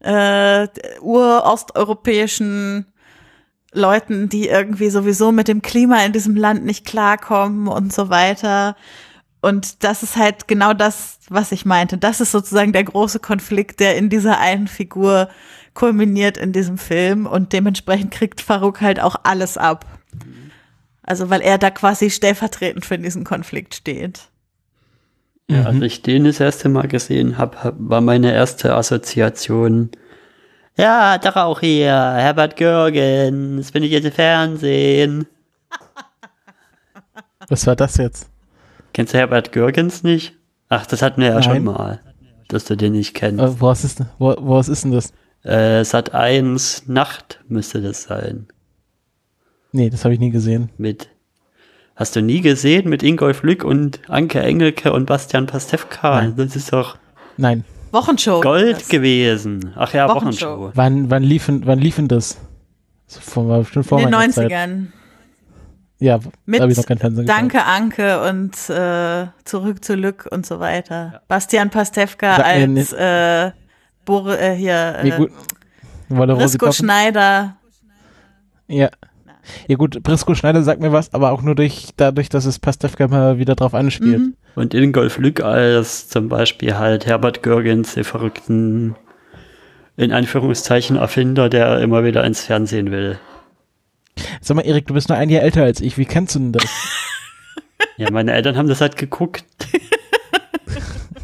äh, 0.00 0.68
urosteuropäischen 1.00 2.86
Leuten, 3.74 4.28
die 4.28 4.48
irgendwie 4.48 4.88
sowieso 4.90 5.32
mit 5.32 5.48
dem 5.48 5.62
Klima 5.62 6.04
in 6.04 6.12
diesem 6.12 6.36
Land 6.36 6.64
nicht 6.64 6.86
klarkommen 6.86 7.68
und 7.68 7.92
so 7.92 8.08
weiter. 8.08 8.76
Und 9.40 9.84
das 9.84 10.02
ist 10.02 10.16
halt 10.16 10.48
genau 10.48 10.72
das, 10.72 11.18
was 11.28 11.52
ich 11.52 11.66
meinte. 11.66 11.98
Das 11.98 12.20
ist 12.20 12.32
sozusagen 12.32 12.72
der 12.72 12.84
große 12.84 13.18
Konflikt, 13.18 13.80
der 13.80 13.96
in 13.96 14.08
dieser 14.08 14.38
einen 14.38 14.68
Figur 14.68 15.28
kulminiert 15.74 16.38
in 16.38 16.52
diesem 16.52 16.78
Film. 16.78 17.26
Und 17.26 17.52
dementsprechend 17.52 18.10
kriegt 18.10 18.40
Farouk 18.40 18.80
halt 18.80 19.00
auch 19.00 19.16
alles 19.24 19.58
ab. 19.58 19.84
Also 21.02 21.28
weil 21.28 21.42
er 21.42 21.58
da 21.58 21.70
quasi 21.70 22.08
stellvertretend 22.08 22.86
für 22.86 22.98
diesen 22.98 23.24
Konflikt 23.24 23.74
steht. 23.74 24.28
Ja, 25.50 25.64
als 25.64 25.82
ich 25.82 26.00
den 26.00 26.24
das 26.24 26.40
erste 26.40 26.70
Mal 26.70 26.88
gesehen 26.88 27.36
habe, 27.36 27.74
war 27.78 28.00
meine 28.00 28.32
erste 28.32 28.74
Assoziation. 28.74 29.90
Ja, 30.76 31.18
doch 31.18 31.36
auch 31.36 31.60
hier, 31.60 31.92
Herbert 31.92 32.56
Görgens, 32.56 33.70
bin 33.70 33.84
ich 33.84 33.92
jetzt 33.92 34.06
im 34.06 34.12
Fernsehen. 34.12 35.26
Was 37.48 37.66
war 37.66 37.76
das 37.76 37.96
jetzt? 37.96 38.28
Kennst 38.92 39.14
du 39.14 39.18
Herbert 39.18 39.52
Görgens 39.52 40.02
nicht? 40.02 40.34
Ach, 40.68 40.86
das 40.86 41.02
hatten 41.02 41.20
wir 41.20 41.28
ja 41.28 41.34
Nein. 41.34 41.42
schon 41.42 41.64
mal, 41.64 42.00
dass 42.48 42.64
du 42.64 42.76
den 42.76 42.92
nicht 42.92 43.14
kennst. 43.14 43.42
Äh, 43.42 43.60
was 43.60 43.84
ist, 43.84 44.00
wo, 44.18 44.34
was 44.38 44.68
ist 44.68 44.84
denn 44.84 44.92
das? 44.92 45.12
Äh, 45.44 45.84
Sat 45.84 46.14
1 46.14 46.88
Nacht 46.88 47.40
müsste 47.46 47.80
das 47.80 48.04
sein. 48.04 48.48
Nee, 49.72 49.90
das 49.90 50.04
habe 50.04 50.14
ich 50.14 50.20
nie 50.20 50.30
gesehen. 50.30 50.70
Mit, 50.78 51.08
hast 51.94 52.16
du 52.16 52.22
nie 52.22 52.40
gesehen, 52.40 52.88
mit 52.88 53.02
Ingolf 53.02 53.42
Lück 53.42 53.62
und 53.62 54.00
Anke 54.08 54.40
Engelke 54.40 54.92
und 54.92 55.06
Bastian 55.06 55.46
Pastewka? 55.46 56.22
Nein. 56.22 56.34
Das 56.36 56.56
ist 56.56 56.72
doch 56.72 56.96
Nein. 57.36 57.64
Wochenshow. 57.94 58.40
Gold 58.42 58.76
Das- 58.80 58.88
gewesen. 58.88 59.72
Ach 59.76 59.92
ja, 59.94 60.08
Wochenshow. 60.08 60.58
Wochenshow. 60.58 60.70
Wann, 60.74 61.10
wann 61.10 61.22
liefen, 61.22 61.62
wann 61.66 61.78
liefen 61.78 62.08
das? 62.08 62.36
Das 63.06 63.18
vor, 63.18 63.48
war 63.48 63.60
bestimmt 63.60 63.86
vor 63.86 63.98
In 63.98 64.06
den 64.06 64.10
meiner 64.12 64.32
Zeit. 64.32 64.50
90ern. 64.50 64.86
Ja, 66.00 66.18
Mit 66.44 66.58
da 66.58 66.64
habe 66.64 66.72
ich 66.72 66.78
noch 66.78 66.86
kein 66.86 66.98
Fernsehen 66.98 67.24
geschaut. 67.24 67.40
Danke 67.40 67.64
Anke 67.64 68.28
und 68.28 68.52
äh, 68.68 69.26
Zurück 69.44 69.84
zu 69.84 69.94
Lück 69.94 70.26
und 70.30 70.44
so 70.44 70.60
weiter. 70.60 71.22
Bastian 71.28 71.70
Pastewka 71.70 72.36
Sag 72.36 72.44
als 72.44 72.92
äh, 72.92 73.52
Bor 74.04 74.28
äh, 74.38 74.54
hier 74.54 74.96
äh, 75.02 75.10
kochen? 76.58 76.72
Schneider. 76.72 77.56
Ja. 78.66 78.90
Ja 79.68 79.76
gut, 79.76 80.02
Brisco 80.02 80.34
Schneider 80.34 80.62
sagt 80.62 80.80
mir 80.80 80.92
was, 80.92 81.12
aber 81.14 81.32
auch 81.32 81.42
nur 81.42 81.54
durch, 81.54 81.88
dadurch, 81.96 82.28
dass 82.28 82.44
es 82.44 82.58
Pastewka 82.58 83.08
mal 83.08 83.38
wieder 83.38 83.54
drauf 83.54 83.74
anspielt. 83.74 84.18
Mhm. 84.18 84.34
Und 84.54 84.74
Ingolf 84.74 85.18
Lück 85.18 85.42
als 85.42 86.08
zum 86.08 86.28
Beispiel 86.28 86.78
halt 86.78 87.06
Herbert 87.06 87.42
Görgens, 87.42 87.94
den 87.94 88.04
verrückten, 88.04 88.94
in 89.96 90.12
Anführungszeichen, 90.12 90.96
Erfinder, 90.96 91.48
der 91.48 91.80
immer 91.80 92.04
wieder 92.04 92.24
ins 92.24 92.44
Fernsehen 92.44 92.90
will. 92.90 93.18
Sag 94.40 94.56
mal, 94.56 94.62
Erik, 94.66 94.86
du 94.86 94.94
bist 94.94 95.08
nur 95.08 95.18
ein 95.18 95.30
Jahr 95.30 95.42
älter 95.42 95.64
als 95.64 95.80
ich. 95.80 95.98
Wie 95.98 96.04
kennst 96.04 96.34
du 96.34 96.38
denn 96.38 96.52
das? 96.52 96.64
Ja, 97.96 98.10
meine 98.10 98.32
Eltern 98.32 98.56
haben 98.56 98.66
das 98.68 98.80
halt 98.80 98.96
geguckt. 98.96 99.44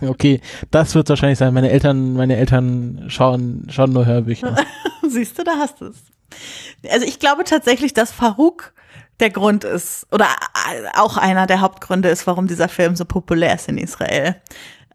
Okay, 0.02 0.40
das 0.70 0.94
wird 0.94 1.08
wahrscheinlich 1.08 1.38
sein. 1.38 1.52
Meine 1.52 1.70
Eltern, 1.70 2.14
meine 2.14 2.36
Eltern 2.36 3.04
schauen, 3.08 3.66
schauen 3.68 3.92
nur 3.92 4.06
Hörbücher. 4.06 4.56
Siehst 5.08 5.38
du, 5.38 5.44
da 5.44 5.52
hast 5.58 5.80
du 5.80 5.86
es. 5.86 6.02
Also 6.90 7.06
ich 7.06 7.18
glaube 7.18 7.44
tatsächlich, 7.44 7.94
dass 7.94 8.12
Farouk 8.12 8.72
der 9.20 9.30
Grund 9.30 9.64
ist 9.64 10.06
oder 10.12 10.26
auch 10.96 11.16
einer 11.16 11.46
der 11.46 11.60
Hauptgründe 11.60 12.08
ist, 12.08 12.26
warum 12.26 12.46
dieser 12.46 12.68
Film 12.68 12.96
so 12.96 13.04
populär 13.04 13.54
ist 13.54 13.68
in 13.68 13.78
Israel. 13.78 14.36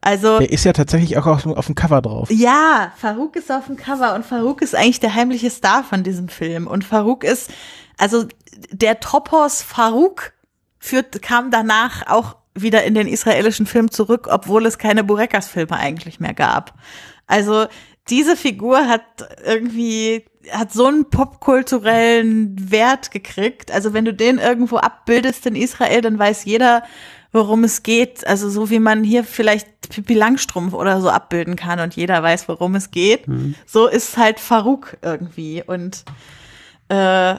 Also 0.02 0.38
Der 0.40 0.52
ist 0.52 0.66
ja 0.66 0.74
tatsächlich 0.74 1.18
auch 1.18 1.26
auf, 1.26 1.46
auf 1.48 1.66
dem 1.66 1.74
Cover 1.74 2.02
drauf. 2.02 2.30
Ja, 2.30 2.92
Farouk 2.98 3.36
ist 3.36 3.52
auf 3.52 3.66
dem 3.66 3.76
Cover 3.76 4.14
und 4.14 4.24
Farouk 4.24 4.62
ist 4.62 4.76
eigentlich 4.76 5.00
der 5.00 5.16
heimliche 5.16 5.50
Star 5.50 5.84
von 5.84 6.04
diesem 6.04 6.30
Film. 6.30 6.68
Und 6.68 6.84
Farouk 6.84 7.24
ist, 7.24 7.50
also 7.98 8.26
der 8.72 9.00
Topos 9.00 9.64
Farouk 9.64 10.34
führt, 10.78 11.22
kam 11.24 11.50
danach 11.50 12.08
auch 12.08 12.36
wieder 12.54 12.84
in 12.84 12.94
den 12.94 13.08
israelischen 13.08 13.66
Film 13.66 13.90
zurück, 13.90 14.28
obwohl 14.30 14.66
es 14.68 14.78
keine 14.78 15.04
Burekas-Filme 15.04 15.76
eigentlich 15.76 16.20
mehr 16.20 16.36
gab. 16.36 16.76
Also 17.26 17.66
diese 18.10 18.36
Figur 18.36 18.88
hat 18.88 19.04
irgendwie, 19.44 20.26
hat 20.52 20.72
so 20.72 20.86
einen 20.86 21.10
popkulturellen 21.10 22.72
Wert 22.72 23.12
gekriegt. 23.12 23.72
Also 23.72 23.94
wenn 23.94 24.06
du 24.06 24.14
den 24.14 24.38
irgendwo 24.38 24.78
abbildest 24.78 25.46
in 25.46 25.56
Israel, 25.56 26.02
dann 26.02 26.20
weiß 26.20 26.46
jeder, 26.46 26.84
worum 27.32 27.64
es 27.64 27.84
geht. 27.84 28.26
Also 28.28 28.50
so 28.50 28.70
wie 28.70 28.80
man 28.80 29.04
hier 29.04 29.24
vielleicht 29.24 29.90
Pippi 29.90 30.14
Langstrumpf 30.14 30.74
oder 30.74 31.02
so 31.02 31.10
abbilden 31.10 31.56
kann 31.56 31.80
und 31.80 31.96
jeder 31.96 32.22
weiß, 32.22 32.48
worum 32.48 32.76
es 32.76 32.92
geht. 32.92 33.26
So 33.66 33.88
ist 33.88 34.18
halt 34.18 34.40
Farouk 34.40 34.98
irgendwie. 35.02 35.64
Und 35.66 36.06
äh, 36.90 37.36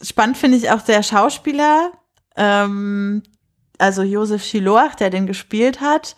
spannend 0.00 0.36
finde 0.36 0.58
ich 0.58 0.70
auch 0.70 0.82
der 0.82 1.02
Schauspieler, 1.02 1.92
ähm, 2.36 3.22
also 3.78 4.02
Josef 4.02 4.44
Shiloach, 4.44 4.94
der 4.94 5.10
den 5.10 5.26
gespielt 5.26 5.80
hat. 5.80 6.16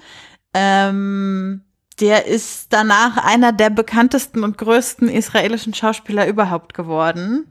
Ähm, 0.55 1.63
der 2.01 2.27
ist 2.27 2.67
danach 2.71 3.17
einer 3.17 3.53
der 3.53 3.71
bekanntesten 3.71 4.45
und 4.45 4.59
größten 4.59 5.09
israelischen 5.09 5.75
Schauspieler 5.75 6.27
überhaupt 6.27 6.75
geworden. 6.75 7.49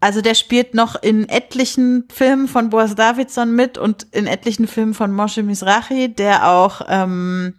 Also 0.00 0.20
der 0.20 0.34
spielt 0.34 0.74
noch 0.74 1.02
in 1.02 1.28
etlichen 1.28 2.04
Filmen 2.12 2.48
von 2.48 2.70
Boaz 2.70 2.94
Davidson 2.94 3.54
mit 3.54 3.78
und 3.78 4.04
in 4.12 4.26
etlichen 4.26 4.66
Filmen 4.66 4.94
von 4.94 5.12
Moshe 5.12 5.42
Mizrahi, 5.42 6.08
der 6.08 6.48
auch, 6.48 6.82
ähm, 6.88 7.54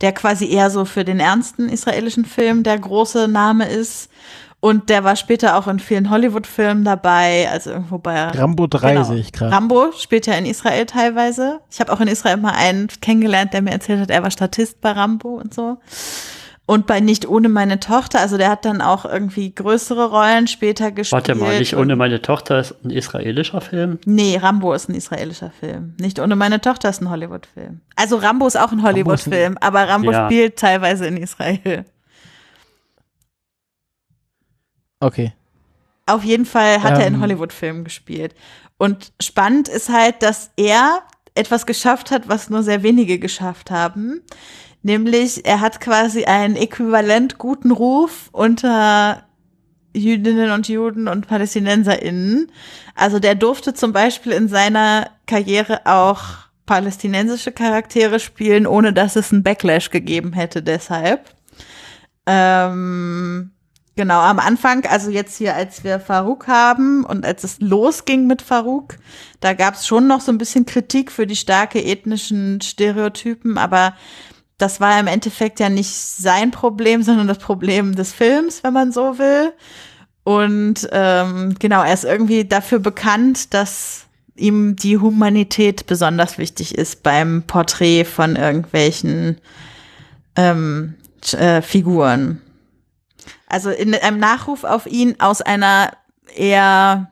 der 0.00 0.12
quasi 0.12 0.48
eher 0.48 0.70
so 0.70 0.84
für 0.84 1.04
den 1.04 1.20
ernsten 1.20 1.68
israelischen 1.68 2.24
Film 2.24 2.62
der 2.62 2.78
große 2.78 3.28
Name 3.28 3.68
ist. 3.68 4.08
Und 4.64 4.88
der 4.88 5.04
war 5.04 5.14
später 5.14 5.58
auch 5.58 5.66
in 5.68 5.78
vielen 5.78 6.08
Hollywood-Filmen 6.08 6.84
dabei, 6.84 7.50
also 7.52 7.68
irgendwo 7.68 7.98
bei 7.98 8.28
Rambo 8.28 8.66
3 8.66 8.92
Genau. 8.94 9.04
sehe 9.04 9.18
ich 9.18 9.30
gerade. 9.30 9.52
Rambo 9.52 9.92
spielt 9.98 10.26
ja 10.26 10.32
in 10.34 10.46
Israel 10.46 10.86
teilweise. 10.86 11.60
Ich 11.70 11.80
habe 11.80 11.92
auch 11.92 12.00
in 12.00 12.08
Israel 12.08 12.38
mal 12.38 12.54
einen 12.56 12.88
kennengelernt, 13.02 13.52
der 13.52 13.60
mir 13.60 13.72
erzählt 13.72 14.00
hat, 14.00 14.08
er 14.10 14.22
war 14.22 14.30
Statist 14.30 14.80
bei 14.80 14.92
Rambo 14.92 15.34
und 15.34 15.52
so. 15.52 15.76
Und 16.64 16.86
bei 16.86 17.00
Nicht 17.00 17.28
ohne 17.28 17.50
meine 17.50 17.78
Tochter, 17.78 18.20
also 18.20 18.38
der 18.38 18.48
hat 18.48 18.64
dann 18.64 18.80
auch 18.80 19.04
irgendwie 19.04 19.54
größere 19.54 20.08
Rollen 20.08 20.46
später 20.46 20.90
gespielt. 20.92 21.12
Warte 21.28 21.34
mal, 21.34 21.58
nicht 21.58 21.76
ohne 21.76 21.94
meine 21.94 22.22
Tochter 22.22 22.60
ist 22.60 22.74
ein 22.82 22.88
israelischer 22.88 23.60
Film. 23.60 23.98
Nee, 24.06 24.38
Rambo 24.40 24.72
ist 24.72 24.88
ein 24.88 24.94
israelischer 24.94 25.50
Film. 25.50 25.92
Nicht 26.00 26.18
ohne 26.20 26.36
meine 26.36 26.58
Tochter 26.62 26.88
ist 26.88 27.02
ein 27.02 27.10
Hollywood-Film. 27.10 27.82
Also 27.96 28.16
Rambo 28.16 28.46
ist 28.46 28.58
auch 28.58 28.72
ein 28.72 28.82
Hollywood-Film, 28.82 29.58
aber 29.60 29.86
Rambo 29.88 30.10
Ja. 30.10 30.24
spielt 30.24 30.56
teilweise 30.58 31.06
in 31.06 31.18
Israel. 31.18 31.84
Okay. 35.04 35.32
Auf 36.06 36.24
jeden 36.24 36.46
Fall 36.46 36.82
hat 36.82 36.98
er 36.98 37.06
in 37.06 37.14
Ähm. 37.14 37.20
Hollywood-Filmen 37.20 37.84
gespielt. 37.84 38.34
Und 38.78 39.12
spannend 39.20 39.68
ist 39.68 39.88
halt, 39.88 40.22
dass 40.22 40.50
er 40.56 41.02
etwas 41.34 41.66
geschafft 41.66 42.10
hat, 42.10 42.28
was 42.28 42.50
nur 42.50 42.62
sehr 42.62 42.82
wenige 42.82 43.18
geschafft 43.18 43.70
haben. 43.70 44.22
Nämlich, 44.82 45.46
er 45.46 45.60
hat 45.60 45.80
quasi 45.80 46.24
einen 46.24 46.56
äquivalent 46.56 47.38
guten 47.38 47.70
Ruf 47.70 48.28
unter 48.32 49.24
Jüdinnen 49.94 50.50
und 50.50 50.68
Juden 50.68 51.08
und 51.08 51.26
PalästinenserInnen. 51.26 52.50
Also 52.94 53.18
der 53.18 53.34
durfte 53.34 53.74
zum 53.74 53.92
Beispiel 53.92 54.32
in 54.32 54.48
seiner 54.48 55.10
Karriere 55.26 55.82
auch 55.86 56.22
palästinensische 56.66 57.52
Charaktere 57.52 58.20
spielen, 58.20 58.66
ohne 58.66 58.92
dass 58.92 59.16
es 59.16 59.32
einen 59.32 59.42
Backlash 59.42 59.90
gegeben 59.90 60.32
hätte 60.32 60.62
deshalb. 60.62 61.30
Ähm, 62.26 63.52
genau, 63.96 64.20
am 64.20 64.38
Anfang, 64.38 64.84
also 64.86 65.10
jetzt 65.10 65.36
hier, 65.36 65.54
als 65.54 65.84
wir 65.84 66.00
Farouk 66.00 66.46
haben 66.46 67.04
und 67.04 67.24
als 67.24 67.44
es 67.44 67.60
losging 67.60 68.26
mit 68.26 68.42
Farouk, 68.42 68.96
da 69.40 69.52
gab 69.52 69.74
es 69.74 69.86
schon 69.86 70.06
noch 70.06 70.20
so 70.20 70.32
ein 70.32 70.38
bisschen 70.38 70.66
Kritik 70.66 71.12
für 71.12 71.26
die 71.26 71.36
starke 71.36 71.82
ethnischen 71.82 72.60
Stereotypen, 72.60 73.58
aber 73.58 73.94
das 74.58 74.80
war 74.80 74.98
im 75.00 75.06
Endeffekt 75.06 75.60
ja 75.60 75.68
nicht 75.68 75.94
sein 75.94 76.50
Problem, 76.50 77.02
sondern 77.02 77.26
das 77.26 77.38
Problem 77.38 77.94
des 77.94 78.12
Films, 78.12 78.62
wenn 78.62 78.72
man 78.72 78.92
so 78.92 79.18
will. 79.18 79.52
Und 80.22 80.88
ähm, 80.92 81.54
genau, 81.58 81.82
er 81.82 81.92
ist 81.92 82.04
irgendwie 82.04 82.44
dafür 82.44 82.78
bekannt, 82.78 83.52
dass 83.52 84.06
ihm 84.36 84.74
die 84.76 84.98
Humanität 84.98 85.86
besonders 85.86 86.38
wichtig 86.38 86.76
ist 86.76 87.02
beim 87.02 87.44
Porträt 87.46 88.04
von 88.04 88.36
irgendwelchen 88.36 89.38
ähm, 90.36 90.94
äh, 91.32 91.62
Figuren. 91.62 92.40
Also 93.46 93.70
in 93.70 93.94
einem 93.94 94.18
Nachruf 94.18 94.64
auf 94.64 94.86
ihn 94.86 95.20
aus 95.20 95.42
einer 95.42 95.92
eher 96.34 97.10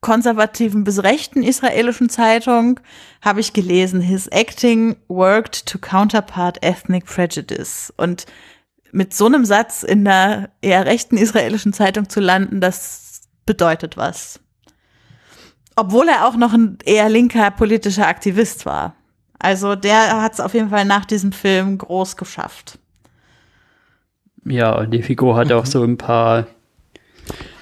konservativen 0.00 0.84
bis 0.84 1.02
rechten 1.02 1.42
israelischen 1.42 2.08
Zeitung 2.08 2.80
habe 3.22 3.40
ich 3.40 3.52
gelesen, 3.52 4.00
his 4.00 4.26
acting 4.28 4.96
worked 5.08 5.64
to 5.66 5.78
counterpart 5.78 6.62
ethnic 6.62 7.06
prejudice. 7.06 7.92
Und 7.96 8.26
mit 8.90 9.14
so 9.14 9.26
einem 9.26 9.44
Satz 9.44 9.82
in 9.84 10.04
der 10.04 10.50
eher 10.60 10.84
rechten 10.86 11.16
israelischen 11.16 11.72
Zeitung 11.72 12.08
zu 12.08 12.20
landen, 12.20 12.60
das 12.60 13.22
bedeutet 13.46 13.96
was. 13.96 14.40
Obwohl 15.76 16.08
er 16.08 16.26
auch 16.26 16.36
noch 16.36 16.52
ein 16.52 16.78
eher 16.84 17.08
linker 17.08 17.50
politischer 17.50 18.06
Aktivist 18.06 18.66
war. 18.66 18.94
Also 19.38 19.74
der 19.74 20.20
hat 20.20 20.34
es 20.34 20.40
auf 20.40 20.54
jeden 20.54 20.70
Fall 20.70 20.84
nach 20.84 21.04
diesem 21.04 21.32
Film 21.32 21.78
groß 21.78 22.16
geschafft. 22.16 22.78
Ja, 24.44 24.76
und 24.78 24.90
die 24.90 25.02
Figur 25.02 25.36
hat 25.36 25.52
auch 25.52 25.66
so 25.66 25.82
ein 25.82 25.98
paar 25.98 26.46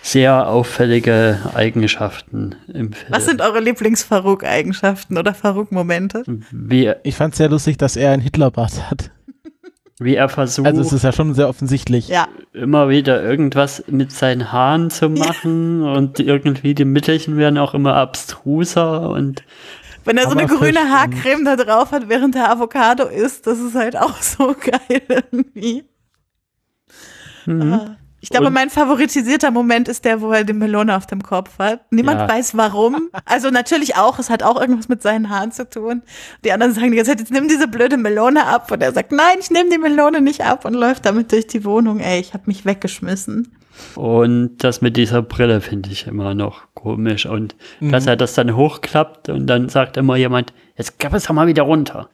sehr 0.02 0.48
auffällige 0.48 1.38
Eigenschaften 1.54 2.56
im 2.72 2.92
Film. 2.92 3.12
Was 3.12 3.26
sind 3.26 3.42
eure 3.42 3.60
Lieblings-Farouk-Eigenschaften 3.60 5.18
oder 5.18 5.34
Farouk-Momente? 5.34 6.24
wie, 6.50 6.92
Ich 7.02 7.16
fand 7.16 7.34
es 7.34 7.38
sehr 7.38 7.50
lustig, 7.50 7.76
dass 7.76 7.96
er 7.96 8.12
einen 8.12 8.22
Hitlerbart 8.22 8.90
hat. 8.90 9.10
wie 9.98 10.14
er 10.14 10.30
versucht, 10.30 10.66
Also 10.66 10.80
es 10.80 10.92
ist 10.92 11.04
ja 11.04 11.12
schon 11.12 11.34
sehr 11.34 11.48
offensichtlich. 11.50 12.08
Ja, 12.08 12.28
immer 12.54 12.88
wieder 12.88 13.22
irgendwas 13.22 13.84
mit 13.88 14.10
seinen 14.10 14.50
Haaren 14.50 14.88
zu 14.90 15.10
machen 15.10 15.82
und 15.82 16.18
irgendwie 16.18 16.74
die 16.74 16.86
Mittelchen 16.86 17.36
werden 17.36 17.58
auch 17.58 17.74
immer 17.74 17.96
abstruser 17.96 19.10
und 19.10 19.44
wenn 20.06 20.16
er 20.16 20.24
so 20.24 20.30
eine 20.30 20.46
grüne 20.46 20.80
frisch 20.80 20.90
Haarcreme 20.90 21.44
da 21.44 21.56
drauf 21.56 21.92
hat, 21.92 22.08
während 22.08 22.34
der 22.34 22.50
Avocado 22.50 23.04
isst, 23.04 23.46
das 23.46 23.58
ist 23.60 23.74
halt 23.74 23.98
auch 23.98 24.16
so 24.22 24.56
geil 24.88 25.02
irgendwie. 25.30 25.84
Mhm. 27.46 27.72
Ah. 27.72 27.96
Ich 28.22 28.28
glaube, 28.28 28.48
Und- 28.48 28.52
mein 28.52 28.68
favoritisierter 28.68 29.50
Moment 29.50 29.88
ist 29.88 30.04
der, 30.04 30.20
wo 30.20 30.30
er 30.30 30.44
die 30.44 30.52
Melone 30.52 30.94
auf 30.94 31.06
dem 31.06 31.22
Kopf 31.22 31.58
hat. 31.58 31.90
Niemand 31.90 32.20
Ja. 32.20 32.28
weiß 32.28 32.54
warum. 32.54 33.08
Also 33.24 33.48
natürlich 33.48 33.96
auch, 33.96 34.18
es 34.18 34.28
hat 34.28 34.42
auch 34.42 34.60
irgendwas 34.60 34.90
mit 34.90 35.00
seinen 35.00 35.30
Haaren 35.30 35.52
zu 35.52 35.66
tun. 35.68 36.02
Die 36.44 36.52
anderen 36.52 36.74
sagen 36.74 36.90
die 36.90 36.98
ganze 36.98 37.12
Zeit, 37.12 37.20
jetzt 37.20 37.32
nimm 37.32 37.48
diese 37.48 37.66
blöde 37.66 37.96
Melone 37.96 38.44
ab. 38.44 38.70
Und 38.70 38.82
er 38.82 38.92
sagt, 38.92 39.12
nein, 39.12 39.36
ich 39.40 39.50
nehme 39.50 39.70
die 39.70 39.78
Melone 39.78 40.20
nicht 40.20 40.42
ab 40.42 40.66
und 40.66 40.74
läuft 40.74 41.06
damit 41.06 41.32
durch 41.32 41.46
die 41.46 41.64
Wohnung. 41.64 41.98
Ey, 42.00 42.20
ich 42.20 42.34
habe 42.34 42.42
mich 42.44 42.66
weggeschmissen. 42.66 43.56
Und 43.94 44.58
das 44.58 44.82
mit 44.82 44.98
dieser 44.98 45.22
Brille 45.22 45.62
finde 45.62 45.88
ich 45.90 46.06
immer 46.06 46.34
noch 46.34 46.64
komisch. 46.74 47.24
Und 47.24 47.56
Mhm. 47.80 47.90
dass 47.92 48.04
er 48.06 48.16
das 48.16 48.34
dann 48.34 48.54
hochklappt 48.54 49.30
und 49.30 49.46
dann 49.46 49.70
sagt 49.70 49.96
immer 49.96 50.16
jemand, 50.16 50.52
jetzt 50.76 50.98
klapp 50.98 51.14
es 51.14 51.24
doch 51.24 51.32
mal 51.34 51.46
wieder 51.46 51.62
runter. 51.62 52.10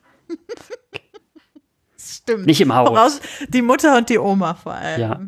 Das 2.26 2.34
stimmt. 2.34 2.46
Nicht 2.46 2.60
im 2.60 2.74
Haus. 2.74 2.88
Voraus 2.88 3.20
die 3.48 3.62
Mutter 3.62 3.96
und 3.96 4.08
die 4.08 4.18
Oma 4.18 4.54
vor 4.54 4.74
allem. 4.74 5.00
Ja. 5.00 5.20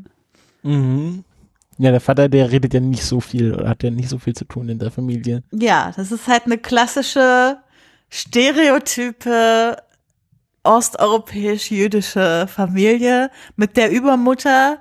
Mhm. 0.63 1.25
Ja, 1.79 1.93
der 1.93 2.01
Vater, 2.01 2.29
der 2.29 2.51
redet 2.51 2.75
ja 2.75 2.81
nicht 2.81 3.05
so 3.05 3.21
viel 3.21 3.55
oder 3.55 3.69
hat 3.69 3.85
ja 3.85 3.91
nicht 3.91 4.09
so 4.09 4.19
viel 4.19 4.35
zu 4.35 4.45
tun 4.45 4.69
in 4.69 4.81
der 4.81 4.91
Familie. 4.91 5.45
Ja, 5.53 5.93
das 5.97 6.11
ist 6.11 6.27
halt 6.27 6.47
eine 6.47 6.59
klassische, 6.59 7.59
stereotype 8.11 9.77
osteuropäisch-jüdische 10.65 12.49
Familie 12.49 13.31
mit 13.55 13.77
der 13.77 13.93
Übermutter, 13.93 14.81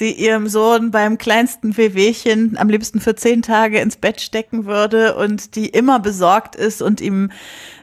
die 0.00 0.12
ihrem 0.12 0.48
Sohn 0.48 0.90
beim 0.90 1.18
kleinsten 1.18 1.76
Wehwehchen 1.76 2.56
am 2.56 2.68
liebsten 2.68 3.00
für 3.00 3.14
zehn 3.14 3.42
Tage 3.42 3.80
ins 3.80 3.96
Bett 3.96 4.20
stecken 4.20 4.66
würde 4.66 5.16
und 5.16 5.56
die 5.56 5.66
immer 5.66 6.00
besorgt 6.00 6.56
ist 6.56 6.82
und 6.82 7.00
ihm 7.00 7.30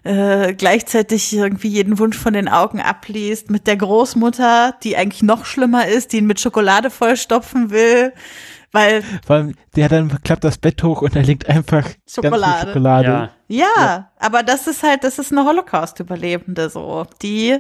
äh, 0.04 0.54
gleichzeitig 0.54 1.36
irgendwie 1.36 1.70
jeden 1.70 2.00
Wunsch 2.00 2.18
von 2.18 2.34
den 2.34 2.48
Augen 2.48 2.80
abliest, 2.80 3.50
mit 3.50 3.68
der 3.68 3.78
Großmutter, 3.78 4.76
die 4.84 4.98
eigentlich 4.98 5.24
noch 5.24 5.46
schlimmer 5.46 5.88
ist, 5.88 6.14
die 6.14 6.18
ihn 6.18 6.28
mit 6.28 6.40
Schokolade 6.40 6.90
vollstopfen 6.90 7.72
will, 7.72 8.14
weil 8.72 9.04
Vor 9.26 9.38
allem, 9.38 9.56
der 9.76 9.90
dann 9.90 10.22
klappt 10.24 10.44
das 10.44 10.58
Bett 10.58 10.84
hoch 10.84 11.02
und 11.02 11.16
er 11.16 11.24
legt 11.24 11.50
einfach 11.50 11.84
ganz 11.84 11.98
Schokolade. 12.14 12.60
viel 12.60 12.68
Schokolade. 12.68 13.08
Ja. 13.08 13.30
Ja, 13.48 14.12
aber 14.20 14.44
das 14.44 14.68
ist 14.68 14.82
halt, 14.84 15.04
das 15.04 15.20
ist 15.20 15.32
eine 15.32 15.46
Holocaust-Überlebende 15.46 16.70
so. 16.70 17.06
Die, 17.22 17.60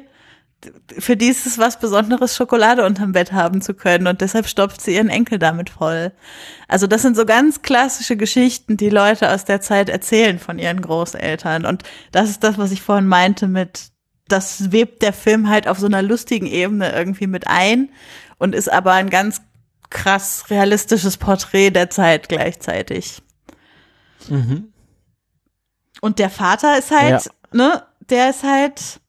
für 0.97 1.15
die 1.15 1.27
ist 1.27 1.45
es 1.45 1.57
was 1.57 1.79
Besonderes, 1.79 2.35
Schokolade 2.35 2.85
unterm 2.85 3.11
Bett 3.11 3.31
haben 3.31 3.61
zu 3.61 3.73
können 3.73 4.07
und 4.07 4.21
deshalb 4.21 4.47
stopft 4.47 4.81
sie 4.81 4.95
ihren 4.95 5.09
Enkel 5.09 5.37
damit 5.37 5.69
voll. 5.69 6.11
Also 6.67 6.87
das 6.87 7.01
sind 7.03 7.15
so 7.15 7.25
ganz 7.25 7.61
klassische 7.61 8.17
Geschichten, 8.17 8.77
die 8.77 8.89
Leute 8.89 9.31
aus 9.31 9.45
der 9.45 9.61
Zeit 9.61 9.89
erzählen 9.89 10.39
von 10.39 10.57
ihren 10.57 10.81
Großeltern 10.81 11.65
und 11.65 11.83
das 12.11 12.29
ist 12.29 12.43
das, 12.43 12.57
was 12.57 12.71
ich 12.71 12.81
vorhin 12.81 13.07
meinte 13.07 13.47
mit, 13.47 13.91
das 14.27 14.71
webt 14.71 15.01
der 15.03 15.13
Film 15.13 15.49
halt 15.49 15.67
auf 15.67 15.77
so 15.77 15.85
einer 15.85 16.01
lustigen 16.01 16.47
Ebene 16.47 16.91
irgendwie 16.91 17.27
mit 17.27 17.47
ein 17.47 17.89
und 18.37 18.55
ist 18.55 18.71
aber 18.71 18.93
ein 18.93 19.09
ganz 19.09 19.41
krass 19.89 20.45
realistisches 20.49 21.17
Porträt 21.17 21.69
der 21.69 21.89
Zeit 21.89 22.27
gleichzeitig. 22.27 23.21
Mhm. 24.29 24.73
Und 26.01 26.19
der 26.19 26.29
Vater 26.29 26.77
ist 26.77 26.91
halt, 26.91 27.29
ne, 27.51 27.83
der 28.09 28.29
ist 28.31 28.43
halt, 28.43 28.99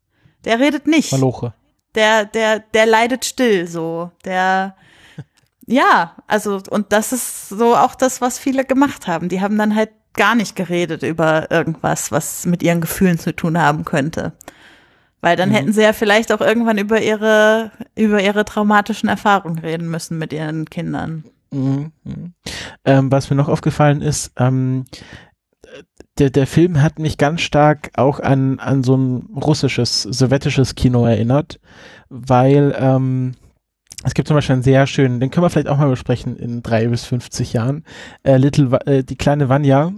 der 0.47 0.59
redet 0.59 0.87
nicht. 0.87 1.13
Maloche. 1.13 1.53
Der, 1.95 2.25
der, 2.25 2.61
der 2.61 2.87
leidet 2.87 3.25
still 3.25 3.67
so. 3.67 4.11
Der, 4.25 4.77
ja, 5.67 6.17
also, 6.27 6.61
und 6.71 6.93
das 6.93 7.13
ist 7.13 7.49
so 7.51 7.77
auch 7.77 7.95
das, 7.95 8.21
was 8.21 8.39
viele 8.39 8.65
gemacht 8.65 9.07
haben. 9.07 9.29
Die 9.29 9.41
haben 9.41 9.59
dann 9.59 9.75
halt 9.75 9.91
gar 10.15 10.35
nicht 10.35 10.57
geredet 10.57 11.03
über 11.03 11.51
irgendwas, 11.51 12.11
was 12.11 12.47
mit 12.47 12.63
ihren 12.63 12.81
Gefühlen 12.81 13.19
zu 13.19 13.35
tun 13.37 13.59
haben 13.59 13.85
könnte. 13.85 14.33
Weil 15.21 15.37
dann 15.37 15.51
Mhm. 15.51 15.55
hätten 15.55 15.73
sie 15.73 15.83
ja 15.83 15.93
vielleicht 15.93 16.33
auch 16.33 16.41
irgendwann 16.41 16.79
über 16.79 17.01
ihre, 17.03 17.71
über 17.95 18.23
ihre 18.23 18.45
traumatischen 18.45 19.09
Erfahrungen 19.09 19.59
reden 19.59 19.89
müssen 19.89 20.19
mit 20.19 20.33
ihren 20.33 20.67
Kindern. 20.71 21.25
Mhm. 21.53 21.93
mhm. 22.05 22.35
Ähm, 22.85 23.11
was 23.11 23.31
mir 23.31 23.37
noch 23.37 23.49
aufgefallen 23.49 24.03
ist, 24.03 24.33
ähm, 24.37 24.85
der, 26.19 26.31
der 26.31 26.47
Film 26.47 26.83
hat 26.83 26.99
mich 26.99 27.19
ganz 27.19 27.41
stark 27.43 27.91
auch 27.95 28.21
an, 28.21 28.59
an 28.59 28.83
so 28.83 28.97
ein 28.97 29.29
russisches, 29.37 30.03
sowjetisches 30.03 30.75
Kino 30.75 31.05
erinnert, 31.07 31.61
weil 32.09 32.75
ähm, 32.79 33.33
es 34.05 34.15
gibt 34.15 34.29
zum 34.29 34.37
Beispiel 34.37 34.55
einen 34.55 34.63
sehr 34.63 34.87
schönen, 34.87 35.21
den 35.21 35.31
können 35.31 35.45
wir 35.45 35.51
vielleicht 35.51 35.69
auch 35.69 35.79
mal 35.79 35.89
besprechen 35.91 36.37
in 36.37 36.63
drei 36.63 36.87
bis 36.89 37.05
50 37.05 37.53
Jahren, 37.53 37.85
äh, 38.23 38.37
Little, 38.37 38.79
äh, 38.87 39.03
die 39.03 39.17
kleine 39.17 39.49
Vanya. 39.49 39.93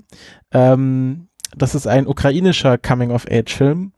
Ähm, 0.53 1.29
das 1.57 1.75
ist 1.75 1.87
ein 1.87 2.07
ukrainischer 2.07 2.79
Coming-of-Age-Film. 2.79 3.93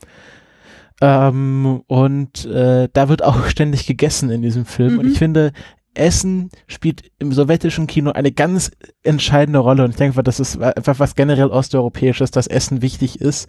Ähm, 1.02 1.82
und 1.86 2.44
äh, 2.46 2.88
da 2.92 3.08
wird 3.08 3.22
auch 3.24 3.46
ständig 3.46 3.86
gegessen 3.86 4.30
in 4.30 4.42
diesem 4.42 4.66
Film. 4.66 4.98
Und 4.98 5.06
Mhm. 5.06 5.12
ich 5.12 5.18
finde, 5.18 5.52
Essen 5.94 6.50
spielt 6.66 7.10
im 7.18 7.32
sowjetischen 7.32 7.86
Kino 7.86 8.12
eine 8.12 8.32
ganz 8.32 8.70
entscheidende 9.02 9.58
Rolle. 9.58 9.84
Und 9.84 9.90
ich 9.90 9.96
denke, 9.96 10.22
das 10.22 10.40
ist 10.40 10.60
einfach 10.60 10.98
was 10.98 11.14
generell 11.14 11.48
osteuropäisches, 11.48 12.30
dass 12.30 12.46
Essen 12.46 12.82
wichtig 12.82 13.20
ist 13.20 13.48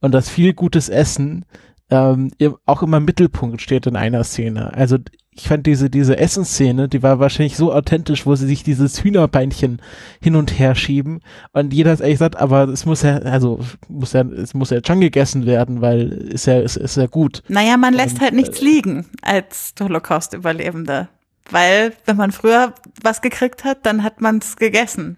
und 0.00 0.12
dass 0.12 0.28
viel 0.28 0.52
gutes 0.52 0.88
Essen 0.88 1.44
ähm, 1.90 2.32
auch 2.64 2.82
immer 2.82 2.96
im 2.96 3.04
Mittelpunkt 3.04 3.62
steht 3.62 3.86
in 3.86 3.96
einer 3.96 4.24
Szene. 4.24 4.74
Also 4.74 4.98
ich 5.38 5.48
fand 5.48 5.66
diese, 5.66 5.90
diese 5.90 6.18
Essensszene, 6.18 6.88
die 6.88 7.02
war 7.02 7.18
wahrscheinlich 7.18 7.56
so 7.56 7.72
authentisch, 7.72 8.26
wo 8.26 8.34
sie 8.34 8.46
sich 8.46 8.64
dieses 8.64 9.04
Hühnerbeinchen 9.04 9.82
hin 10.20 10.34
und 10.34 10.58
her 10.58 10.74
schieben 10.74 11.20
und 11.52 11.72
jeder 11.72 11.92
hat 11.92 12.00
ehrlich 12.00 12.14
gesagt, 12.14 12.36
aber 12.36 12.68
es 12.68 12.86
muss 12.86 13.02
ja, 13.02 13.18
also 13.18 13.60
muss 13.88 14.14
ja, 14.14 14.22
es 14.22 14.54
muss 14.54 14.70
ja 14.70 14.80
schon 14.84 15.00
gegessen 15.00 15.44
werden, 15.44 15.82
weil 15.82 16.10
ist 16.10 16.46
ja, 16.46 16.58
ist, 16.58 16.76
ist 16.76 16.96
ja 16.96 17.06
gut. 17.06 17.42
Naja, 17.48 17.76
man 17.76 17.92
lässt 17.94 18.16
Und, 18.16 18.22
halt 18.22 18.34
nichts 18.34 18.60
äh, 18.60 18.64
liegen 18.64 19.06
als 19.22 19.74
Holocaust-Überlebende. 19.78 21.08
Weil, 21.50 21.92
wenn 22.06 22.16
man 22.16 22.32
früher 22.32 22.74
was 23.02 23.22
gekriegt 23.22 23.64
hat, 23.64 23.86
dann 23.86 24.02
hat 24.02 24.20
man 24.20 24.38
es 24.38 24.56
gegessen. 24.56 25.16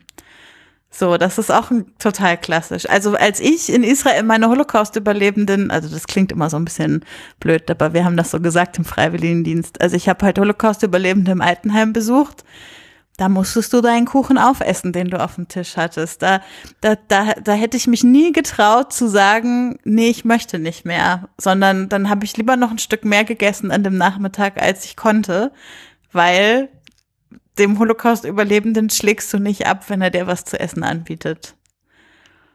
So, 0.90 1.16
das 1.18 1.38
ist 1.38 1.50
auch 1.50 1.70
ein, 1.70 1.86
total 1.98 2.38
klassisch. 2.38 2.88
Also 2.88 3.14
als 3.14 3.40
ich 3.40 3.72
in 3.72 3.82
Israel 3.82 4.22
meine 4.22 4.48
Holocaust-Überlebenden, 4.48 5.70
also 5.70 5.88
das 5.88 6.06
klingt 6.06 6.32
immer 6.32 6.48
so 6.48 6.56
ein 6.56 6.64
bisschen 6.64 7.04
blöd, 7.40 7.70
aber 7.70 7.92
wir 7.92 8.04
haben 8.04 8.16
das 8.16 8.30
so 8.30 8.40
gesagt 8.40 8.78
im 8.78 8.84
Freiwilligendienst. 8.84 9.80
Also 9.80 9.96
ich 9.96 10.08
habe 10.08 10.24
halt 10.24 10.38
Holocaust-Überlebende 10.38 11.32
im 11.32 11.42
Altenheim 11.42 11.92
besucht. 11.92 12.44
Da 13.18 13.28
musstest 13.28 13.72
du 13.72 13.80
deinen 13.80 14.06
Kuchen 14.06 14.38
aufessen, 14.38 14.92
den 14.92 15.10
du 15.10 15.22
auf 15.22 15.34
dem 15.34 15.48
Tisch 15.48 15.76
hattest. 15.76 16.22
Da, 16.22 16.40
da, 16.80 16.94
da, 17.08 17.34
da 17.34 17.52
hätte 17.52 17.76
ich 17.76 17.88
mich 17.88 18.04
nie 18.04 18.32
getraut 18.32 18.92
zu 18.92 19.08
sagen, 19.08 19.78
nee, 19.82 20.08
ich 20.08 20.24
möchte 20.24 20.60
nicht 20.60 20.84
mehr, 20.84 21.28
sondern 21.36 21.88
dann 21.88 22.08
habe 22.08 22.24
ich 22.24 22.36
lieber 22.36 22.56
noch 22.56 22.70
ein 22.70 22.78
Stück 22.78 23.04
mehr 23.04 23.24
gegessen 23.24 23.72
an 23.72 23.82
dem 23.82 23.98
Nachmittag, 23.98 24.62
als 24.62 24.84
ich 24.84 24.96
konnte, 24.96 25.50
weil 26.12 26.68
dem 27.58 27.78
Holocaust-Überlebenden 27.78 28.90
schlägst 28.90 29.32
du 29.32 29.38
nicht 29.38 29.66
ab, 29.66 29.88
wenn 29.88 30.00
er 30.00 30.10
dir 30.10 30.26
was 30.26 30.44
zu 30.44 30.58
essen 30.58 30.84
anbietet. 30.84 31.54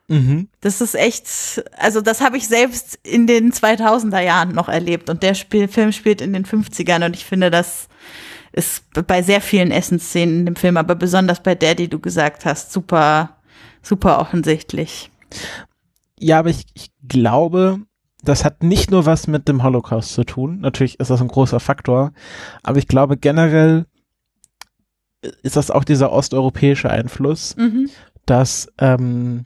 Mhm. 0.07 0.49
Das 0.61 0.81
ist 0.81 0.95
echt, 0.95 1.63
also 1.77 2.01
das 2.01 2.21
habe 2.21 2.37
ich 2.37 2.47
selbst 2.47 2.99
in 3.03 3.27
den 3.27 3.51
2000er 3.51 4.19
Jahren 4.19 4.53
noch 4.53 4.69
erlebt 4.69 5.09
und 5.09 5.23
der 5.23 5.33
Spiel, 5.33 5.67
Film 5.67 5.91
spielt 5.91 6.21
in 6.21 6.33
den 6.33 6.45
50ern 6.45 7.05
und 7.05 7.15
ich 7.15 7.25
finde, 7.25 7.49
das 7.51 7.87
ist 8.51 8.83
bei 9.07 9.23
sehr 9.23 9.41
vielen 9.41 9.71
Essensszenen 9.71 10.39
in 10.39 10.45
dem 10.45 10.55
Film, 10.55 10.77
aber 10.77 10.95
besonders 10.95 11.41
bei 11.41 11.55
der, 11.55 11.75
die 11.75 11.87
du 11.87 11.99
gesagt 11.99 12.45
hast, 12.45 12.71
super, 12.71 13.37
super 13.81 14.19
offensichtlich. 14.19 15.09
Ja, 16.19 16.39
aber 16.39 16.49
ich, 16.49 16.65
ich 16.73 16.91
glaube, 17.07 17.81
das 18.23 18.45
hat 18.45 18.63
nicht 18.63 18.89
nur 18.91 19.05
was 19.05 19.27
mit 19.27 19.47
dem 19.47 19.63
Holocaust 19.63 20.13
zu 20.13 20.23
tun. 20.23 20.59
Natürlich 20.61 20.99
ist 20.99 21.09
das 21.09 21.21
ein 21.21 21.27
großer 21.27 21.59
Faktor, 21.59 22.13
aber 22.63 22.77
ich 22.77 22.87
glaube 22.87 23.17
generell 23.17 23.85
ist 25.41 25.55
das 25.55 25.71
auch 25.71 25.83
dieser 25.83 26.11
osteuropäische 26.11 26.89
Einfluss, 26.89 27.55
Mhm. 27.55 27.89
dass 28.25 28.67
ähm, 28.77 29.45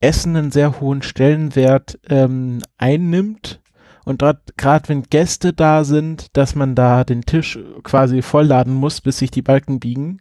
Essen 0.00 0.36
einen 0.36 0.50
sehr 0.52 0.80
hohen 0.80 1.02
Stellenwert 1.02 1.98
ähm, 2.08 2.60
einnimmt 2.76 3.60
und 4.04 4.22
dort 4.22 4.56
gerade 4.56 4.88
wenn 4.88 5.02
Gäste 5.02 5.52
da 5.52 5.82
sind, 5.84 6.36
dass 6.36 6.54
man 6.54 6.74
da 6.74 7.04
den 7.04 7.22
Tisch 7.22 7.58
quasi 7.82 8.22
vollladen 8.22 8.74
muss, 8.74 9.00
bis 9.00 9.18
sich 9.18 9.30
die 9.30 9.42
Balken 9.42 9.80
biegen. 9.80 10.20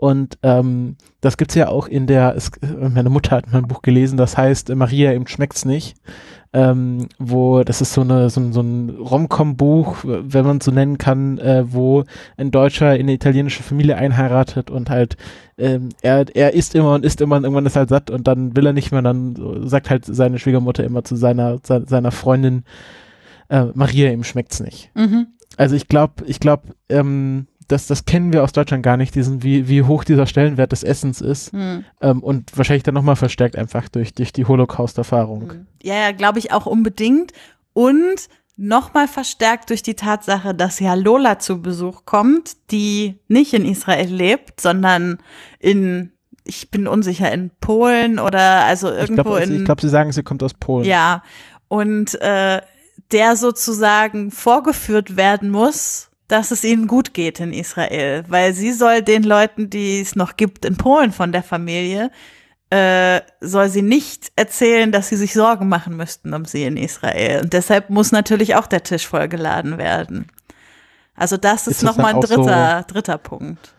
Und 0.00 0.38
ähm, 0.44 0.94
das 1.20 1.36
gibt's 1.36 1.56
ja 1.56 1.68
auch 1.68 1.88
in 1.88 2.06
der, 2.06 2.36
es, 2.36 2.52
meine 2.78 3.10
Mutter 3.10 3.34
hat 3.36 3.52
mein 3.52 3.66
Buch 3.66 3.82
gelesen, 3.82 4.16
das 4.16 4.36
heißt 4.36 4.72
Maria, 4.76 5.12
ihm 5.12 5.26
schmeckt's 5.26 5.64
nicht. 5.64 5.96
Ähm, 6.52 7.08
wo, 7.18 7.62
das 7.64 7.80
ist 7.82 7.92
so 7.92 8.00
eine, 8.02 8.30
so, 8.30 8.40
ein- 8.40 8.52
so 8.52 8.60
ein 8.62 8.90
Rom-Com-Buch, 8.90 9.96
wenn 10.04 10.46
man 10.46 10.58
es 10.58 10.64
so 10.64 10.70
nennen 10.70 10.96
kann, 10.96 11.36
äh, 11.38 11.64
wo 11.70 12.04
ein 12.38 12.50
Deutscher 12.52 12.94
in 12.94 13.02
eine 13.02 13.12
italienische 13.12 13.62
Familie 13.62 13.96
einheiratet 13.96 14.70
und 14.70 14.88
halt 14.88 15.16
ähm, 15.58 15.90
er, 16.00 16.24
er 16.34 16.54
isst 16.54 16.74
immer 16.76 16.94
und 16.94 17.04
isst 17.04 17.20
immer 17.20 17.36
und 17.36 17.42
irgendwann 17.44 17.66
ist 17.66 17.76
halt 17.76 17.88
satt 17.90 18.08
und 18.10 18.26
dann 18.28 18.56
will 18.56 18.64
er 18.64 18.72
nicht 18.72 18.92
mehr, 18.92 19.02
dann 19.02 19.68
sagt 19.68 19.90
halt 19.90 20.04
seine 20.06 20.38
Schwiegermutter 20.38 20.84
immer 20.84 21.02
zu 21.04 21.16
seiner, 21.16 21.58
se- 21.62 21.84
seiner 21.86 22.12
Freundin, 22.12 22.62
äh, 23.50 23.64
Maria, 23.74 24.10
ihm 24.10 24.24
schmeckt's 24.24 24.60
nicht. 24.60 24.90
Mhm. 24.94 25.26
Also 25.58 25.74
ich 25.76 25.86
glaube, 25.88 26.24
ich 26.26 26.38
glaube, 26.40 26.68
ähm, 26.88 27.46
das, 27.68 27.86
das 27.86 28.04
kennen 28.04 28.32
wir 28.32 28.42
aus 28.42 28.52
Deutschland 28.52 28.82
gar 28.82 28.96
nicht, 28.96 29.14
diesen, 29.14 29.42
wie, 29.42 29.68
wie 29.68 29.82
hoch 29.82 30.04
dieser 30.04 30.26
Stellenwert 30.26 30.72
des 30.72 30.82
Essens 30.82 31.20
ist. 31.20 31.52
Hm. 31.52 31.84
Ähm, 32.00 32.22
und 32.22 32.56
wahrscheinlich 32.56 32.82
dann 32.82 32.94
nochmal 32.94 33.16
verstärkt 33.16 33.56
einfach 33.56 33.88
durch, 33.88 34.14
durch 34.14 34.32
die 34.32 34.46
Holocaust-Erfahrung. 34.46 35.66
Ja, 35.82 35.94
ja, 35.94 36.12
glaube 36.12 36.38
ich 36.38 36.50
auch 36.52 36.66
unbedingt. 36.66 37.32
Und 37.74 38.28
nochmal 38.56 39.06
verstärkt 39.06 39.70
durch 39.70 39.82
die 39.82 39.94
Tatsache, 39.94 40.54
dass 40.54 40.80
ja 40.80 40.94
Lola 40.94 41.38
zu 41.38 41.62
Besuch 41.62 42.04
kommt, 42.06 42.56
die 42.70 43.20
nicht 43.28 43.54
in 43.54 43.64
Israel 43.64 44.12
lebt, 44.12 44.60
sondern 44.60 45.18
in, 45.60 46.12
ich 46.44 46.70
bin 46.70 46.88
unsicher, 46.88 47.30
in 47.30 47.50
Polen 47.60 48.18
oder 48.18 48.64
also 48.64 48.90
Ich 48.90 48.98
irgendwo 48.98 49.22
glaube, 49.22 49.40
in. 49.42 49.56
ich 49.58 49.64
glaub, 49.64 49.80
sie 49.80 49.88
sagen, 49.88 50.10
sie 50.10 50.22
kommt 50.22 50.42
aus 50.42 50.54
Polen. 50.54 50.86
Ja, 50.86 51.22
und 51.68 52.20
äh, 52.20 52.60
der 53.12 53.36
sozusagen 53.36 54.30
vorgeführt 54.30 55.16
werden 55.16 55.50
muss, 55.50 56.07
dass 56.28 56.50
es 56.50 56.62
ihnen 56.64 56.86
gut 56.86 57.14
geht 57.14 57.40
in 57.40 57.52
Israel, 57.52 58.24
weil 58.28 58.52
sie 58.54 58.72
soll 58.72 59.02
den 59.02 59.22
Leuten, 59.22 59.70
die 59.70 60.00
es 60.00 60.14
noch 60.14 60.36
gibt 60.36 60.64
in 60.64 60.76
Polen 60.76 61.10
von 61.12 61.32
der 61.32 61.42
Familie, 61.42 62.10
äh, 62.70 63.22
soll 63.40 63.70
sie 63.70 63.80
nicht 63.82 64.30
erzählen, 64.36 64.92
dass 64.92 65.08
sie 65.08 65.16
sich 65.16 65.32
Sorgen 65.32 65.68
machen 65.68 65.96
müssten 65.96 66.34
um 66.34 66.44
sie 66.44 66.64
in 66.64 66.76
Israel. 66.76 67.40
Und 67.42 67.54
deshalb 67.54 67.88
muss 67.88 68.12
natürlich 68.12 68.56
auch 68.56 68.66
der 68.66 68.82
Tisch 68.82 69.06
vollgeladen 69.06 69.78
werden. 69.78 70.26
Also 71.14 71.36
das 71.38 71.66
ist, 71.66 71.78
Ist 71.78 71.82
nochmal 71.82 72.12
ein 72.12 72.16
auch 72.16 72.26
so- 72.26 72.36
dritter, 72.36 72.84
dritter 72.86 73.18
Punkt. 73.18 73.74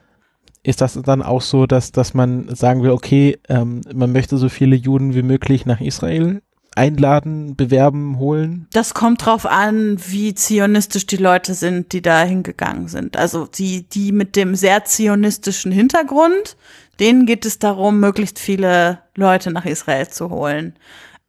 Ist 0.62 0.82
das 0.82 1.00
dann 1.02 1.22
auch 1.22 1.42
so, 1.42 1.68
dass, 1.68 1.92
dass 1.94 2.14
man 2.14 2.54
sagen 2.54 2.84
will, 2.84 2.90
okay, 2.92 3.40
ähm, 3.48 3.80
man 3.94 4.12
möchte 4.12 4.38
so 4.38 4.50
viele 4.50 4.76
Juden 4.76 5.14
wie 5.14 5.22
möglich 5.22 5.66
nach 5.66 5.80
Israel 5.80 6.42
einladen, 6.80 7.56
bewerben, 7.56 8.18
holen? 8.18 8.68
Das 8.72 8.94
kommt 8.94 9.26
drauf 9.26 9.46
an, 9.46 9.98
wie 10.08 10.34
zionistisch 10.34 11.06
die 11.06 11.18
Leute 11.18 11.54
sind, 11.54 11.92
die 11.92 12.02
da 12.02 12.24
hingegangen 12.24 12.88
sind. 12.88 13.18
Also 13.18 13.46
die, 13.46 13.88
die 13.90 14.12
mit 14.14 14.36
dem 14.36 14.56
sehr 14.56 14.86
zionistischen 14.86 15.72
Hintergrund, 15.72 16.56
denen 17.00 17.26
geht 17.26 17.46
es 17.46 17.60
darum, 17.60 18.00
möglichst 18.00 18.40
viele 18.40 19.00
Leute 19.16 19.52
nach 19.52 19.66
Israel 19.66 20.08
zu 20.08 20.30
holen. 20.30 20.74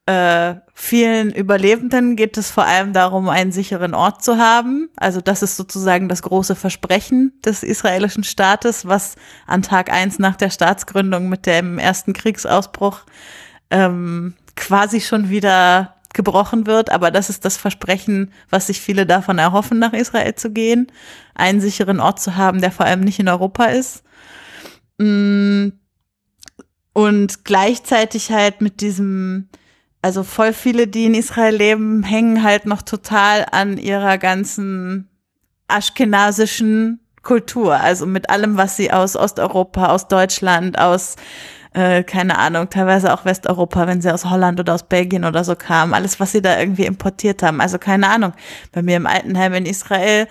Äh, 0.06 0.54
vielen 0.72 1.32
Überlebenden 1.32 2.16
geht 2.16 2.36
es 2.36 2.50
vor 2.50 2.64
allem 2.64 2.92
darum, 2.92 3.28
einen 3.28 3.52
sicheren 3.52 3.94
Ort 3.94 4.22
zu 4.22 4.38
haben. 4.38 4.88
Also 4.96 5.20
das 5.20 5.42
ist 5.42 5.56
sozusagen 5.56 6.08
das 6.08 6.22
große 6.22 6.54
Versprechen 6.54 7.32
des 7.44 7.62
israelischen 7.62 8.24
Staates, 8.24 8.86
was 8.86 9.16
an 9.46 9.62
Tag 9.62 9.92
eins 9.92 10.18
nach 10.18 10.36
der 10.36 10.50
Staatsgründung 10.50 11.28
mit 11.28 11.46
dem 11.46 11.78
ersten 11.78 12.12
Kriegsausbruch 12.12 13.02
ähm, 13.70 14.34
quasi 14.60 15.00
schon 15.00 15.30
wieder 15.30 15.96
gebrochen 16.12 16.66
wird, 16.66 16.90
aber 16.90 17.10
das 17.10 17.30
ist 17.30 17.44
das 17.44 17.56
Versprechen, 17.56 18.32
was 18.50 18.66
sich 18.68 18.80
viele 18.80 19.06
davon 19.06 19.38
erhoffen, 19.38 19.78
nach 19.78 19.92
Israel 19.92 20.34
zu 20.34 20.50
gehen, 20.50 20.86
einen 21.34 21.60
sicheren 21.60 22.00
Ort 22.00 22.20
zu 22.20 22.36
haben, 22.36 22.60
der 22.60 22.70
vor 22.70 22.86
allem 22.86 23.00
nicht 23.00 23.18
in 23.18 23.28
Europa 23.28 23.64
ist. 23.66 24.04
Mm, 24.98 25.68
Und 26.92 27.44
gleichzeitig 27.44 28.32
halt 28.32 28.60
mit 28.60 28.80
diesem, 28.80 29.48
also 30.02 30.24
voll 30.24 30.52
viele, 30.52 30.86
die 30.88 31.06
in 31.06 31.14
Israel 31.14 31.54
leben, 31.56 32.02
hängen 32.02 32.42
halt 32.42 32.66
noch 32.66 32.82
total 32.82 33.46
an 33.52 33.78
ihrer 33.78 34.18
ganzen 34.18 35.08
aschkenasischen 35.68 37.00
Kultur, 37.22 37.76
also 37.76 38.06
mit 38.06 38.30
allem, 38.30 38.56
was 38.56 38.76
sie 38.76 38.92
aus 38.92 39.14
Osteuropa, 39.16 39.86
aus 39.86 40.08
Deutschland, 40.08 40.78
aus 40.78 41.16
äh, 41.72 42.02
keine 42.02 42.38
Ahnung, 42.38 42.68
teilweise 42.70 43.12
auch 43.12 43.24
Westeuropa, 43.24 43.86
wenn 43.86 44.02
sie 44.02 44.12
aus 44.12 44.24
Holland 44.24 44.58
oder 44.58 44.74
aus 44.74 44.82
Belgien 44.82 45.24
oder 45.24 45.44
so 45.44 45.54
kamen, 45.54 45.94
alles, 45.94 46.18
was 46.18 46.32
sie 46.32 46.42
da 46.42 46.58
irgendwie 46.58 46.86
importiert 46.86 47.42
haben. 47.42 47.60
Also 47.60 47.78
keine 47.78 48.08
Ahnung. 48.08 48.32
Bei 48.72 48.82
mir 48.82 48.96
im 48.96 49.06
Altenheim 49.06 49.54
in 49.54 49.66
Israel, 49.66 50.26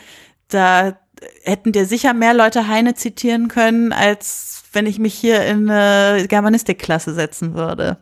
da 0.49 0.97
hätten 1.43 1.71
dir 1.71 1.85
sicher 1.85 2.13
mehr 2.13 2.33
Leute 2.33 2.67
Heine 2.67 2.93
zitieren 2.95 3.47
können, 3.47 3.93
als 3.93 4.63
wenn 4.73 4.85
ich 4.85 4.99
mich 4.99 5.13
hier 5.13 5.45
in 5.45 5.69
eine 5.69 6.27
Germanistikklasse 6.27 7.13
setzen 7.13 7.55
würde. 7.55 7.97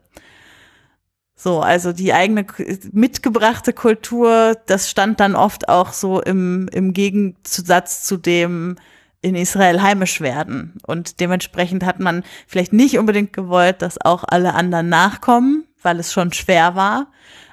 So, 1.36 1.62
also 1.62 1.94
die 1.94 2.14
eigene 2.14 2.48
mitgebrachte 2.92 3.72
Kultur, 3.72 4.58
das 4.66 4.90
stand 4.90 5.20
dann 5.20 5.36
oft 5.36 5.70
auch 5.70 5.94
so 5.94 6.20
im, 6.20 6.68
im 6.74 6.94
Gegensatz 6.94 8.04
zu 8.04 8.18
dem 8.18 8.78
in 9.22 9.36
Israel 9.36 9.82
heimisch 9.82 10.22
werden. 10.22 10.76
Und 10.86 11.20
dementsprechend 11.20 11.86
hat 11.86 12.00
man 12.00 12.24
vielleicht 12.48 12.74
nicht 12.74 12.98
unbedingt 13.00 13.34
gewollt, 13.34 13.82
dass 13.82 14.00
auch 14.00 14.24
alle 14.28 14.54
anderen 14.54 14.90
nachkommen, 14.90 15.66
weil 15.82 16.00
es 16.00 16.14
schon 16.14 16.34
schwer 16.34 16.76
war. 16.76 17.08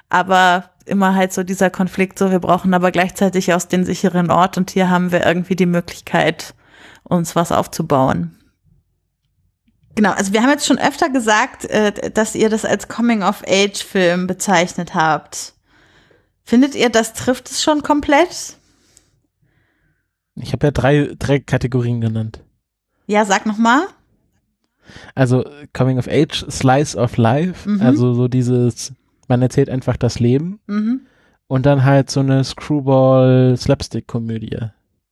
Aber 0.09 0.69
immer 0.85 1.15
halt 1.15 1.33
so 1.33 1.43
dieser 1.43 1.69
Konflikt, 1.69 2.19
so 2.19 2.31
wir 2.31 2.39
brauchen 2.39 2.73
aber 2.73 2.91
gleichzeitig 2.91 3.53
aus 3.53 3.67
den 3.67 3.85
sicheren 3.85 4.29
Ort 4.29 4.57
und 4.57 4.71
hier 4.71 4.89
haben 4.89 5.11
wir 5.11 5.25
irgendwie 5.25 5.55
die 5.55 5.65
Möglichkeit, 5.65 6.53
uns 7.03 7.35
was 7.35 7.51
aufzubauen. 7.51 8.39
Genau, 9.95 10.11
also 10.11 10.33
wir 10.33 10.43
haben 10.43 10.49
jetzt 10.49 10.67
schon 10.67 10.77
öfter 10.77 11.09
gesagt, 11.09 11.65
äh, 11.65 12.11
dass 12.11 12.35
ihr 12.35 12.49
das 12.49 12.65
als 12.65 12.89
Coming-of-Age-Film 12.89 14.27
bezeichnet 14.27 14.93
habt. 14.93 15.53
Findet 16.43 16.75
ihr, 16.75 16.89
das 16.89 17.13
trifft 17.13 17.49
es 17.49 17.63
schon 17.63 17.81
komplett? 17.81 18.57
Ich 20.35 20.51
habe 20.53 20.67
ja 20.67 20.71
drei, 20.71 21.09
drei 21.17 21.39
Kategorien 21.39 22.01
genannt. 22.01 22.41
Ja, 23.07 23.25
sag 23.25 23.45
noch 23.45 23.57
mal. 23.57 23.85
Also 25.15 25.43
Coming 25.73 25.97
of 25.97 26.07
Age, 26.07 26.45
Slice 26.49 26.95
of 26.97 27.17
Life, 27.17 27.67
Mhm. 27.69 27.81
also 27.81 28.13
so 28.13 28.27
dieses, 28.27 28.93
man 29.27 29.41
erzählt 29.41 29.69
einfach 29.69 29.97
das 29.97 30.19
Leben 30.19 30.59
Mhm. 30.67 31.01
und 31.47 31.65
dann 31.65 31.83
halt 31.85 32.09
so 32.11 32.19
eine 32.19 32.43
Screwball-Slapstick-Komödie. 32.43 34.57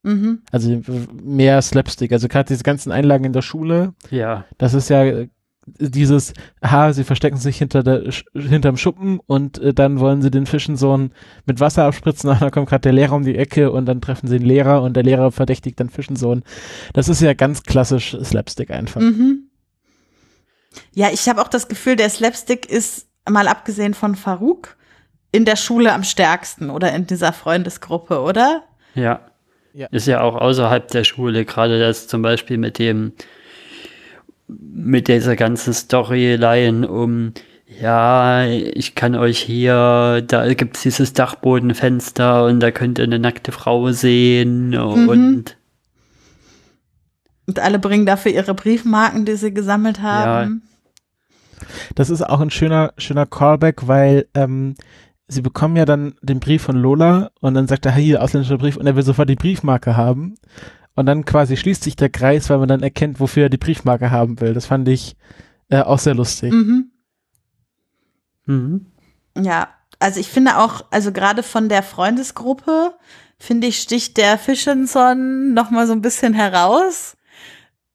Mhm. 0.03 0.41
Also 0.51 0.81
mehr 1.23 1.61
Slapstick, 1.61 2.11
also 2.11 2.27
gerade 2.27 2.49
diese 2.49 2.63
ganzen 2.63 2.91
Einlagen 2.91 3.23
in 3.23 3.33
der 3.33 3.41
Schule, 3.41 3.93
Ja, 4.11 4.45
das 4.57 4.73
ist 4.73 4.89
ja 4.89 5.23
dieses, 5.65 6.33
aha, 6.61 6.93
sie 6.93 7.03
verstecken 7.03 7.37
sich 7.37 7.57
hinter 7.57 7.83
der, 7.83 8.03
Sch- 8.07 8.25
hinterm 8.33 8.77
Schuppen 8.77 9.19
und 9.25 9.59
äh, 9.59 9.73
dann 9.73 9.99
wollen 9.99 10.21
sie 10.21 10.29
den 10.31 10.45
Fischen 10.45 10.75
so 10.75 10.95
ein, 10.97 11.13
mit 11.45 11.59
Wasser 11.59 11.85
abspritzen, 11.85 12.29
und 12.31 12.41
dann 12.41 12.51
kommt 12.51 12.69
gerade 12.69 12.81
der 12.81 12.93
Lehrer 12.93 13.15
um 13.15 13.23
die 13.23 13.37
Ecke 13.37 13.71
und 13.71 13.85
dann 13.85 14.01
treffen 14.01 14.27
sie 14.27 14.39
den 14.39 14.47
Lehrer 14.47 14.81
und 14.81 14.95
der 14.95 15.03
Lehrer 15.03 15.31
verdächtigt 15.31 15.79
dann 15.79 15.89
Fischensohn. 15.89 16.43
Das 16.93 17.09
ist 17.09 17.21
ja 17.21 17.33
ganz 17.33 17.63
klassisch 17.63 18.17
Slapstick 18.23 18.71
einfach. 18.71 19.01
Mhm. 19.01 19.49
Ja, 20.93 21.09
ich 21.11 21.27
habe 21.29 21.41
auch 21.41 21.47
das 21.47 21.67
Gefühl, 21.67 21.95
der 21.95 22.09
Slapstick 22.09 22.65
ist, 22.69 23.07
mal 23.29 23.47
abgesehen 23.47 23.93
von 23.93 24.15
Farouk, 24.15 24.75
in 25.31 25.45
der 25.45 25.55
Schule 25.55 25.93
am 25.93 26.03
stärksten 26.03 26.69
oder 26.69 26.93
in 26.93 27.07
dieser 27.07 27.33
Freundesgruppe, 27.33 28.21
oder? 28.21 28.63
ja. 28.95 29.21
Ja. 29.75 29.87
Ist 29.87 30.05
ja 30.05 30.21
auch 30.21 30.35
außerhalb 30.35 30.87
der 30.89 31.03
Schule, 31.03 31.45
gerade 31.45 31.79
das 31.79 32.07
zum 32.07 32.21
Beispiel 32.21 32.59
mit 32.59 32.77
dem, 32.77 33.11
mit 34.47 35.07
dieser 35.07 35.35
ganzen 35.35 35.73
Storyline 35.73 36.87
um, 36.87 37.33
ja, 37.81 38.45
ich 38.45 38.95
kann 38.95 39.15
euch 39.15 39.39
hier, 39.39 40.23
da 40.27 40.53
gibt's 40.53 40.81
dieses 40.83 41.13
Dachbodenfenster 41.13 42.45
und 42.45 42.59
da 42.59 42.71
könnt 42.71 42.99
ihr 42.99 43.05
eine 43.05 43.19
nackte 43.19 43.51
Frau 43.51 43.91
sehen 43.91 44.75
und 44.75 45.57
Und 47.45 47.59
alle 47.59 47.79
bringen 47.79 48.05
dafür 48.05 48.31
ihre 48.31 48.53
Briefmarken, 48.53 49.25
die 49.25 49.35
sie 49.35 49.53
gesammelt 49.53 50.01
haben. 50.01 50.63
Das 51.95 52.09
ist 52.09 52.21
auch 52.21 52.39
ein 52.39 52.51
schöner, 52.51 52.93
schöner 52.97 53.25
Callback, 53.25 53.87
weil 53.87 54.27
ähm, 54.33 54.75
sie 55.27 55.41
bekommen 55.41 55.75
ja 55.75 55.85
dann 55.85 56.15
den 56.21 56.39
Brief 56.39 56.61
von 56.61 56.77
Lola 56.77 57.31
und 57.41 57.53
dann 57.53 57.67
sagt 57.67 57.85
er, 57.85 57.93
hier, 57.93 58.21
ausländischer 58.21 58.57
Brief 58.57 58.77
und 58.77 58.85
er 58.85 58.95
will 58.95 59.03
sofort 59.03 59.29
die 59.29 59.35
Briefmarke 59.35 59.97
haben. 59.97 60.35
Und 60.95 61.05
dann 61.07 61.25
quasi 61.25 61.57
schließt 61.57 61.83
sich 61.83 61.95
der 61.95 62.09
Kreis, 62.09 62.49
weil 62.49 62.59
man 62.59 62.67
dann 62.67 62.83
erkennt, 62.83 63.19
wofür 63.19 63.43
er 63.43 63.49
die 63.49 63.57
Briefmarke 63.57 64.11
haben 64.11 64.39
will. 64.39 64.53
Das 64.53 64.67
fand 64.67 64.87
ich 64.87 65.15
äh, 65.69 65.81
auch 65.81 65.99
sehr 65.99 66.13
lustig. 66.13 66.53
Mhm. 66.53 66.91
mhm. 68.45 68.87
Ja, 69.35 69.69
also 69.99 70.19
ich 70.19 70.29
finde 70.29 70.57
auch, 70.57 70.85
also 70.91 71.11
gerade 71.11 71.41
von 71.41 71.69
der 71.69 71.81
Freundesgruppe, 71.81 72.93
finde 73.39 73.67
ich, 73.67 73.79
sticht 73.79 74.17
der 74.17 74.37
Fischenson 74.37 75.53
noch 75.53 75.71
mal 75.71 75.87
so 75.87 75.93
ein 75.93 76.01
bisschen 76.01 76.33
heraus. 76.33 77.17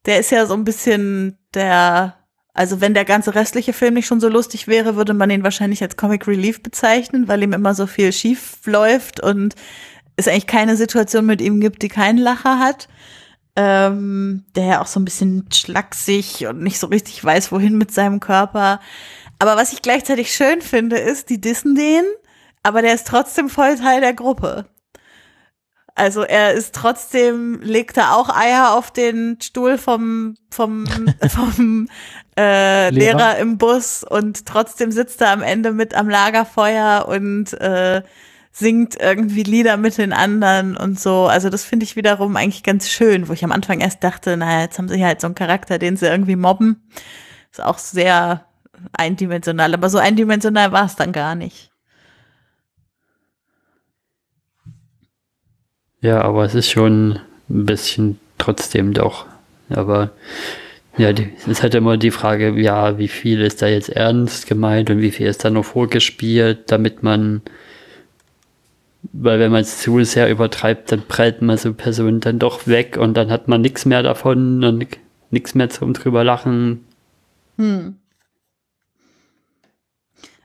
Der 0.05 0.19
ist 0.19 0.31
ja 0.31 0.45
so 0.45 0.53
ein 0.53 0.65
bisschen 0.65 1.37
der, 1.53 2.15
also 2.53 2.81
wenn 2.81 2.93
der 2.93 3.05
ganze 3.05 3.35
restliche 3.35 3.73
Film 3.73 3.93
nicht 3.93 4.07
schon 4.07 4.19
so 4.19 4.27
lustig 4.27 4.67
wäre, 4.67 4.95
würde 4.95 5.13
man 5.13 5.29
ihn 5.29 5.43
wahrscheinlich 5.43 5.81
als 5.81 5.97
Comic 5.97 6.27
Relief 6.27 6.61
bezeichnen, 6.61 7.27
weil 7.27 7.43
ihm 7.43 7.53
immer 7.53 7.73
so 7.73 7.87
viel 7.87 8.11
schief 8.11 8.57
läuft 8.65 9.21
und 9.21 9.55
es 10.19 10.27
eigentlich 10.27 10.47
keine 10.47 10.75
Situation 10.77 11.25
mit 11.25 11.41
ihm 11.41 11.59
gibt, 11.59 11.81
die 11.81 11.89
keinen 11.89 12.17
Lacher 12.17 12.59
hat. 12.59 12.87
ähm, 13.55 14.45
der 14.55 14.65
ja 14.65 14.81
auch 14.81 14.87
so 14.87 14.99
ein 14.99 15.05
bisschen 15.05 15.49
schlaksig 15.51 16.47
und 16.47 16.61
nicht 16.61 16.79
so 16.79 16.87
richtig 16.87 17.21
weiß, 17.23 17.51
wohin 17.51 17.77
mit 17.77 17.91
seinem 17.91 18.19
Körper. 18.21 18.79
Aber 19.39 19.57
was 19.57 19.73
ich 19.73 19.81
gleichzeitig 19.81 20.33
schön 20.33 20.61
finde, 20.61 20.97
ist, 20.97 21.29
die 21.29 21.41
dissen 21.41 21.75
den, 21.75 22.03
aber 22.63 22.81
der 22.81 22.93
ist 22.93 23.07
trotzdem 23.07 23.49
voll 23.49 23.75
Teil 23.75 23.99
der 24.01 24.13
Gruppe. 24.13 24.65
Also 25.95 26.21
er 26.23 26.53
ist 26.53 26.73
trotzdem, 26.73 27.59
legt 27.61 27.97
da 27.97 28.13
auch 28.13 28.29
Eier 28.29 28.73
auf 28.73 28.91
den 28.91 29.37
Stuhl 29.41 29.77
vom, 29.77 30.35
vom, 30.49 30.85
vom 31.29 31.89
äh, 32.37 32.89
Lehrer. 32.91 33.17
Lehrer 33.17 33.37
im 33.39 33.57
Bus 33.57 34.05
und 34.09 34.45
trotzdem 34.45 34.93
sitzt 34.93 35.19
er 35.19 35.31
am 35.31 35.41
Ende 35.41 35.73
mit 35.73 35.93
am 35.95 36.07
Lagerfeuer 36.07 37.05
und 37.09 37.51
äh, 37.59 38.03
singt 38.51 38.95
irgendwie 38.99 39.43
Lieder 39.43 39.77
mit 39.77 39.97
den 39.97 40.13
anderen 40.13 40.75
und 40.75 40.99
so. 40.99 41.27
Also 41.27 41.49
das 41.49 41.63
finde 41.63 41.85
ich 41.85 41.95
wiederum 41.95 42.35
eigentlich 42.35 42.63
ganz 42.63 42.89
schön, 42.89 43.27
wo 43.27 43.33
ich 43.33 43.43
am 43.43 43.51
Anfang 43.51 43.79
erst 43.79 44.03
dachte, 44.03 44.37
naja, 44.37 44.61
jetzt 44.61 44.77
haben 44.77 44.89
sie 44.89 45.03
halt 45.03 45.21
so 45.21 45.27
einen 45.27 45.35
Charakter, 45.35 45.77
den 45.77 45.97
sie 45.97 46.07
irgendwie 46.07 46.35
mobben. 46.35 46.83
Ist 47.51 47.63
auch 47.63 47.77
sehr 47.77 48.45
eindimensional, 48.93 49.73
aber 49.73 49.89
so 49.89 49.97
eindimensional 49.97 50.71
war 50.71 50.85
es 50.85 50.95
dann 50.95 51.11
gar 51.11 51.35
nicht. 51.35 51.71
Ja, 56.01 56.21
aber 56.21 56.45
es 56.45 56.55
ist 56.55 56.69
schon 56.69 57.19
ein 57.49 57.65
bisschen 57.65 58.19
trotzdem 58.37 58.93
doch. 58.93 59.25
Aber 59.69 60.11
ja, 60.97 61.13
die, 61.13 61.31
es 61.37 61.47
ist 61.47 61.61
halt 61.63 61.75
immer 61.75 61.97
die 61.97 62.11
Frage, 62.11 62.51
ja, 62.59 62.97
wie 62.97 63.07
viel 63.07 63.41
ist 63.41 63.61
da 63.61 63.67
jetzt 63.67 63.89
ernst 63.89 64.47
gemeint 64.47 64.89
und 64.89 65.01
wie 65.01 65.11
viel 65.11 65.27
ist 65.27 65.43
da 65.45 65.49
noch 65.49 65.65
vorgespielt, 65.65 66.71
damit 66.71 67.03
man, 67.03 67.41
weil 69.11 69.39
wenn 69.39 69.51
man 69.51 69.61
es 69.61 69.79
zu 69.79 70.03
sehr 70.03 70.29
übertreibt, 70.29 70.91
dann 70.91 71.01
prellt 71.07 71.41
man 71.41 71.57
so 71.57 71.73
Personen 71.73 72.19
dann 72.19 72.39
doch 72.39 72.67
weg 72.67 72.97
und 72.97 73.15
dann 73.15 73.31
hat 73.31 73.47
man 73.47 73.61
nichts 73.61 73.85
mehr 73.85 74.03
davon 74.03 74.63
und 74.63 74.85
nichts 75.31 75.55
mehr 75.55 75.69
zum 75.69 75.93
drüber 75.93 76.23
lachen. 76.23 76.85
Hm. 77.57 77.95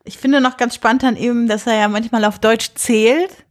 Ich 0.04 0.18
finde 0.18 0.40
noch 0.40 0.56
ganz 0.56 0.74
spannend 0.74 1.04
an 1.04 1.16
ihm, 1.16 1.48
dass 1.48 1.66
er 1.66 1.78
ja 1.78 1.88
manchmal 1.88 2.24
auf 2.24 2.38
Deutsch 2.38 2.72
zählt 2.74 3.44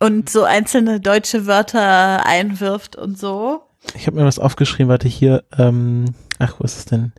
und 0.00 0.28
so 0.28 0.44
einzelne 0.44 1.00
deutsche 1.00 1.46
Wörter 1.46 2.26
einwirft 2.26 2.96
und 2.96 3.18
so. 3.18 3.62
Ich 3.94 4.06
habe 4.06 4.16
mir 4.16 4.24
was 4.24 4.40
aufgeschrieben, 4.40 4.88
warte 4.88 5.08
hier, 5.08 5.44
ähm, 5.56 6.06
ach, 6.38 6.56
was 6.58 6.72
ist 6.72 6.78
es 6.78 6.84
denn? 6.86 7.12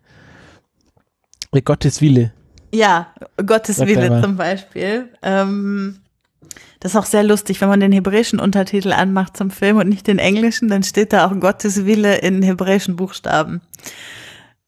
Gottes 1.63 2.01
Wille. 2.01 2.33
Ja, 2.73 3.13
Gottes 3.43 3.77
Sag 3.77 3.87
Wille 3.87 4.21
zum 4.21 4.35
Beispiel. 4.37 5.09
Ähm, 5.23 6.01
das 6.79 6.93
ist 6.93 6.97
auch 6.97 7.05
sehr 7.05 7.23
lustig, 7.23 7.61
wenn 7.61 7.69
man 7.69 7.79
den 7.79 7.91
hebräischen 7.91 8.39
Untertitel 8.39 8.91
anmacht 8.91 9.35
zum 9.35 9.51
Film 9.51 9.77
und 9.77 9.89
nicht 9.89 10.07
den 10.07 10.19
englischen, 10.19 10.69
dann 10.69 10.83
steht 10.83 11.13
da 11.13 11.27
auch 11.27 11.39
Gottes 11.39 11.85
Wille 11.85 12.17
in 12.17 12.41
hebräischen 12.43 12.95
Buchstaben. 12.95 13.61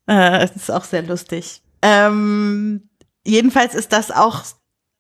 Äh, 0.08 0.40
das 0.40 0.56
ist 0.56 0.72
auch 0.72 0.84
sehr 0.84 1.04
lustig. 1.04 1.62
Ähm, 1.82 2.90
jedenfalls 3.26 3.76
ist 3.76 3.94
das 3.94 4.12
auch 4.12 4.44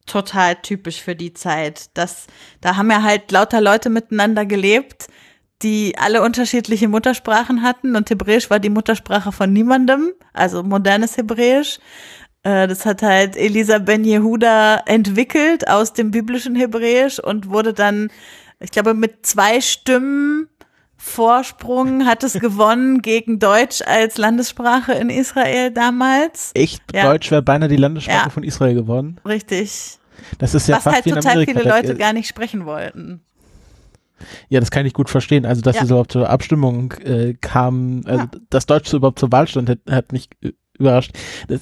total 0.05 0.55
typisch 0.55 1.01
für 1.01 1.15
die 1.15 1.33
Zeit. 1.33 1.89
Das, 1.95 2.27
da 2.61 2.75
haben 2.75 2.91
ja 2.91 3.03
halt 3.03 3.31
lauter 3.31 3.61
Leute 3.61 3.89
miteinander 3.89 4.45
gelebt, 4.45 5.07
die 5.61 5.95
alle 5.97 6.21
unterschiedliche 6.21 6.87
Muttersprachen 6.87 7.63
hatten 7.63 7.95
und 7.95 8.09
Hebräisch 8.09 8.49
war 8.49 8.59
die 8.59 8.69
Muttersprache 8.69 9.31
von 9.31 9.51
niemandem, 9.51 10.13
also 10.31 10.63
modernes 10.63 11.17
Hebräisch. 11.17 11.79
Äh, 12.43 12.67
das 12.67 12.85
hat 12.85 13.01
halt 13.01 13.35
Elisa 13.35 13.79
Ben 13.79 14.03
Yehuda 14.03 14.83
entwickelt 14.85 15.67
aus 15.67 15.93
dem 15.93 16.11
biblischen 16.11 16.55
Hebräisch 16.55 17.19
und 17.19 17.49
wurde 17.49 17.73
dann, 17.73 18.09
ich 18.59 18.71
glaube, 18.71 18.93
mit 18.93 19.25
zwei 19.25 19.61
Stimmen 19.61 20.47
Vorsprung 21.01 22.05
hat 22.05 22.23
es 22.23 22.33
gewonnen 22.39 23.01
gegen 23.01 23.39
Deutsch 23.39 23.81
als 23.85 24.17
Landessprache 24.17 24.93
in 24.93 25.09
Israel 25.09 25.71
damals. 25.71 26.51
Echt? 26.53 26.83
Ja. 26.93 27.09
Deutsch 27.09 27.31
wäre 27.31 27.41
beinahe 27.41 27.69
die 27.69 27.77
Landessprache 27.77 28.25
ja. 28.25 28.29
von 28.29 28.43
Israel 28.43 28.75
geworden? 28.75 29.19
Richtig. 29.25 29.97
Das 30.37 30.53
ist 30.53 30.67
ja 30.67 30.75
Was 30.75 30.83
fast 30.83 30.95
halt 30.95 31.05
total 31.05 31.31
Amerika. 31.31 31.59
viele 31.59 31.69
Leute 31.69 31.95
gar 31.95 32.11
nicht 32.11 32.27
sprechen 32.27 32.65
wollten. 32.65 33.21
Ja, 34.49 34.59
das 34.59 34.69
kann 34.69 34.85
ich 34.85 34.93
gut 34.93 35.09
verstehen. 35.09 35.45
Also, 35.45 35.61
dass 35.61 35.77
ja. 35.77 35.83
es 35.83 35.89
überhaupt 35.89 36.11
zur 36.11 36.29
Abstimmung 36.29 36.93
äh, 37.05 37.35
kam, 37.39 38.01
also, 38.05 38.23
ja. 38.23 38.31
dass 38.49 38.65
Deutsch 38.65 38.91
überhaupt 38.91 39.19
zur 39.19 39.31
Wahl 39.31 39.47
stand, 39.47 39.69
hat, 39.69 39.79
hat 39.89 40.11
mich 40.11 40.29
überrascht. 40.79 41.11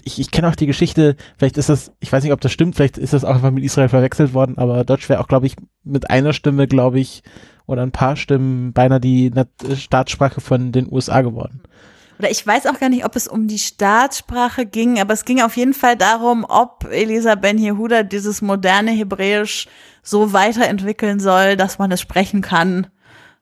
Ich 0.03 0.19
ich 0.19 0.31
kenne 0.31 0.47
auch 0.47 0.55
die 0.55 0.67
Geschichte, 0.67 1.15
vielleicht 1.37 1.57
ist 1.57 1.69
das, 1.69 1.91
ich 1.99 2.11
weiß 2.11 2.23
nicht, 2.23 2.33
ob 2.33 2.41
das 2.41 2.51
stimmt, 2.51 2.75
vielleicht 2.75 2.97
ist 2.97 3.13
das 3.13 3.25
auch 3.25 3.35
einfach 3.35 3.51
mit 3.51 3.63
Israel 3.63 3.89
verwechselt 3.89 4.33
worden, 4.33 4.57
aber 4.57 4.83
Deutsch 4.83 5.09
wäre 5.09 5.19
auch, 5.19 5.27
glaube 5.27 5.47
ich, 5.47 5.55
mit 5.83 6.09
einer 6.09 6.33
Stimme, 6.33 6.67
glaube 6.67 6.99
ich, 6.99 7.23
oder 7.65 7.81
ein 7.81 7.91
paar 7.91 8.15
Stimmen 8.15 8.73
beinahe 8.73 8.99
die 8.99 9.31
Staatssprache 9.75 10.41
von 10.41 10.71
den 10.71 10.91
USA 10.91 11.21
geworden 11.21 11.61
oder 12.19 12.31
ich 12.31 12.45
weiß 12.45 12.65
auch 12.67 12.79
gar 12.79 12.89
nicht, 12.89 13.05
ob 13.05 13.15
es 13.15 13.27
um 13.27 13.47
die 13.47 13.59
Staatssprache 13.59 14.65
ging, 14.65 14.99
aber 14.99 15.13
es 15.13 15.25
ging 15.25 15.41
auf 15.41 15.55
jeden 15.55 15.73
Fall 15.73 15.95
darum, 15.95 16.45
ob 16.47 16.85
Elisa 16.89 17.35
Ben 17.35 17.57
Yehuda 17.57 18.03
dieses 18.03 18.41
moderne 18.41 18.91
Hebräisch 18.91 19.67
so 20.01 20.33
weiterentwickeln 20.33 21.19
soll, 21.19 21.57
dass 21.57 21.77
man 21.77 21.91
es 21.91 22.01
sprechen 22.01 22.41
kann 22.41 22.87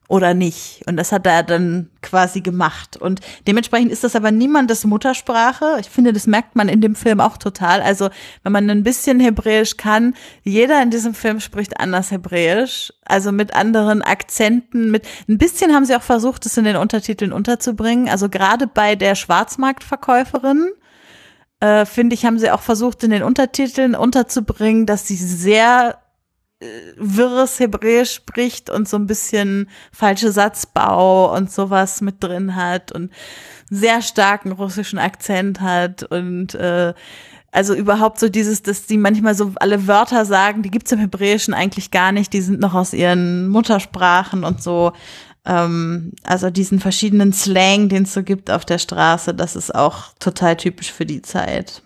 oder 0.08 0.34
nicht. 0.34 0.82
Und 0.86 0.96
das 0.96 1.10
hat 1.12 1.26
er 1.26 1.42
dann 1.42 1.90
quasi 2.00 2.40
gemacht. 2.40 2.96
Und 2.96 3.20
dementsprechend 3.46 3.90
ist 3.90 4.04
das 4.04 4.14
aber 4.14 4.30
niemandes 4.30 4.84
Muttersprache. 4.84 5.78
Ich 5.80 5.90
finde, 5.90 6.12
das 6.12 6.26
merkt 6.26 6.54
man 6.54 6.68
in 6.68 6.80
dem 6.80 6.94
Film 6.94 7.20
auch 7.20 7.36
total. 7.36 7.82
Also, 7.82 8.10
wenn 8.42 8.52
man 8.52 8.70
ein 8.70 8.84
bisschen 8.84 9.18
Hebräisch 9.18 9.76
kann, 9.76 10.14
jeder 10.44 10.80
in 10.82 10.90
diesem 10.90 11.14
Film 11.14 11.40
spricht 11.40 11.80
anders 11.80 12.10
Hebräisch. 12.10 12.92
Also 13.04 13.32
mit 13.32 13.54
anderen 13.54 14.02
Akzenten, 14.02 14.90
mit, 14.90 15.06
ein 15.28 15.38
bisschen 15.38 15.74
haben 15.74 15.84
sie 15.84 15.96
auch 15.96 16.02
versucht, 16.02 16.46
es 16.46 16.56
in 16.56 16.64
den 16.64 16.76
Untertiteln 16.76 17.32
unterzubringen. 17.32 18.08
Also 18.08 18.28
gerade 18.28 18.66
bei 18.66 18.94
der 18.94 19.16
Schwarzmarktverkäuferin, 19.16 20.70
äh, 21.60 21.84
finde 21.84 22.14
ich, 22.14 22.24
haben 22.24 22.38
sie 22.38 22.50
auch 22.50 22.62
versucht, 22.62 23.02
in 23.02 23.10
den 23.10 23.22
Untertiteln 23.22 23.94
unterzubringen, 23.94 24.86
dass 24.86 25.08
sie 25.08 25.16
sehr 25.16 25.98
wirres 26.96 27.60
Hebräisch 27.60 28.14
spricht 28.14 28.70
und 28.70 28.88
so 28.88 28.96
ein 28.96 29.06
bisschen 29.06 29.68
falsche 29.92 30.32
Satzbau 30.32 31.34
und 31.36 31.52
sowas 31.52 32.00
mit 32.00 32.22
drin 32.22 32.56
hat 32.56 32.92
und 32.92 33.12
sehr 33.68 34.00
starken 34.00 34.52
russischen 34.52 34.98
Akzent 34.98 35.60
hat 35.60 36.02
und 36.04 36.54
äh, 36.54 36.94
also 37.52 37.74
überhaupt 37.74 38.18
so 38.18 38.28
dieses, 38.28 38.62
dass 38.62 38.86
die 38.86 38.98
manchmal 38.98 39.34
so 39.34 39.52
alle 39.56 39.86
Wörter 39.86 40.24
sagen, 40.24 40.62
die 40.62 40.70
gibt's 40.70 40.92
im 40.92 40.98
Hebräischen 40.98 41.54
eigentlich 41.54 41.90
gar 41.90 42.12
nicht, 42.12 42.32
die 42.32 42.42
sind 42.42 42.60
noch 42.60 42.74
aus 42.74 42.92
ihren 42.92 43.48
Muttersprachen 43.48 44.44
und 44.44 44.62
so. 44.62 44.92
Ähm, 45.46 46.12
also 46.22 46.50
diesen 46.50 46.80
verschiedenen 46.80 47.32
Slang, 47.32 47.88
den 47.88 48.02
es 48.02 48.12
so 48.12 48.22
gibt 48.22 48.50
auf 48.50 48.64
der 48.64 48.78
Straße, 48.78 49.34
das 49.34 49.56
ist 49.56 49.74
auch 49.74 50.12
total 50.18 50.56
typisch 50.56 50.92
für 50.92 51.06
die 51.06 51.22
Zeit. 51.22 51.82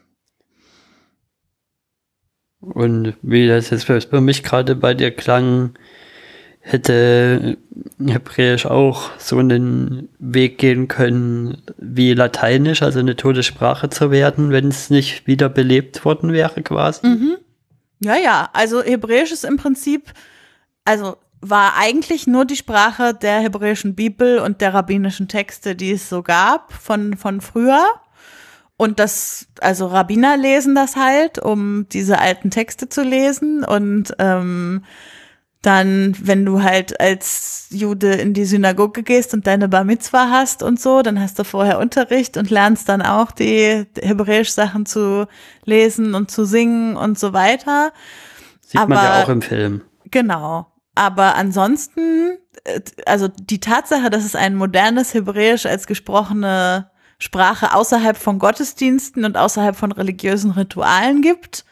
Und 2.61 3.15
wie 3.23 3.49
das 3.49 3.71
jetzt 3.71 3.85
für 3.85 4.21
mich 4.21 4.43
gerade 4.43 4.77
bei 4.77 4.95
dir 4.95 5.11
klang, 5.11 5.73
hätte 6.61 7.57
Hebräisch 8.05 8.67
auch 8.67 9.11
so 9.19 9.39
einen 9.39 10.11
Weg 10.19 10.59
gehen 10.59 10.89
können 10.89 11.63
wie 11.79 12.13
Lateinisch, 12.13 12.83
also 12.83 12.99
eine 12.99 13.17
tote 13.17 13.43
Sprache 13.43 13.89
zu 13.89 14.11
werden, 14.11 14.51
wenn 14.51 14.69
es 14.69 14.91
nicht 14.91 15.27
wieder 15.27 15.49
belebt 15.49 16.05
worden 16.05 16.33
wäre 16.33 16.63
quasi. 16.63 17.07
Mhm. 17.07 17.37
Ja, 18.01 18.17
ja, 18.17 18.51
also 18.53 18.83
Hebräisch 18.83 19.33
ist 19.33 19.45
im 19.45 19.57
Prinzip, 19.57 20.13
also 20.85 21.17
war 21.41 21.77
eigentlich 21.79 22.27
nur 22.27 22.45
die 22.45 22.57
Sprache 22.57 23.15
der 23.15 23.41
hebräischen 23.41 23.95
Bibel 23.95 24.39
und 24.39 24.61
der 24.61 24.75
rabbinischen 24.75 25.29
Texte, 25.29 25.75
die 25.75 25.93
es 25.93 26.09
so 26.09 26.23
gab 26.23 26.73
von, 26.73 27.17
von 27.17 27.41
früher. 27.41 27.85
Und 28.81 28.99
das, 28.99 29.47
also 29.61 29.89
Rabbiner 29.89 30.39
lesen 30.39 30.74
das 30.74 30.97
halt, 30.97 31.39
um 31.39 31.87
diese 31.91 32.18
alten 32.18 32.51
Texte 32.51 32.89
zu 32.89 33.03
lesen. 33.03 33.62
Und 33.62 34.14
ähm, 34.18 34.87
dann, 35.61 36.16
wenn 36.18 36.47
du 36.47 36.62
halt 36.62 36.99
als 36.99 37.66
Jude 37.68 38.12
in 38.14 38.33
die 38.33 38.47
Synagoge 38.47 39.03
gehst 39.03 39.35
und 39.35 39.47
deine 39.47 39.68
Bar 39.68 39.85
Mitzvah 39.85 40.31
hast 40.31 40.62
und 40.62 40.81
so, 40.81 41.03
dann 41.03 41.20
hast 41.20 41.39
du 41.39 41.45
vorher 41.45 41.78
Unterricht 41.78 42.39
und 42.39 42.49
lernst 42.49 42.89
dann 42.89 43.03
auch 43.03 43.33
die 43.33 43.85
hebräisch 44.01 44.53
Sachen 44.53 44.87
zu 44.87 45.28
lesen 45.66 46.14
und 46.14 46.31
zu 46.31 46.47
singen 46.47 46.97
und 46.97 47.18
so 47.18 47.35
weiter. 47.35 47.93
Sieht 48.62 48.81
Aber, 48.81 48.95
man 48.95 49.05
ja 49.05 49.22
auch 49.24 49.28
im 49.28 49.43
Film. 49.43 49.83
Genau. 50.11 50.72
Aber 50.95 51.35
ansonsten, 51.35 52.39
äh, 52.64 52.81
also 53.05 53.28
die 53.28 53.61
Tatsache, 53.61 54.09
dass 54.09 54.24
es 54.24 54.35
ein 54.35 54.55
modernes 54.55 55.12
Hebräisch 55.12 55.66
als 55.66 55.87
gesprochene 55.87 56.89
Sprache 57.21 57.75
außerhalb 57.75 58.16
von 58.16 58.39
Gottesdiensten 58.39 59.25
und 59.25 59.37
außerhalb 59.37 59.77
von 59.77 59.93
religiösen 59.93 60.51
Ritualen 60.51 61.23
gibt. 61.23 61.64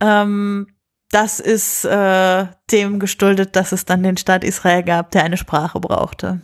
Ähm, 0.00 0.68
das 1.10 1.40
ist 1.40 1.84
äh, 1.84 2.46
dem 2.70 2.98
geschuldet, 2.98 3.56
dass 3.56 3.72
es 3.72 3.84
dann 3.84 4.02
den 4.02 4.16
Staat 4.16 4.44
Israel 4.44 4.82
gab, 4.82 5.10
der 5.10 5.24
eine 5.24 5.36
Sprache 5.36 5.80
brauchte. 5.80 6.40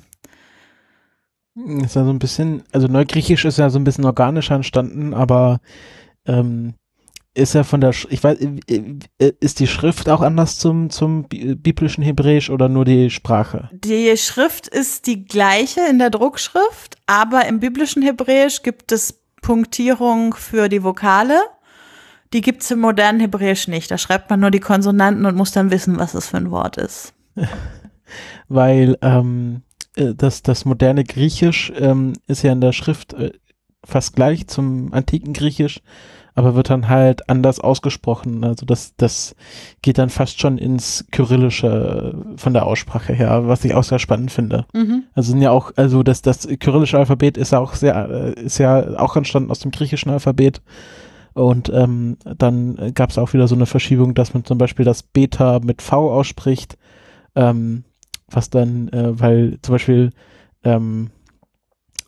Ist 1.54 1.96
ja 1.96 2.04
so 2.04 2.10
ein 2.10 2.18
bisschen, 2.18 2.64
also 2.72 2.88
Neugriechisch 2.88 3.44
ist 3.44 3.58
ja 3.58 3.70
so 3.70 3.78
ein 3.78 3.84
bisschen 3.84 4.04
organischer 4.04 4.54
entstanden, 4.54 5.14
aber 5.14 5.60
ähm, 6.26 6.74
ist 7.34 7.54
ja 7.54 7.64
von 7.64 7.80
der, 7.80 7.92
Sch 7.92 8.06
ich 8.10 8.22
weiß, 8.22 8.38
äh, 8.40 8.98
äh, 9.18 9.32
ist 9.40 9.60
die 9.60 9.66
Schrift 9.66 10.08
auch 10.08 10.20
anders 10.20 10.58
zum, 10.58 10.90
zum 10.90 11.24
bi- 11.24 11.54
biblischen 11.54 12.02
Hebräisch 12.02 12.50
oder 12.50 12.68
nur 12.68 12.84
die 12.84 13.10
Sprache? 13.10 13.70
Die 13.72 14.16
Schrift 14.16 14.68
ist 14.68 15.06
die 15.06 15.24
gleiche 15.24 15.80
in 15.88 15.98
der 15.98 16.10
Druckschrift, 16.10 16.96
aber 17.06 17.46
im 17.46 17.60
biblischen 17.60 18.02
Hebräisch 18.02 18.62
gibt 18.62 18.92
es 18.92 19.22
Punktierung 19.40 20.34
für 20.34 20.68
die 20.68 20.84
Vokale. 20.84 21.38
Die 22.32 22.40
gibt 22.40 22.62
es 22.62 22.70
im 22.70 22.80
modernen 22.80 23.20
Hebräisch 23.20 23.68
nicht. 23.68 23.90
Da 23.90 23.98
schreibt 23.98 24.30
man 24.30 24.40
nur 24.40 24.50
die 24.50 24.60
Konsonanten 24.60 25.26
und 25.26 25.36
muss 25.36 25.52
dann 25.52 25.70
wissen, 25.70 25.98
was 25.98 26.12
das 26.12 26.28
für 26.28 26.38
ein 26.38 26.50
Wort 26.50 26.76
ist. 26.76 27.12
Weil 28.48 28.96
ähm, 29.02 29.62
äh, 29.96 30.14
das, 30.14 30.42
das 30.42 30.64
moderne 30.64 31.04
Griechisch 31.04 31.72
ähm, 31.76 32.14
ist 32.26 32.42
ja 32.42 32.52
in 32.52 32.60
der 32.60 32.72
Schrift 32.72 33.14
äh, 33.14 33.32
fast 33.84 34.14
gleich 34.14 34.46
zum 34.46 34.92
antiken 34.92 35.32
Griechisch, 35.32 35.80
aber 36.34 36.54
wird 36.54 36.70
dann 36.70 36.88
halt 36.88 37.28
anders 37.28 37.60
ausgesprochen. 37.60 38.44
Also 38.44 38.64
das, 38.64 38.94
das 38.96 39.34
geht 39.82 39.98
dann 39.98 40.08
fast 40.08 40.40
schon 40.40 40.58
ins 40.58 41.04
Kyrillische 41.10 42.14
von 42.36 42.52
der 42.52 42.66
Aussprache 42.66 43.12
her, 43.12 43.46
was 43.48 43.64
ich 43.64 43.74
auch 43.74 43.84
sehr 43.84 43.98
spannend 43.98 44.30
finde. 44.30 44.66
Mhm. 44.72 45.04
Also 45.14 45.32
sind 45.32 45.42
ja 45.42 45.50
auch, 45.50 45.72
also 45.76 46.02
das, 46.02 46.22
das 46.22 46.48
kyrillische 46.58 46.98
Alphabet 46.98 47.36
ist 47.36 47.52
ja 47.52 47.58
auch 47.58 47.74
sehr, 47.74 48.36
ist 48.36 48.58
ja 48.58 48.98
auch 48.98 49.16
entstanden 49.16 49.50
aus 49.50 49.60
dem 49.60 49.70
griechischen 49.70 50.10
Alphabet. 50.10 50.62
Und 51.34 51.70
ähm, 51.72 52.18
dann 52.24 52.92
gab 52.94 53.10
es 53.10 53.18
auch 53.18 53.32
wieder 53.32 53.48
so 53.48 53.54
eine 53.54 53.66
Verschiebung, 53.66 54.14
dass 54.14 54.34
man 54.34 54.44
zum 54.44 54.58
Beispiel 54.58 54.84
das 54.84 55.02
Beta 55.02 55.60
mit 55.60 55.80
V 55.80 56.12
ausspricht, 56.12 56.76
ähm, 57.34 57.84
was 58.28 58.50
dann, 58.50 58.88
äh, 58.88 59.18
weil 59.18 59.58
zum 59.62 59.74
Beispiel 59.74 60.10
ähm, 60.64 61.10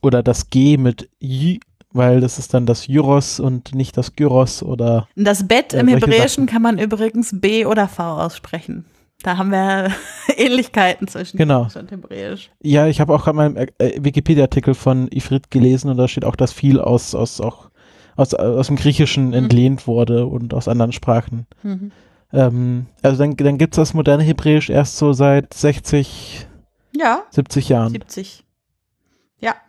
oder 0.02 0.22
das 0.22 0.50
G 0.50 0.76
mit 0.76 1.08
J, 1.18 1.58
weil 1.94 2.20
das 2.20 2.38
ist 2.38 2.52
dann 2.52 2.66
das 2.66 2.86
Juros 2.86 3.40
und 3.40 3.74
nicht 3.74 3.96
das 3.96 4.14
Gyros 4.14 4.62
oder 4.62 5.08
Das 5.16 5.48
Bett 5.48 5.72
Ja, 5.72 5.80
im 5.80 5.88
Hebräischen 5.88 6.44
kann 6.46 6.60
man 6.60 6.78
übrigens 6.78 7.40
B 7.40 7.64
oder 7.64 7.88
V 7.88 8.02
aussprechen. 8.20 8.84
Da 9.22 9.38
haben 9.38 9.50
wir 9.50 9.90
Ähnlichkeiten 10.36 11.08
zwischen 11.08 11.38
Genau. 11.38 11.62
Griechisch 11.62 11.76
und 11.80 11.90
Hebräisch. 11.90 12.50
Ja, 12.60 12.86
ich 12.88 13.00
habe 13.00 13.14
auch 13.14 13.24
gerade 13.24 13.36
mal 13.36 13.68
äh, 13.78 13.92
Wikipedia-Artikel 14.02 14.74
von 14.74 15.08
Ifrit 15.10 15.50
gelesen 15.50 15.88
und 15.88 15.96
da 15.96 16.08
steht 16.08 16.24
auch, 16.26 16.36
dass 16.36 16.52
viel 16.52 16.80
aus, 16.80 17.14
aus, 17.14 17.40
auch 17.40 17.70
aus, 18.16 18.34
aus 18.34 18.66
dem 18.66 18.76
Griechischen 18.76 19.32
entlehnt 19.32 19.86
wurde 19.86 20.26
und 20.26 20.52
aus 20.52 20.68
anderen 20.68 20.92
Sprachen. 20.92 21.46
Mhm. 21.62 21.90
Ähm, 22.32 22.86
also 23.02 23.18
dann, 23.18 23.36
dann 23.36 23.56
gibt 23.56 23.74
es 23.74 23.76
das 23.76 23.94
moderne 23.94 24.24
Hebräisch 24.24 24.68
erst 24.68 24.98
so 24.98 25.12
seit 25.12 25.54
60, 25.54 26.46
Ja, 26.94 27.22
70 27.30 27.68
Jahren. 27.68 27.92
70. 27.92 28.44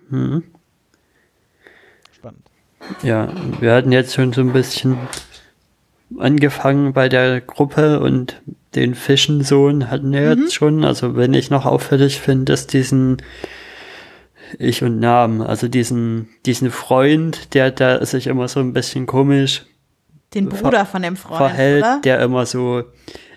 Mhm. 0.09 0.43
Ja, 3.03 3.29
wir 3.59 3.73
hatten 3.73 3.91
jetzt 3.91 4.13
schon 4.13 4.33
so 4.33 4.41
ein 4.41 4.53
bisschen 4.53 4.97
angefangen 6.19 6.93
bei 6.93 7.09
der 7.09 7.41
Gruppe 7.41 7.99
und 7.99 8.41
den 8.75 8.95
Fischensohn 8.95 9.89
hatten 9.89 10.11
wir 10.11 10.35
Mhm. 10.35 10.41
jetzt 10.43 10.53
schon. 10.53 10.83
Also 10.83 11.15
wenn 11.15 11.33
ich 11.33 11.49
noch 11.49 11.65
auffällig 11.65 12.19
finde, 12.19 12.53
ist 12.53 12.73
diesen 12.73 13.17
Ich 14.59 14.83
und 14.83 14.99
Namen, 14.99 15.41
also 15.41 15.67
diesen, 15.67 16.29
diesen 16.45 16.69
Freund, 16.71 17.53
der 17.53 17.71
da 17.71 18.05
sich 18.05 18.27
immer 18.27 18.47
so 18.47 18.59
ein 18.59 18.73
bisschen 18.73 19.05
komisch 19.07 19.65
Den 20.33 20.49
Bruder 20.49 20.85
von 20.85 21.01
dem 21.01 21.15
Freund, 21.17 21.37
verhält, 21.37 21.83
oder? 21.83 22.01
der 22.03 22.19
immer 22.21 22.45
so, 22.45 22.83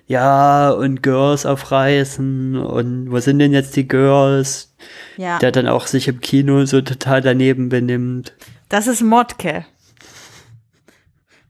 ja, 0.07 0.71
und 0.71 1.03
Girls 1.03 1.47
auf 1.47 1.71
Reisen 1.73 2.57
und 2.57 3.11
wo 3.11 3.19
sind 3.21 3.39
denn 3.39 3.53
jetzt 3.53 3.75
die 3.77 3.89
Girls? 3.89 4.75
Ja, 5.17 5.39
Der 5.39 5.51
dann 5.51 5.67
auch 5.67 5.87
sich 5.87 6.07
im 6.09 6.21
Kino 6.21 6.65
so 6.67 6.81
total 6.83 7.21
daneben 7.23 7.69
benimmt. 7.71 8.35
Das 8.69 8.87
ist 8.87 9.03
Motke. 9.03 9.65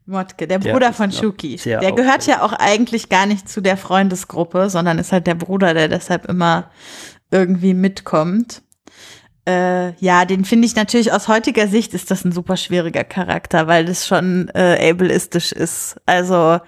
Motke, 0.05 0.47
der 0.47 0.59
Der 0.59 0.71
Bruder 0.71 0.91
von 0.93 1.11
sehr 1.11 1.79
Der 1.79 1.91
gehört 1.91 2.25
ja 2.25 2.41
auch 2.41 2.53
eigentlich 2.53 3.09
gar 3.09 3.25
nicht 3.25 3.47
zu 3.47 3.61
der 3.61 3.77
Freundesgruppe, 3.77 4.69
sondern 4.69 4.97
ist 4.97 5.11
halt 5.11 5.27
der 5.27 5.35
Bruder, 5.35 5.73
der 5.73 5.87
deshalb 5.87 6.25
immer 6.25 6.71
irgendwie 7.31 7.75
mitkommt. 7.75 8.63
Äh, 9.47 9.93
ja, 9.99 10.25
den 10.25 10.45
finde 10.45 10.65
ich 10.67 10.75
natürlich 10.75 11.11
aus 11.11 11.27
heutiger 11.27 11.67
Sicht 11.67 11.93
ist 11.93 12.11
das 12.11 12.25
ein 12.25 12.31
super 12.31 12.57
schwieriger 12.57 13.03
Charakter, 13.03 13.67
weil 13.67 13.85
das 13.85 14.05
schon 14.05 14.49
äh, 14.53 14.91
ableistisch 14.91 15.51
ist. 15.51 15.99
Also 16.05 16.59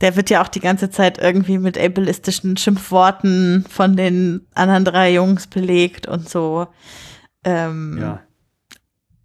der 0.00 0.16
wird 0.16 0.28
ja 0.30 0.42
auch 0.42 0.48
die 0.48 0.60
ganze 0.60 0.90
Zeit 0.90 1.18
irgendwie 1.18 1.58
mit 1.58 1.78
ableistischen 1.78 2.56
Schimpfworten 2.56 3.64
von 3.70 3.96
den 3.96 4.46
anderen 4.54 4.84
drei 4.84 5.12
Jungs 5.12 5.46
belegt 5.46 6.06
und 6.06 6.28
so. 6.28 6.66
Ähm, 7.44 7.98
Ja. 8.00 8.25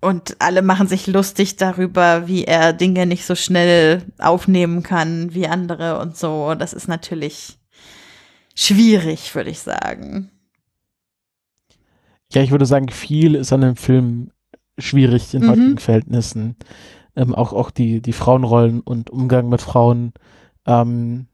Und 0.01 0.35
alle 0.39 0.61
machen 0.61 0.87
sich 0.87 1.07
lustig 1.07 1.57
darüber, 1.57 2.27
wie 2.27 2.43
er 2.43 2.73
Dinge 2.73 3.05
nicht 3.05 3.25
so 3.25 3.35
schnell 3.35 4.01
aufnehmen 4.17 4.83
kann 4.83 5.33
wie 5.33 5.47
andere 5.47 5.99
und 5.99 6.17
so. 6.17 6.55
Das 6.55 6.73
ist 6.73 6.87
natürlich 6.87 7.59
schwierig, 8.55 9.33
würde 9.35 9.51
ich 9.51 9.59
sagen. 9.59 10.31
Ja, 12.33 12.41
ich 12.41 12.51
würde 12.51 12.65
sagen, 12.65 12.89
viel 12.89 13.35
ist 13.35 13.53
an 13.53 13.61
dem 13.61 13.75
Film 13.75 14.31
schwierig 14.77 15.33
in 15.33 15.43
Mhm. 15.43 15.49
heutigen 15.49 15.77
Verhältnissen. 15.77 16.55
Ähm, 17.15 17.35
auch, 17.35 17.53
auch 17.53 17.71
die, 17.71 18.01
die 18.01 18.13
Frauenrollen 18.13 18.79
und 18.79 19.09
Umgang 19.09 19.49
mit 19.49 19.61
Frauen. 19.61 20.13
Ähm, 20.65 21.27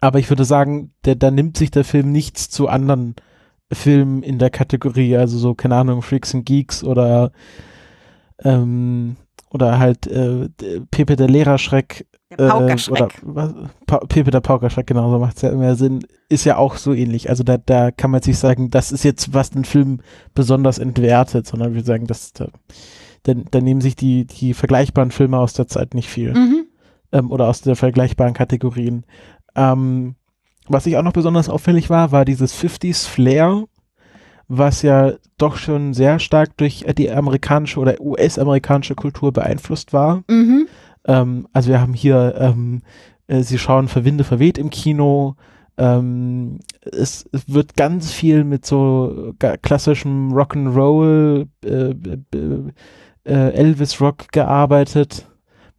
aber 0.00 0.18
ich 0.18 0.28
würde 0.30 0.44
sagen, 0.44 0.92
der, 1.04 1.14
da 1.14 1.30
nimmt 1.30 1.56
sich 1.56 1.70
der 1.70 1.84
Film 1.84 2.12
nichts 2.12 2.50
zu 2.50 2.68
anderen 2.68 3.16
Filmen 3.72 4.22
in 4.22 4.38
der 4.38 4.50
Kategorie, 4.50 5.16
also 5.16 5.38
so, 5.38 5.54
keine 5.54 5.76
Ahnung, 5.76 6.02
Freaks 6.02 6.34
and 6.34 6.44
Geeks 6.44 6.84
oder 6.84 7.32
ähm, 8.44 9.16
oder 9.50 9.78
halt 9.78 10.06
äh, 10.06 10.48
Pepe 10.90 11.16
der 11.16 11.28
Lehrerschreck 11.28 12.06
Der 12.30 12.38
äh, 12.38 12.42
oder 12.42 12.52
Paukerschreck. 12.52 13.20
was, 13.22 13.52
pa 13.86 13.98
Pepe 13.98 14.30
der 14.30 14.40
Paukerschreck, 14.40 14.86
genau, 14.86 15.10
so 15.10 15.18
macht 15.18 15.36
es 15.36 15.42
ja 15.42 15.50
immer 15.50 15.74
Sinn. 15.74 16.06
Ist 16.28 16.44
ja 16.44 16.56
auch 16.56 16.76
so 16.76 16.92
ähnlich. 16.92 17.28
Also 17.28 17.42
da, 17.42 17.58
da 17.58 17.90
kann 17.90 18.10
man 18.10 18.18
jetzt 18.18 18.28
nicht 18.28 18.38
sagen, 18.38 18.70
das 18.70 18.92
ist 18.92 19.02
jetzt, 19.02 19.34
was 19.34 19.50
den 19.50 19.64
Film 19.64 20.00
besonders 20.34 20.78
entwertet, 20.78 21.46
sondern 21.46 21.74
wir 21.74 21.82
sagen, 21.82 22.06
dass 22.06 22.32
da, 22.32 22.48
da, 23.24 23.34
da 23.34 23.60
nehmen 23.60 23.80
sich 23.80 23.96
die, 23.96 24.26
die 24.26 24.54
vergleichbaren 24.54 25.10
Filme 25.10 25.38
aus 25.38 25.52
der 25.52 25.66
Zeit 25.66 25.94
nicht 25.94 26.08
viel. 26.08 26.32
Mhm. 26.32 26.66
Ähm, 27.12 27.30
oder 27.32 27.48
aus 27.48 27.60
der 27.62 27.74
vergleichbaren 27.74 28.34
Kategorien. 28.34 29.04
Ähm, 29.56 30.14
was 30.68 30.86
ich 30.86 30.96
auch 30.96 31.02
noch 31.02 31.12
besonders 31.12 31.48
auffällig 31.48 31.90
war, 31.90 32.12
war 32.12 32.24
dieses 32.24 32.54
50s 32.54 33.08
Flair, 33.08 33.64
was 34.52 34.82
ja 34.82 35.12
doch 35.38 35.56
schon 35.56 35.94
sehr 35.94 36.18
stark 36.18 36.56
durch 36.56 36.84
die 36.98 37.08
amerikanische 37.08 37.78
oder 37.78 38.00
US-amerikanische 38.00 38.96
Kultur 38.96 39.32
beeinflusst 39.32 39.92
war. 39.92 40.24
Mhm. 40.28 40.66
Ähm, 41.06 41.46
also 41.52 41.70
wir 41.70 41.80
haben 41.80 41.94
hier, 41.94 42.34
ähm, 42.36 42.82
äh, 43.28 43.42
sie 43.42 43.58
schauen 43.58 43.86
Verwinde 43.86 44.24
verweht 44.24 44.58
im 44.58 44.70
Kino. 44.70 45.36
Ähm, 45.78 46.58
es, 46.82 47.28
es 47.30 47.48
wird 47.48 47.76
ganz 47.76 48.10
viel 48.10 48.42
mit 48.42 48.66
so 48.66 49.34
klassischem 49.62 50.32
Rock'n'Roll, 50.32 51.46
äh, 51.64 51.90
äh, 51.92 52.72
äh, 53.24 53.52
Elvis 53.52 54.00
Rock 54.00 54.32
gearbeitet, 54.32 55.28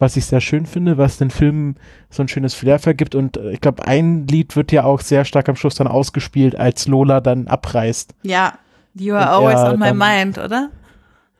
was 0.01 0.17
ich 0.17 0.25
sehr 0.25 0.41
schön 0.41 0.65
finde, 0.65 0.97
was 0.97 1.17
den 1.17 1.29
Film 1.29 1.75
so 2.09 2.23
ein 2.23 2.27
schönes 2.27 2.53
Flair 2.53 2.79
vergibt. 2.79 3.15
Und 3.15 3.37
äh, 3.37 3.51
ich 3.51 3.61
glaube, 3.61 3.87
ein 3.87 4.27
Lied 4.27 4.55
wird 4.55 4.71
ja 4.71 4.83
auch 4.83 4.99
sehr 4.99 5.23
stark 5.25 5.47
am 5.47 5.55
Schluss 5.55 5.75
dann 5.75 5.87
ausgespielt, 5.87 6.55
als 6.55 6.87
Lola 6.87 7.21
dann 7.21 7.47
abreißt. 7.47 8.13
Ja, 8.23 8.53
you 8.95 9.13
are 9.13 9.29
always 9.29 9.59
on 9.59 9.79
my 9.79 9.93
mind, 9.93 10.37
oder? 10.37 10.69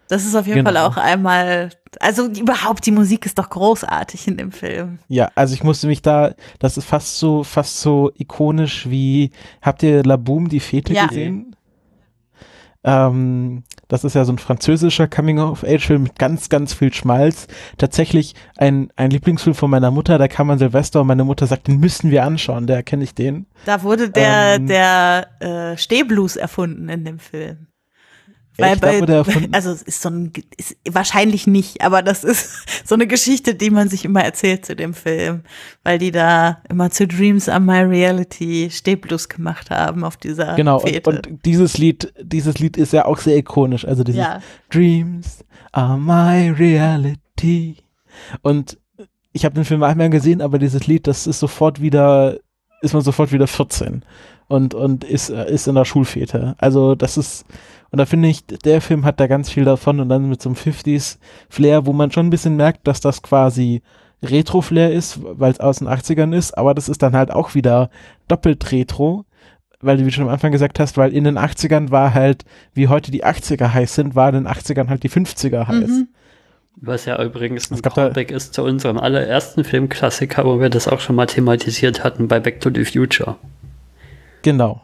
Das 0.08 0.26
ist 0.26 0.36
auf 0.36 0.46
jeden 0.46 0.66
Genau. 0.66 0.72
Fall 0.72 0.78
auch 0.92 0.98
einmal, 0.98 1.70
also 2.02 2.28
überhaupt 2.28 2.86
die 2.86 2.92
Musik 2.92 3.26
ist 3.26 3.40
doch 3.40 3.50
großartig 3.50 4.28
in 4.28 4.36
dem 4.38 4.52
Film. 4.52 5.00
Ja, 5.08 5.32
also 5.36 5.54
ich 5.54 5.64
musste 5.64 5.88
mich 5.88 6.02
da, 6.02 6.34
das 6.60 6.78
ist 6.78 6.84
fast 6.86 7.18
so, 7.18 7.44
fast 7.46 7.80
so 7.80 8.12
ikonisch 8.18 8.90
wie, 8.90 9.32
habt 9.62 9.84
ihr 9.84 10.04
La 10.04 10.18
Boom, 10.18 10.50
die 10.50 10.60
Fete 10.60 10.94
Ja. 10.94 11.08
gesehen? 11.08 11.51
Ähm, 12.84 13.64
das 13.88 14.04
ist 14.04 14.16
ja 14.16 14.26
so 14.26 14.32
ein 14.34 14.40
französischer 14.40 15.08
Coming-of-Age-Film 15.08 16.04
mit 16.04 16.18
ganz, 16.18 16.50
ganz 16.50 16.74
viel 16.74 16.94
Schmalz. 16.94 17.48
Tatsächlich 17.78 18.36
ein, 18.58 18.92
ein 18.96 19.12
Lieblingsfilm 19.12 19.56
von 19.56 19.70
meiner 19.70 19.92
Mutter, 19.92 20.18
da 20.18 20.28
kam 20.28 20.48
man 20.48 20.58
Silvester 20.60 21.02
und 21.02 21.08
meine 21.08 21.24
Mutter 21.24 21.46
sagt, 21.46 21.68
den 21.68 21.80
müssen 21.80 22.10
wir 22.12 22.24
anschauen, 22.24 22.68
der 22.68 22.84
kenne 22.84 23.04
ich 23.04 23.14
den. 23.14 23.46
Da 23.66 23.84
wurde 23.84 24.10
der, 24.10 24.56
Ähm. 24.56 24.68
der 24.68 25.28
äh, 25.40 25.78
Stehblues 25.78 26.36
erfunden 26.36 26.90
in 26.90 27.06
dem 27.06 27.20
Film. 27.20 27.68
Weil 28.58 28.74
Echt? 28.74 28.82
Bei, 28.82 29.02
also 29.52 29.72
es 29.72 29.82
ist 29.82 30.02
so 30.02 30.10
ein, 30.10 30.32
ist 30.58 30.76
wahrscheinlich 30.90 31.48
nicht, 31.48 31.82
aber 31.82 32.02
das 32.02 32.24
ist 32.24 32.66
so 32.88 32.96
eine 32.96 33.08
Geschichte, 33.08 33.56
die 33.56 33.70
man 33.70 33.90
sich 33.90 34.06
immer 34.06 34.24
erzählt 34.24 34.66
zu 34.66 34.76
dem 34.76 34.94
Film, 34.94 35.42
weil 35.84 35.98
die 36.00 36.12
da 36.12 36.62
immer 36.70 36.92
zu 36.92 37.08
Dreams 37.08 37.48
are 37.48 37.60
my 37.60 37.80
reality 37.80 38.70
Stehblues 38.72 39.30
gemacht 39.30 39.70
haben 39.70 40.04
auf 40.04 40.18
dieser 40.18 40.56
Genau, 40.56 40.82
und, 40.82 41.08
und 41.08 41.46
dieses 41.46 41.78
Lied, 41.78 42.14
dieses 42.22 42.60
Lied 42.60 42.78
ist 42.78 42.94
ja 42.94 43.06
auch 43.06 43.18
sehr 43.18 43.38
ikonisch, 43.38 43.86
also 43.86 44.04
dieses 44.04 44.22
ja, 44.22 44.42
Dreams 44.70 45.44
are 45.72 45.98
my 45.98 46.50
reality. 46.50 47.78
Und 48.42 48.78
ich 49.34 49.46
habe 49.46 49.56
den 49.56 49.66
Film 49.66 49.84
einmal 49.84 50.10
gesehen, 50.10 50.42
aber 50.42 50.60
dieses 50.60 50.88
Lied, 50.88 51.08
das 51.08 51.28
ist 51.28 51.40
sofort 51.40 51.82
wieder, 51.82 52.38
ist 52.82 52.94
man 52.94 53.02
sofort 53.02 53.32
wieder 53.32 53.48
14 53.48 54.04
und, 54.48 54.74
und 54.74 55.04
ist, 55.04 55.30
äh, 55.30 55.50
ist 55.50 55.68
in 55.68 55.76
der 55.76 55.86
Schulfete. 55.86 56.56
Also 56.58 56.96
das 56.96 57.18
ist, 57.18 57.46
und 57.92 57.98
da 57.98 58.06
finde 58.06 58.30
ich, 58.30 58.46
der 58.46 58.80
Film 58.82 59.04
hat 59.04 59.20
da 59.20 59.28
ganz 59.28 59.50
viel 59.50 59.66
davon 59.66 60.00
und 60.00 60.10
dann 60.10 60.30
mit 60.30 60.42
so 60.42 60.50
einem 60.50 60.56
50s 60.56 61.18
Flair, 61.50 61.86
wo 61.86 61.94
man 61.94 62.12
schon 62.12 62.28
ein 62.28 62.30
bisschen 62.30 62.56
merkt, 62.56 62.88
dass 62.88 63.02
das 63.02 63.22
quasi 63.22 63.82
Retro-Flair 64.24 64.92
ist, 64.92 65.20
weil 65.22 65.52
es 65.52 65.60
aus 65.60 65.80
den 65.80 65.90
80ern 65.90 66.36
ist, 66.36 66.58
aber 66.58 66.74
das 66.74 66.88
ist 66.88 67.02
dann 67.04 67.14
halt 67.14 67.32
auch 67.32 67.54
wieder 67.54 67.90
doppelt 68.28 68.72
Retro, 68.72 69.26
weil 69.82 69.98
du 69.98 70.06
wie 70.06 70.12
schon 70.12 70.24
am 70.24 70.30
Anfang 70.30 70.52
gesagt 70.52 70.80
hast, 70.80 70.98
weil 70.98 71.14
in 71.14 71.26
den 71.26 71.38
80ern 71.38 71.92
war 71.92 72.14
halt, 72.14 72.46
wie 72.74 72.88
heute 72.88 73.12
die 73.12 73.26
80er 73.26 73.74
heiß 73.74 73.96
sind, 73.96 74.16
war 74.16 74.30
in 74.30 74.46
den 74.46 74.48
80ern 74.48 74.88
halt 74.88 75.04
die 75.04 75.10
50er 75.10 75.68
heiß. 75.68 75.90
Mhm. 75.90 76.08
Was 76.78 77.06
ja 77.06 77.22
übrigens 77.22 77.70
ein 77.72 77.82
Callback 77.82 78.32
ist 78.32 78.54
zu 78.54 78.64
unserem 78.64 78.98
allerersten 78.98 79.66
Filmklassiker, 79.66 80.46
wo 80.46 80.62
wir 80.62 80.70
das 80.70 80.88
auch 80.88 81.02
schon 81.02 81.18
mal 81.18 81.26
thematisiert 81.26 82.04
hatten 82.04 82.30
bei 82.30 82.40
Back 82.40 82.62
to 82.62 82.70
the 82.74 82.86
Future. 82.86 83.36
Genau. 84.44 84.82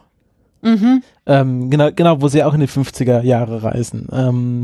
Mhm. 0.62 1.02
Ähm, 1.26 1.70
genau, 1.70 1.90
genau, 1.94 2.20
wo 2.20 2.28
sie 2.28 2.42
auch 2.44 2.54
in 2.54 2.60
die 2.60 2.68
50er 2.68 3.22
Jahre 3.22 3.62
reisen. 3.62 4.08
Ähm, 4.12 4.62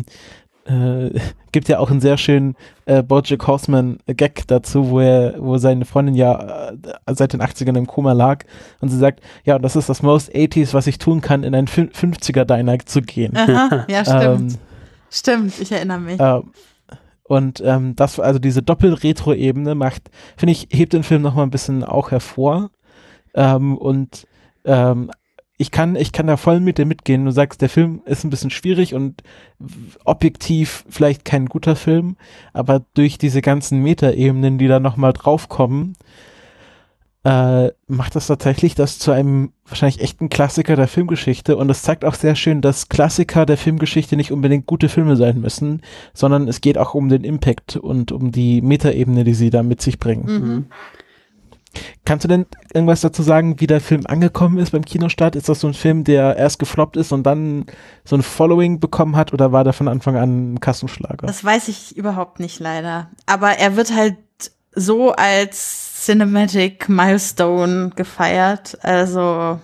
äh, 0.66 1.10
gibt 1.52 1.68
ja 1.68 1.78
auch 1.78 1.90
einen 1.90 2.00
sehr 2.00 2.16
schönen 2.16 2.56
äh, 2.86 3.02
Bojack 3.02 3.46
Horseman 3.46 3.98
Gag 4.06 4.46
dazu, 4.46 4.88
wo 4.90 5.00
er, 5.00 5.34
wo 5.38 5.58
seine 5.58 5.84
Freundin 5.84 6.14
ja 6.14 6.70
äh, 6.70 7.14
seit 7.14 7.32
den 7.34 7.42
80ern 7.42 7.76
im 7.76 7.86
Koma 7.86 8.12
lag 8.12 8.44
und 8.80 8.88
sie 8.88 8.96
sagt, 8.96 9.20
ja, 9.44 9.58
das 9.58 9.76
ist 9.76 9.88
das 9.88 10.02
most 10.02 10.34
80s, 10.34 10.72
was 10.72 10.86
ich 10.86 10.98
tun 10.98 11.20
kann, 11.20 11.44
in 11.44 11.54
einen 11.54 11.68
Fün- 11.68 11.92
50er 11.92 12.44
Diner 12.44 12.78
zu 12.78 13.02
gehen. 13.02 13.36
Aha, 13.36 13.84
ja, 13.88 14.04
stimmt. 14.04 14.52
Ähm, 14.52 14.58
stimmt, 15.10 15.60
ich 15.60 15.70
erinnere 15.70 16.00
mich. 16.00 16.18
Ähm, 16.18 16.50
und 17.24 17.62
ähm, 17.64 17.94
das, 17.96 18.18
also 18.20 18.38
diese 18.38 18.62
Doppel-Retro-Ebene 18.62 19.74
macht, 19.74 20.10
finde 20.36 20.52
ich, 20.52 20.68
hebt 20.70 20.92
den 20.92 21.02
Film 21.02 21.22
nochmal 21.22 21.46
ein 21.46 21.50
bisschen 21.50 21.82
auch 21.84 22.10
hervor. 22.10 22.70
Ähm, 23.34 23.76
und 23.76 24.26
ähm, 24.64 25.10
ich 25.56 25.70
kann, 25.70 25.94
ich 25.94 26.12
kann 26.12 26.26
da 26.26 26.36
voll 26.36 26.60
mit 26.60 26.78
dir 26.78 26.86
mitgehen. 26.86 27.24
Du 27.24 27.30
sagst, 27.30 27.62
der 27.62 27.68
Film 27.68 28.02
ist 28.06 28.24
ein 28.24 28.30
bisschen 28.30 28.50
schwierig 28.50 28.94
und 28.94 29.22
objektiv 30.04 30.84
vielleicht 30.88 31.24
kein 31.24 31.46
guter 31.46 31.76
Film, 31.76 32.16
aber 32.52 32.84
durch 32.94 33.18
diese 33.18 33.40
ganzen 33.40 33.82
Metaebenen, 33.82 34.58
die 34.58 34.66
da 34.66 34.80
nochmal 34.80 35.12
draufkommen, 35.12 35.96
äh, 37.22 37.70
macht 37.86 38.16
das 38.16 38.26
tatsächlich 38.26 38.74
das 38.74 38.98
zu 38.98 39.10
einem 39.10 39.52
wahrscheinlich 39.66 40.02
echten 40.02 40.28
Klassiker 40.28 40.76
der 40.76 40.88
Filmgeschichte 40.88 41.56
und 41.56 41.70
es 41.70 41.82
zeigt 41.82 42.04
auch 42.04 42.14
sehr 42.14 42.34
schön, 42.34 42.60
dass 42.60 42.90
Klassiker 42.90 43.46
der 43.46 43.56
Filmgeschichte 43.56 44.16
nicht 44.16 44.30
unbedingt 44.30 44.66
gute 44.66 44.90
Filme 44.90 45.16
sein 45.16 45.40
müssen, 45.40 45.80
sondern 46.12 46.48
es 46.48 46.60
geht 46.60 46.76
auch 46.76 46.92
um 46.94 47.08
den 47.08 47.24
Impact 47.24 47.76
und 47.76 48.12
um 48.12 48.30
die 48.30 48.60
Metaebene, 48.60 49.24
die 49.24 49.34
sie 49.34 49.48
da 49.48 49.62
mit 49.62 49.80
sich 49.80 49.98
bringen. 49.98 50.26
Mhm. 50.26 50.66
Kannst 52.04 52.24
du 52.24 52.28
denn 52.28 52.46
irgendwas 52.72 53.00
dazu 53.00 53.22
sagen, 53.22 53.60
wie 53.60 53.66
der 53.66 53.80
Film 53.80 54.02
angekommen 54.06 54.58
ist 54.58 54.72
beim 54.72 54.84
Kinostart? 54.84 55.36
Ist 55.36 55.48
das 55.48 55.60
so 55.60 55.66
ein 55.66 55.74
Film, 55.74 56.04
der 56.04 56.36
erst 56.36 56.58
gefloppt 56.58 56.96
ist 56.96 57.12
und 57.12 57.24
dann 57.24 57.66
so 58.04 58.16
ein 58.16 58.22
Following 58.22 58.80
bekommen 58.80 59.16
hat 59.16 59.32
oder 59.32 59.52
war 59.52 59.64
der 59.64 59.72
von 59.72 59.88
Anfang 59.88 60.16
an 60.16 60.54
ein 60.54 60.60
Kassenschlager? 60.60 61.26
Das 61.26 61.44
weiß 61.44 61.68
ich 61.68 61.96
überhaupt 61.96 62.40
nicht 62.40 62.60
leider. 62.60 63.10
Aber 63.26 63.58
er 63.58 63.76
wird 63.76 63.94
halt 63.94 64.16
so 64.74 65.12
als 65.12 66.04
Cinematic 66.04 66.88
Milestone 66.88 67.90
gefeiert. 67.94 68.78
Also 68.82 69.58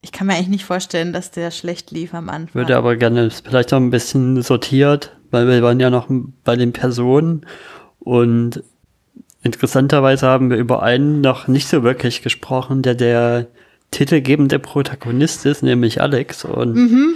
ich 0.00 0.12
kann 0.12 0.26
mir 0.26 0.34
eigentlich 0.34 0.48
nicht 0.48 0.64
vorstellen, 0.64 1.12
dass 1.12 1.30
der 1.30 1.50
schlecht 1.50 1.90
lief 1.90 2.14
am 2.14 2.28
Anfang. 2.28 2.54
Würde 2.54 2.76
aber 2.76 2.96
gerne 2.96 3.30
vielleicht 3.30 3.72
noch 3.72 3.80
ein 3.80 3.90
bisschen 3.90 4.42
sortiert, 4.42 5.16
weil 5.30 5.48
wir 5.48 5.62
waren 5.62 5.80
ja 5.80 5.90
noch 5.90 6.08
bei 6.44 6.56
den 6.56 6.72
Personen 6.72 7.44
und 7.98 8.62
interessanterweise 9.48 10.26
haben 10.26 10.50
wir 10.50 10.58
über 10.58 10.82
einen 10.82 11.20
noch 11.20 11.48
nicht 11.48 11.68
so 11.68 11.82
wirklich 11.82 12.22
gesprochen, 12.22 12.82
der 12.82 12.94
der 12.94 13.46
titelgebende 13.90 14.58
Protagonist 14.58 15.46
ist, 15.46 15.62
nämlich 15.62 16.02
Alex 16.02 16.44
und 16.44 16.74
mhm. 16.74 17.14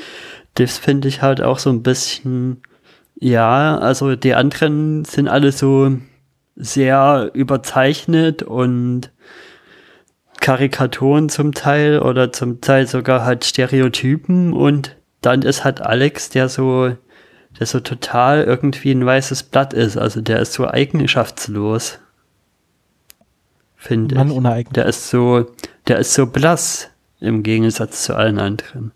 das 0.54 0.78
finde 0.78 1.08
ich 1.08 1.20
halt 1.20 1.42
auch 1.42 1.58
so 1.58 1.68
ein 1.68 1.82
bisschen, 1.82 2.62
ja, 3.18 3.76
also 3.76 4.16
die 4.16 4.34
anderen 4.34 5.04
sind 5.04 5.28
alle 5.28 5.52
so 5.52 5.92
sehr 6.56 7.30
überzeichnet 7.34 8.42
und 8.42 9.10
Karikaturen 10.40 11.28
zum 11.28 11.52
Teil 11.52 12.00
oder 12.00 12.32
zum 12.32 12.60
Teil 12.62 12.86
sogar 12.86 13.24
halt 13.24 13.44
Stereotypen 13.44 14.54
und 14.54 14.96
dann 15.20 15.42
ist 15.42 15.64
halt 15.64 15.80
Alex, 15.82 16.30
der 16.30 16.48
so, 16.48 16.96
der 17.60 17.66
so 17.66 17.80
total 17.80 18.42
irgendwie 18.44 18.92
ein 18.92 19.04
weißes 19.04 19.44
Blatt 19.44 19.72
ist, 19.72 19.96
also 19.98 20.20
der 20.20 20.40
ist 20.40 20.54
so 20.54 20.66
eigenschaftslos. 20.66 21.98
Finde 23.82 24.14
Mann 24.14 24.28
ich. 24.28 24.34
ohne 24.34 24.52
Eigen. 24.52 24.72
Der 24.74 24.86
ist 24.86 25.10
so, 25.10 25.46
der 25.88 25.98
ist 25.98 26.14
so 26.14 26.26
blass 26.26 26.88
im 27.18 27.42
Gegensatz 27.42 28.04
zu 28.04 28.14
allen 28.14 28.38
anderen. 28.38 28.92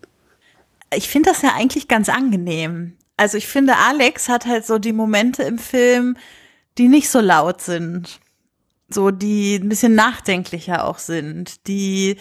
Ich 0.95 1.09
finde 1.09 1.29
das 1.29 1.41
ja 1.41 1.51
eigentlich 1.55 1.89
ganz 1.89 2.07
angenehm. 2.07 2.95
Also 3.17 3.37
ich 3.37 3.47
finde, 3.47 3.75
Alex 3.75 4.29
hat 4.29 4.45
halt 4.45 4.65
so 4.65 4.77
die 4.77 4.93
Momente 4.93 5.43
im 5.43 5.59
Film, 5.59 6.15
die 6.77 6.87
nicht 6.87 7.09
so 7.09 7.19
laut 7.19 7.61
sind. 7.61 8.21
So, 8.87 9.11
die 9.11 9.55
ein 9.55 9.67
bisschen 9.67 9.95
nachdenklicher 9.95 10.85
auch 10.85 10.99
sind, 10.99 11.67
die 11.67 12.15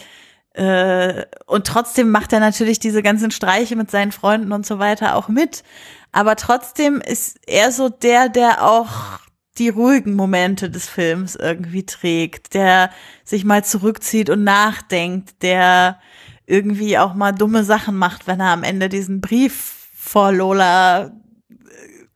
äh, 0.54 1.24
und 1.46 1.68
trotzdem 1.68 2.10
macht 2.10 2.32
er 2.32 2.40
natürlich 2.40 2.80
diese 2.80 3.04
ganzen 3.04 3.30
Streiche 3.30 3.76
mit 3.76 3.92
seinen 3.92 4.10
Freunden 4.10 4.50
und 4.50 4.66
so 4.66 4.80
weiter 4.80 5.14
auch 5.14 5.28
mit. 5.28 5.62
Aber 6.10 6.34
trotzdem 6.34 7.00
ist 7.00 7.38
er 7.46 7.70
so 7.70 7.88
der, 7.88 8.28
der 8.28 8.64
auch 8.64 9.20
die 9.58 9.68
ruhigen 9.68 10.14
Momente 10.14 10.70
des 10.70 10.88
Films 10.88 11.36
irgendwie 11.36 11.86
trägt, 11.86 12.54
der 12.54 12.90
sich 13.24 13.44
mal 13.44 13.64
zurückzieht 13.64 14.30
und 14.30 14.44
nachdenkt, 14.44 15.42
der 15.42 15.98
irgendwie 16.46 16.98
auch 16.98 17.14
mal 17.14 17.32
dumme 17.32 17.64
Sachen 17.64 17.96
macht, 17.96 18.26
wenn 18.26 18.40
er 18.40 18.52
am 18.52 18.62
Ende 18.62 18.88
diesen 18.88 19.20
Brief 19.20 19.88
vor 19.96 20.32
Lola 20.32 21.06
äh, 21.06 21.10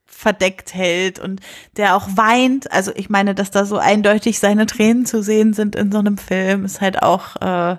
verdeckt 0.06 0.74
hält 0.74 1.18
und 1.18 1.40
der 1.76 1.96
auch 1.96 2.08
weint. 2.14 2.70
Also 2.70 2.92
ich 2.94 3.10
meine, 3.10 3.34
dass 3.34 3.50
da 3.50 3.64
so 3.64 3.78
eindeutig 3.78 4.38
seine 4.38 4.66
Tränen 4.66 5.06
zu 5.06 5.22
sehen 5.22 5.52
sind 5.52 5.74
in 5.74 5.90
so 5.90 5.98
einem 5.98 6.16
Film, 6.16 6.64
ist 6.64 6.80
halt 6.80 7.02
auch, 7.02 7.36
äh, 7.36 7.76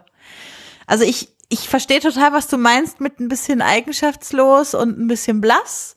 also 0.88 1.06
ich, 1.06 1.30
ich 1.48 1.70
verstehe 1.70 2.02
total, 2.02 2.34
was 2.34 2.48
du 2.48 2.58
meinst 2.58 3.00
mit 3.00 3.20
ein 3.20 3.30
bisschen 3.30 3.62
eigenschaftslos 3.62 4.74
und 4.74 5.00
ein 5.00 5.08
bisschen 5.08 5.40
blass. 5.40 5.96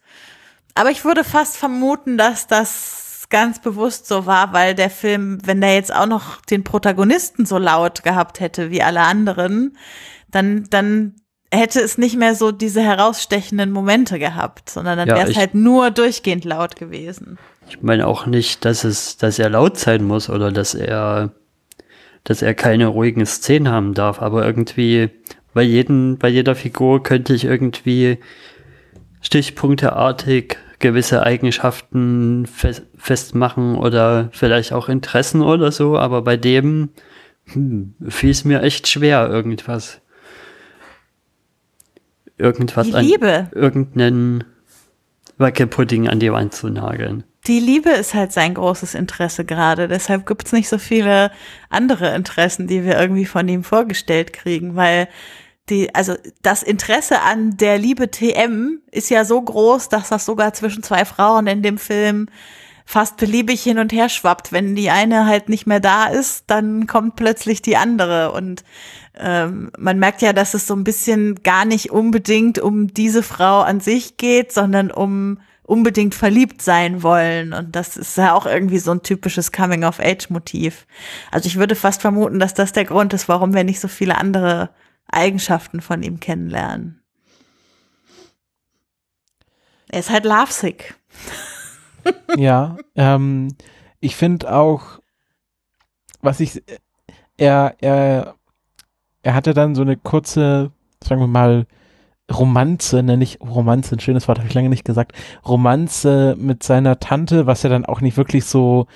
Aber 0.74 0.90
ich 0.90 1.04
würde 1.04 1.24
fast 1.24 1.56
vermuten, 1.56 2.18
dass 2.18 2.46
das 2.46 3.03
ganz 3.34 3.60
bewusst 3.60 4.06
so 4.06 4.26
war, 4.26 4.52
weil 4.52 4.76
der 4.76 4.90
Film, 4.90 5.38
wenn 5.44 5.60
der 5.60 5.74
jetzt 5.74 5.92
auch 5.92 6.06
noch 6.06 6.40
den 6.42 6.62
Protagonisten 6.62 7.46
so 7.46 7.58
laut 7.58 8.04
gehabt 8.04 8.38
hätte 8.38 8.70
wie 8.70 8.80
alle 8.80 9.00
anderen, 9.00 9.76
dann, 10.30 10.68
dann 10.70 11.16
hätte 11.52 11.80
es 11.80 11.98
nicht 11.98 12.16
mehr 12.16 12.36
so 12.36 12.52
diese 12.52 12.80
herausstechenden 12.80 13.72
Momente 13.72 14.20
gehabt, 14.20 14.70
sondern 14.70 14.98
dann 14.98 15.08
Ja, 15.08 15.16
wäre 15.16 15.32
es 15.32 15.36
halt 15.36 15.56
nur 15.56 15.90
durchgehend 15.90 16.44
laut 16.44 16.76
gewesen. 16.76 17.36
Ich 17.68 17.82
meine 17.82 18.06
auch 18.06 18.26
nicht, 18.26 18.64
dass 18.64 18.84
es, 18.84 19.16
dass 19.16 19.40
er 19.40 19.50
laut 19.50 19.78
sein 19.78 20.04
muss 20.04 20.30
oder 20.30 20.52
dass 20.52 20.76
er, 20.76 21.32
dass 22.22 22.40
er 22.40 22.54
keine 22.54 22.86
ruhigen 22.86 23.26
Szenen 23.26 23.68
haben 23.68 23.94
darf, 23.94 24.22
aber 24.22 24.46
irgendwie 24.46 25.10
bei 25.54 25.62
jedem, 25.64 26.18
bei 26.18 26.28
jeder 26.28 26.54
Figur 26.54 27.02
könnte 27.02 27.34
ich 27.34 27.46
irgendwie 27.46 28.18
stichpunkteartig 29.22 30.56
gewisse 30.84 31.22
Eigenschaften 31.22 32.44
fest, 32.44 32.82
festmachen 32.94 33.76
oder 33.76 34.28
vielleicht 34.32 34.74
auch 34.74 34.90
Interessen 34.90 35.40
oder 35.40 35.72
so, 35.72 35.96
aber 35.96 36.20
bei 36.20 36.36
dem 36.36 36.90
hm, 37.46 37.94
fiel 38.06 38.28
es 38.28 38.44
mir 38.44 38.62
echt 38.62 38.86
schwer, 38.86 39.26
irgendwas. 39.30 40.02
Irgendwas 42.36 42.88
Die 42.88 42.94
an 42.94 43.02
Liebe. 43.02 43.48
irgendeinen 43.54 44.44
Wackelpudding 45.38 46.06
an 46.06 46.20
die 46.20 46.30
Wand 46.30 46.52
zu 46.52 46.68
nageln. 46.68 47.24
Die 47.46 47.60
Liebe 47.60 47.88
ist 47.88 48.12
halt 48.12 48.32
sein 48.32 48.52
großes 48.52 48.94
Interesse 48.94 49.46
gerade. 49.46 49.88
Deshalb 49.88 50.26
gibt's 50.26 50.52
nicht 50.52 50.68
so 50.68 50.76
viele 50.76 51.30
andere 51.70 52.14
Interessen, 52.14 52.66
die 52.66 52.84
wir 52.84 53.00
irgendwie 53.00 53.24
von 53.24 53.48
ihm 53.48 53.64
vorgestellt 53.64 54.34
kriegen, 54.34 54.76
weil 54.76 55.08
die, 55.70 55.94
also 55.94 56.14
das 56.42 56.62
Interesse 56.62 57.22
an 57.22 57.56
der 57.56 57.78
Liebe 57.78 58.10
TM 58.10 58.80
ist 58.90 59.10
ja 59.10 59.24
so 59.24 59.40
groß, 59.40 59.88
dass 59.88 60.10
das 60.10 60.26
sogar 60.26 60.52
zwischen 60.52 60.82
zwei 60.82 61.04
Frauen 61.04 61.46
in 61.46 61.62
dem 61.62 61.78
Film 61.78 62.28
fast 62.86 63.16
beliebig 63.16 63.62
hin 63.62 63.78
und 63.78 63.92
her 63.92 64.08
schwappt. 64.08 64.52
Wenn 64.52 64.76
die 64.76 64.90
eine 64.90 65.26
halt 65.26 65.48
nicht 65.48 65.66
mehr 65.66 65.80
da 65.80 66.06
ist, 66.06 66.44
dann 66.48 66.86
kommt 66.86 67.16
plötzlich 67.16 67.62
die 67.62 67.76
andere. 67.76 68.32
Und 68.32 68.62
ähm, 69.18 69.70
man 69.78 69.98
merkt 69.98 70.22
ja, 70.22 70.32
dass 70.32 70.54
es 70.54 70.66
so 70.66 70.74
ein 70.74 70.84
bisschen 70.84 71.42
gar 71.42 71.64
nicht 71.64 71.90
unbedingt 71.90 72.58
um 72.58 72.92
diese 72.92 73.22
Frau 73.22 73.60
an 73.62 73.80
sich 73.80 74.16
geht, 74.16 74.52
sondern 74.52 74.90
um 74.90 75.38
unbedingt 75.62 76.14
verliebt 76.14 76.60
sein 76.60 77.02
wollen. 77.02 77.54
Und 77.54 77.74
das 77.74 77.96
ist 77.96 78.18
ja 78.18 78.34
auch 78.34 78.44
irgendwie 78.44 78.78
so 78.78 78.90
ein 78.90 79.02
typisches 79.02 79.50
Coming-of-Age-Motiv. 79.50 80.86
Also 81.30 81.46
ich 81.46 81.56
würde 81.56 81.74
fast 81.74 82.02
vermuten, 82.02 82.38
dass 82.38 82.52
das 82.52 82.72
der 82.72 82.84
Grund 82.84 83.14
ist, 83.14 83.28
warum 83.28 83.54
wir 83.54 83.64
nicht 83.64 83.80
so 83.80 83.88
viele 83.88 84.18
andere 84.18 84.68
Eigenschaften 85.06 85.80
von 85.80 86.02
ihm 86.02 86.20
kennenlernen. 86.20 87.00
Er 89.88 90.00
ist 90.00 90.10
halt 90.10 90.24
lovesick. 90.24 90.94
ja, 92.36 92.76
ähm, 92.96 93.54
ich 94.00 94.16
finde 94.16 94.52
auch, 94.52 95.00
was 96.20 96.40
ich, 96.40 96.62
er, 97.36 97.76
er, 97.80 98.34
er 99.22 99.34
hatte 99.34 99.54
dann 99.54 99.74
so 99.74 99.82
eine 99.82 99.96
kurze, 99.96 100.72
sagen 101.02 101.20
wir 101.20 101.26
mal, 101.26 101.66
Romanze, 102.32 103.02
nenne 103.02 103.22
ich 103.22 103.40
Romanze, 103.40 103.96
ein 103.96 104.00
schönes 104.00 104.28
Wort, 104.28 104.38
habe 104.38 104.48
ich 104.48 104.54
lange 104.54 104.70
nicht 104.70 104.84
gesagt, 104.84 105.12
Romanze 105.46 106.36
mit 106.38 106.62
seiner 106.62 106.98
Tante, 106.98 107.46
was 107.46 107.62
ja 107.62 107.68
dann 107.68 107.84
auch 107.84 108.00
nicht 108.00 108.16
wirklich 108.16 108.46
so 108.46 108.86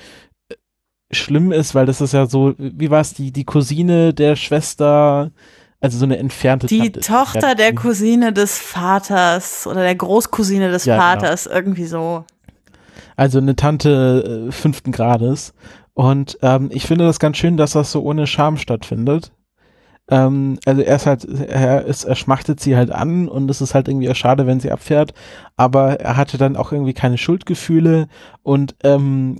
schlimm 1.10 1.52
ist, 1.52 1.74
weil 1.74 1.86
das 1.86 2.00
ist 2.00 2.12
ja 2.12 2.26
so, 2.26 2.54
wie 2.58 2.90
war 2.90 3.00
es, 3.00 3.14
die, 3.14 3.32
die 3.32 3.44
Cousine 3.44 4.14
der 4.14 4.36
Schwester, 4.36 5.30
also 5.80 5.98
so 5.98 6.04
eine 6.04 6.18
entfernte 6.18 6.66
Die 6.66 6.90
Tante. 6.90 7.00
Tochter 7.00 7.54
der 7.54 7.74
Cousine 7.74 8.32
des 8.32 8.58
Vaters 8.58 9.66
oder 9.66 9.82
der 9.82 9.94
Großcousine 9.94 10.70
des 10.70 10.84
Ja, 10.84 10.96
genau. 10.96 11.06
Vaters, 11.06 11.46
irgendwie 11.46 11.86
so. 11.86 12.24
Also 13.16 13.38
eine 13.38 13.56
Tante 13.56 14.46
äh, 14.48 14.52
fünften 14.52 14.92
Grades. 14.92 15.54
Und 15.94 16.38
ähm, 16.42 16.68
ich 16.72 16.86
finde 16.86 17.04
das 17.06 17.18
ganz 17.18 17.36
schön, 17.36 17.56
dass 17.56 17.72
das 17.72 17.90
so 17.92 18.02
ohne 18.02 18.26
Scham 18.26 18.56
stattfindet. 18.56 19.32
Ähm, 20.10 20.58
also 20.64 20.80
er 20.80 20.96
ist 20.96 21.06
halt, 21.06 21.24
er, 21.24 21.84
ist, 21.84 22.04
er 22.04 22.14
schmachtet 22.14 22.60
sie 22.60 22.76
halt 22.76 22.90
an 22.90 23.28
und 23.28 23.50
es 23.50 23.60
ist 23.60 23.74
halt 23.74 23.88
irgendwie 23.88 24.12
schade, 24.14 24.46
wenn 24.46 24.60
sie 24.60 24.72
abfährt, 24.72 25.12
aber 25.56 26.00
er 26.00 26.16
hatte 26.16 26.38
dann 26.38 26.56
auch 26.56 26.72
irgendwie 26.72 26.94
keine 26.94 27.18
Schuldgefühle 27.18 28.08
und 28.42 28.74
ähm, 28.84 29.38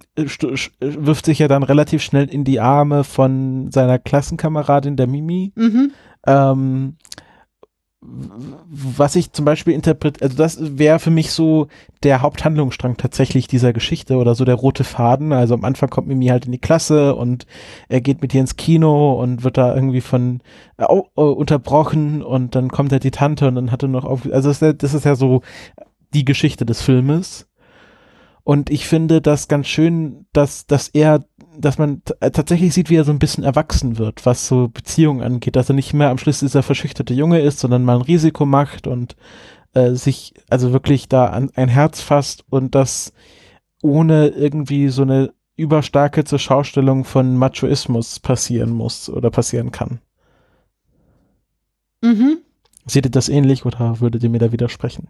wirft 0.80 1.24
sich 1.24 1.38
ja 1.38 1.48
dann 1.48 1.62
relativ 1.62 2.02
schnell 2.02 2.28
in 2.28 2.44
die 2.44 2.60
Arme 2.60 3.04
von 3.04 3.70
seiner 3.70 3.98
Klassenkameradin, 3.98 4.96
der 4.96 5.06
Mimi. 5.06 5.52
Mhm. 5.56 5.92
Ähm, 6.26 6.96
was 8.00 9.16
ich 9.16 9.32
zum 9.32 9.44
Beispiel 9.44 9.74
interpretiere, 9.74 10.24
also 10.24 10.36
das 10.36 10.78
wäre 10.78 11.00
für 11.00 11.10
mich 11.10 11.32
so 11.32 11.66
der 12.04 12.22
Haupthandlungsstrang 12.22 12.96
tatsächlich 12.96 13.48
dieser 13.48 13.72
Geschichte 13.72 14.16
oder 14.18 14.36
so 14.36 14.44
der 14.44 14.54
rote 14.54 14.84
Faden. 14.84 15.32
Also 15.32 15.54
am 15.54 15.64
Anfang 15.64 15.90
kommt 15.90 16.06
Mimi 16.06 16.26
halt 16.26 16.46
in 16.46 16.52
die 16.52 16.60
Klasse 16.60 17.16
und 17.16 17.46
er 17.88 18.00
geht 18.00 18.22
mit 18.22 18.32
ihr 18.34 18.40
ins 18.40 18.56
Kino 18.56 19.20
und 19.20 19.42
wird 19.42 19.58
da 19.58 19.74
irgendwie 19.74 20.00
von 20.00 20.40
äh, 20.76 20.84
äh, 20.84 21.20
unterbrochen 21.20 22.22
und 22.22 22.54
dann 22.54 22.68
kommt 22.70 22.92
halt 22.92 23.02
die 23.02 23.10
Tante 23.10 23.48
und 23.48 23.56
dann 23.56 23.72
hat 23.72 23.82
er 23.82 23.88
noch 23.88 24.04
auf, 24.04 24.24
also 24.32 24.48
das 24.48 24.56
ist, 24.58 24.62
ja- 24.62 24.72
das 24.72 24.94
ist 24.94 25.04
ja 25.04 25.16
so 25.16 25.42
die 26.14 26.24
Geschichte 26.24 26.64
des 26.66 26.82
Filmes. 26.82 27.48
Und 28.44 28.70
ich 28.70 28.86
finde 28.86 29.20
das 29.20 29.48
ganz 29.48 29.66
schön, 29.68 30.26
dass, 30.32 30.66
dass 30.66 30.88
er, 30.88 31.24
dass 31.58 31.78
man 31.78 32.02
äh, 32.20 32.30
tatsächlich 32.30 32.72
sieht, 32.72 32.90
wie 32.90 32.96
er 32.96 33.04
so 33.04 33.12
ein 33.12 33.18
bisschen 33.18 33.44
erwachsen 33.44 33.98
wird, 33.98 34.24
was 34.24 34.46
so 34.46 34.68
Beziehungen 34.68 35.22
angeht, 35.22 35.56
dass 35.56 35.68
er 35.68 35.74
nicht 35.74 35.92
mehr 35.92 36.10
am 36.10 36.18
Schluss 36.18 36.40
dieser 36.40 36.62
verschüchterte 36.62 37.14
Junge 37.14 37.40
ist, 37.40 37.58
sondern 37.58 37.84
mal 37.84 37.96
ein 37.96 38.02
Risiko 38.02 38.46
macht 38.46 38.86
und 38.86 39.16
äh, 39.74 39.92
sich 39.92 40.34
also 40.48 40.72
wirklich 40.72 41.08
da 41.08 41.26
an 41.26 41.50
ein 41.54 41.68
Herz 41.68 42.00
fasst 42.00 42.44
und 42.48 42.74
das 42.74 43.12
ohne 43.82 44.28
irgendwie 44.28 44.88
so 44.88 45.02
eine 45.02 45.32
überstarke 45.56 46.24
zur 46.24 46.38
Schaustellung 46.38 47.04
von 47.04 47.36
Machoismus 47.36 48.20
passieren 48.20 48.70
muss 48.70 49.08
oder 49.08 49.30
passieren 49.30 49.72
kann. 49.72 50.00
Mhm. 52.00 52.38
Seht 52.86 53.06
ihr 53.06 53.10
das 53.10 53.28
ähnlich 53.28 53.66
oder 53.66 54.00
würdet 54.00 54.22
ihr 54.22 54.30
mir 54.30 54.38
da 54.38 54.52
widersprechen? 54.52 55.08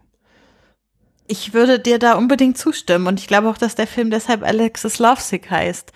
Ich 1.31 1.53
würde 1.53 1.79
dir 1.79 1.99
da 1.99 2.15
unbedingt 2.15 2.57
zustimmen 2.57 3.07
und 3.07 3.21
ich 3.21 3.27
glaube 3.27 3.51
auch, 3.51 3.59
dass 3.59 3.75
der 3.75 3.87
Film 3.87 4.11
deshalb 4.11 4.43
Alexis 4.43 4.99
Lovesick 4.99 5.51
heißt. 5.51 5.93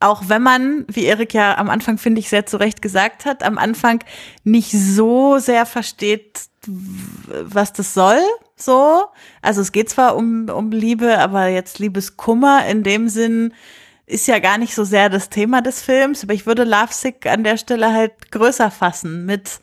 Auch 0.00 0.22
wenn 0.28 0.42
man, 0.42 0.86
wie 0.88 1.04
Erik 1.04 1.34
ja 1.34 1.58
am 1.58 1.68
Anfang, 1.68 1.98
finde 1.98 2.20
ich, 2.20 2.30
sehr 2.30 2.46
zu 2.46 2.56
Recht 2.56 2.80
gesagt 2.80 3.26
hat, 3.26 3.42
am 3.42 3.58
Anfang 3.58 4.02
nicht 4.44 4.72
so 4.72 5.38
sehr 5.38 5.66
versteht, 5.66 6.48
was 6.66 7.72
das 7.72 7.94
soll, 7.94 8.20
so. 8.56 9.04
Also 9.42 9.60
es 9.60 9.72
geht 9.72 9.90
zwar 9.90 10.16
um, 10.16 10.48
um 10.48 10.70
Liebe, 10.70 11.18
aber 11.18 11.48
jetzt 11.48 11.78
Liebeskummer 11.78 12.66
in 12.66 12.82
dem 12.82 13.08
Sinn 13.08 13.52
ist 14.06 14.26
ja 14.26 14.38
gar 14.38 14.58
nicht 14.58 14.74
so 14.74 14.84
sehr 14.84 15.08
das 15.08 15.28
Thema 15.28 15.62
des 15.62 15.82
Films, 15.82 16.24
aber 16.24 16.34
ich 16.34 16.46
würde 16.46 16.64
Lovesick 16.64 17.26
an 17.26 17.44
der 17.44 17.56
Stelle 17.56 17.92
halt 17.92 18.32
größer 18.32 18.70
fassen 18.70 19.24
mit 19.24 19.60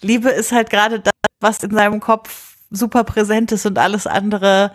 Liebe 0.00 0.30
ist 0.30 0.52
halt 0.52 0.70
gerade 0.70 1.00
das, 1.00 1.12
was 1.40 1.62
in 1.62 1.72
seinem 1.72 2.00
Kopf 2.00 2.56
super 2.70 3.04
präsent 3.04 3.52
ist 3.52 3.66
und 3.66 3.78
alles 3.78 4.06
andere 4.06 4.72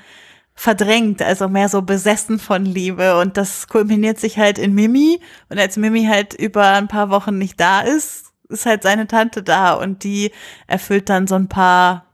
verdrängt, 0.55 1.21
also 1.21 1.49
mehr 1.49 1.69
so 1.69 1.81
besessen 1.81 2.39
von 2.39 2.65
Liebe 2.65 3.19
und 3.19 3.37
das 3.37 3.67
kulminiert 3.67 4.19
sich 4.19 4.37
halt 4.37 4.57
in 4.57 4.73
Mimi 4.73 5.19
und 5.49 5.59
als 5.59 5.77
Mimi 5.77 6.05
halt 6.05 6.33
über 6.33 6.67
ein 6.73 6.87
paar 6.87 7.09
Wochen 7.09 7.37
nicht 7.37 7.59
da 7.59 7.81
ist, 7.81 8.31
ist 8.49 8.65
halt 8.65 8.83
seine 8.83 9.07
Tante 9.07 9.41
da 9.41 9.73
und 9.73 10.03
die 10.03 10.31
erfüllt 10.67 11.09
dann 11.09 11.27
so 11.27 11.35
ein 11.35 11.49
paar 11.49 12.05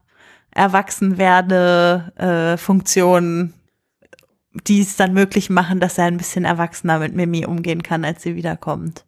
Erwachsenwerde 0.52 2.12
äh, 2.16 2.56
die 4.66 4.80
es 4.80 4.96
dann 4.96 5.12
möglich 5.12 5.48
machen, 5.48 5.78
dass 5.78 5.98
er 5.98 6.06
ein 6.06 6.16
bisschen 6.16 6.44
erwachsener 6.44 6.98
mit 6.98 7.14
Mimi 7.14 7.46
umgehen 7.46 7.82
kann, 7.82 8.04
als 8.04 8.22
sie 8.22 8.34
wiederkommt. 8.34 9.04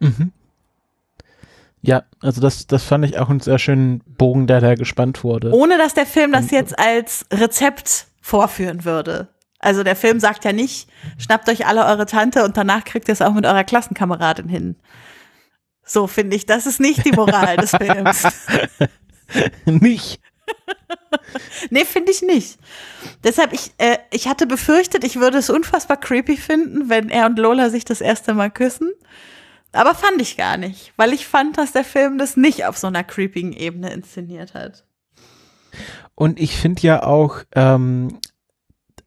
Mhm. 0.00 0.32
Ja, 1.82 2.04
also 2.20 2.40
das, 2.40 2.66
das 2.66 2.82
fand 2.84 3.04
ich 3.04 3.18
auch 3.18 3.30
einen 3.30 3.40
sehr 3.40 3.58
schönen 3.58 4.00
Bogen, 4.06 4.46
der 4.46 4.60
da 4.60 4.74
gespannt 4.74 5.24
wurde. 5.24 5.52
Ohne 5.52 5.78
dass 5.78 5.94
der 5.94 6.06
Film 6.06 6.32
das 6.32 6.50
jetzt 6.50 6.78
als 6.78 7.24
Rezept 7.32 8.06
vorführen 8.20 8.84
würde. 8.84 9.28
Also 9.58 9.82
der 9.82 9.96
Film 9.96 10.20
sagt 10.20 10.44
ja 10.44 10.52
nicht, 10.52 10.88
schnappt 11.18 11.48
euch 11.48 11.66
alle 11.66 11.84
eure 11.86 12.06
Tante 12.06 12.44
und 12.44 12.56
danach 12.56 12.84
kriegt 12.84 13.08
ihr 13.08 13.12
es 13.12 13.22
auch 13.22 13.32
mit 13.32 13.46
eurer 13.46 13.64
Klassenkameradin 13.64 14.48
hin. 14.48 14.76
So 15.84 16.06
finde 16.06 16.36
ich, 16.36 16.46
das 16.46 16.66
ist 16.66 16.80
nicht 16.80 17.04
die 17.04 17.12
Moral 17.12 17.56
des 17.56 17.70
Films. 17.70 18.26
nicht. 19.64 20.20
Nee, 21.70 21.84
finde 21.84 22.12
ich 22.12 22.22
nicht. 22.22 22.58
Deshalb, 23.24 23.52
ich, 23.52 23.72
äh, 23.78 23.98
ich 24.10 24.28
hatte 24.28 24.46
befürchtet, 24.46 25.04
ich 25.04 25.16
würde 25.16 25.38
es 25.38 25.50
unfassbar 25.50 25.98
creepy 25.98 26.36
finden, 26.36 26.88
wenn 26.88 27.08
er 27.10 27.26
und 27.26 27.38
Lola 27.38 27.70
sich 27.70 27.84
das 27.84 28.00
erste 28.00 28.34
Mal 28.34 28.50
küssen. 28.50 28.90
Aber 29.72 29.94
fand 29.94 30.20
ich 30.20 30.36
gar 30.36 30.56
nicht, 30.56 30.92
weil 30.96 31.12
ich 31.12 31.26
fand, 31.26 31.58
dass 31.58 31.72
der 31.72 31.84
Film 31.84 32.18
das 32.18 32.36
nicht 32.36 32.66
auf 32.66 32.76
so 32.76 32.86
einer 32.86 33.04
creepigen 33.04 33.52
Ebene 33.52 33.92
inszeniert 33.92 34.54
hat. 34.54 34.84
Und 36.14 36.40
ich 36.40 36.56
finde 36.56 36.82
ja 36.82 37.02
auch, 37.04 37.38
ähm, 37.54 38.18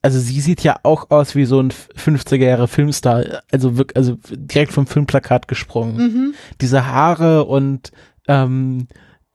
also 0.02 0.20
sie 0.20 0.40
sieht 0.42 0.64
ja 0.64 0.78
auch 0.84 1.12
aus 1.12 1.36
wie 1.36 1.46
so 1.46 1.62
ein 1.62 1.72
50er 1.72 2.46
Jahre 2.46 2.68
Filmstar, 2.68 3.42
also 3.52 3.78
wirklich, 3.78 3.98
also 3.98 4.18
direkt 4.32 4.72
vom 4.72 4.88
Filmplakat 4.88 5.48
gesprungen. 5.48 5.98
Mhm. 5.98 6.34
Diese 6.62 6.88
Haare 6.88 7.46
und 7.46 7.92
ähm, 8.28 8.88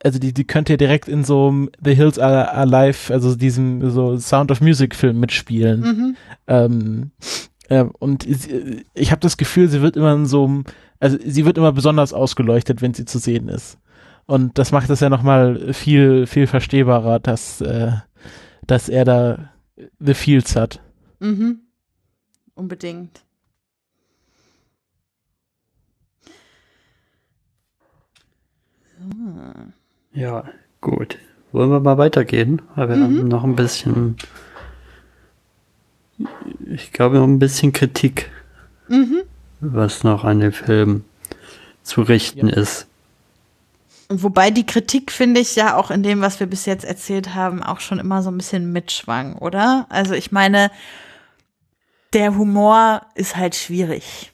also 0.03 0.18
die, 0.18 0.33
die 0.33 0.47
könnte 0.47 0.74
ja 0.74 0.76
direkt 0.76 1.09
in 1.09 1.24
so 1.24 1.49
einem 1.49 1.70
The 1.83 1.95
Hills 1.95 2.18
Are 2.18 2.53
Alive, 2.53 3.12
also 3.12 3.35
diesem 3.35 3.91
so 3.91 4.16
Sound 4.18 4.51
of 4.51 4.61
Music 4.61 4.95
Film 4.95 5.20
mitspielen. 5.20 5.81
Mhm. 5.81 6.16
Ähm, 6.47 7.11
äh, 7.20 7.58
und 7.99 8.23
sie- 8.23 8.85
ich 8.95 9.11
habe 9.11 9.21
das 9.21 9.37
Gefühl, 9.37 9.69
sie 9.69 9.83
wird 9.83 9.97
immer 9.97 10.12
in 10.14 10.27
so 10.27 10.45
einem, 10.45 10.64
also 11.01 11.19
sie 11.25 11.45
wird 11.45 11.59
immer 11.59 11.73
besonders 11.73 12.12
ausgeleuchtet, 12.12 12.81
wenn 12.83 12.95
sie 12.95 13.05
zu 13.05 13.19
sehen 13.19 13.49
ist. 13.49 13.79
Und 14.27 14.59
das 14.59 14.73
macht 14.73 14.91
es 14.91 15.01
ja 15.01 15.09
nochmal 15.09 15.73
viel, 15.73 16.27
viel 16.27 16.47
verstehbarer, 16.47 17.19
dass, 17.19 17.61
äh, 17.61 17.93
dass 18.66 18.89
er 18.89 19.05
da 19.05 19.51
The 20.01 20.14
Fields 20.14 20.57
hat. 20.57 20.81
Mhm. 21.21 21.61
Unbedingt. 22.55 23.23
Ja, 30.12 30.45
gut. 30.81 31.19
Wollen 31.53 31.71
wir 31.71 31.81
mal 31.81 31.99
weitergehen? 31.99 32.61
Weil 32.75 32.89
wir 32.89 32.97
haben 33.01 33.29
noch 33.29 33.45
ein 33.45 33.57
bisschen, 33.57 34.16
ich 36.66 36.93
glaube, 36.93 37.16
noch 37.16 37.25
ein 37.25 37.39
bisschen 37.39 37.73
Kritik, 37.73 38.31
Mhm. 38.89 39.23
was 39.61 40.05
noch 40.05 40.25
an 40.25 40.41
dem 40.41 40.53
Film 40.53 41.05
zu 41.83 42.03
richten 42.03 42.49
ist. 42.49 42.87
Wobei 44.11 44.51
die 44.51 44.64
Kritik, 44.64 45.12
finde 45.12 45.41
ich, 45.41 45.55
ja 45.57 45.77
auch 45.77 45.91
in 45.91 46.03
dem, 46.03 46.23
was 46.23 46.41
wir 46.41 46.47
bis 46.47 46.64
jetzt 46.64 46.85
erzählt 46.85 47.35
haben, 47.35 47.62
auch 47.62 47.81
schon 47.81 47.99
immer 47.99 48.23
so 48.23 48.31
ein 48.31 48.39
bisschen 48.39 48.73
mitschwang, 48.73 49.37
oder? 49.37 49.87
Also 49.91 50.14
ich 50.14 50.33
meine, 50.33 50.71
der 52.14 52.37
Humor 52.37 53.03
ist 53.14 53.37
halt 53.37 53.55
schwierig. 53.55 54.33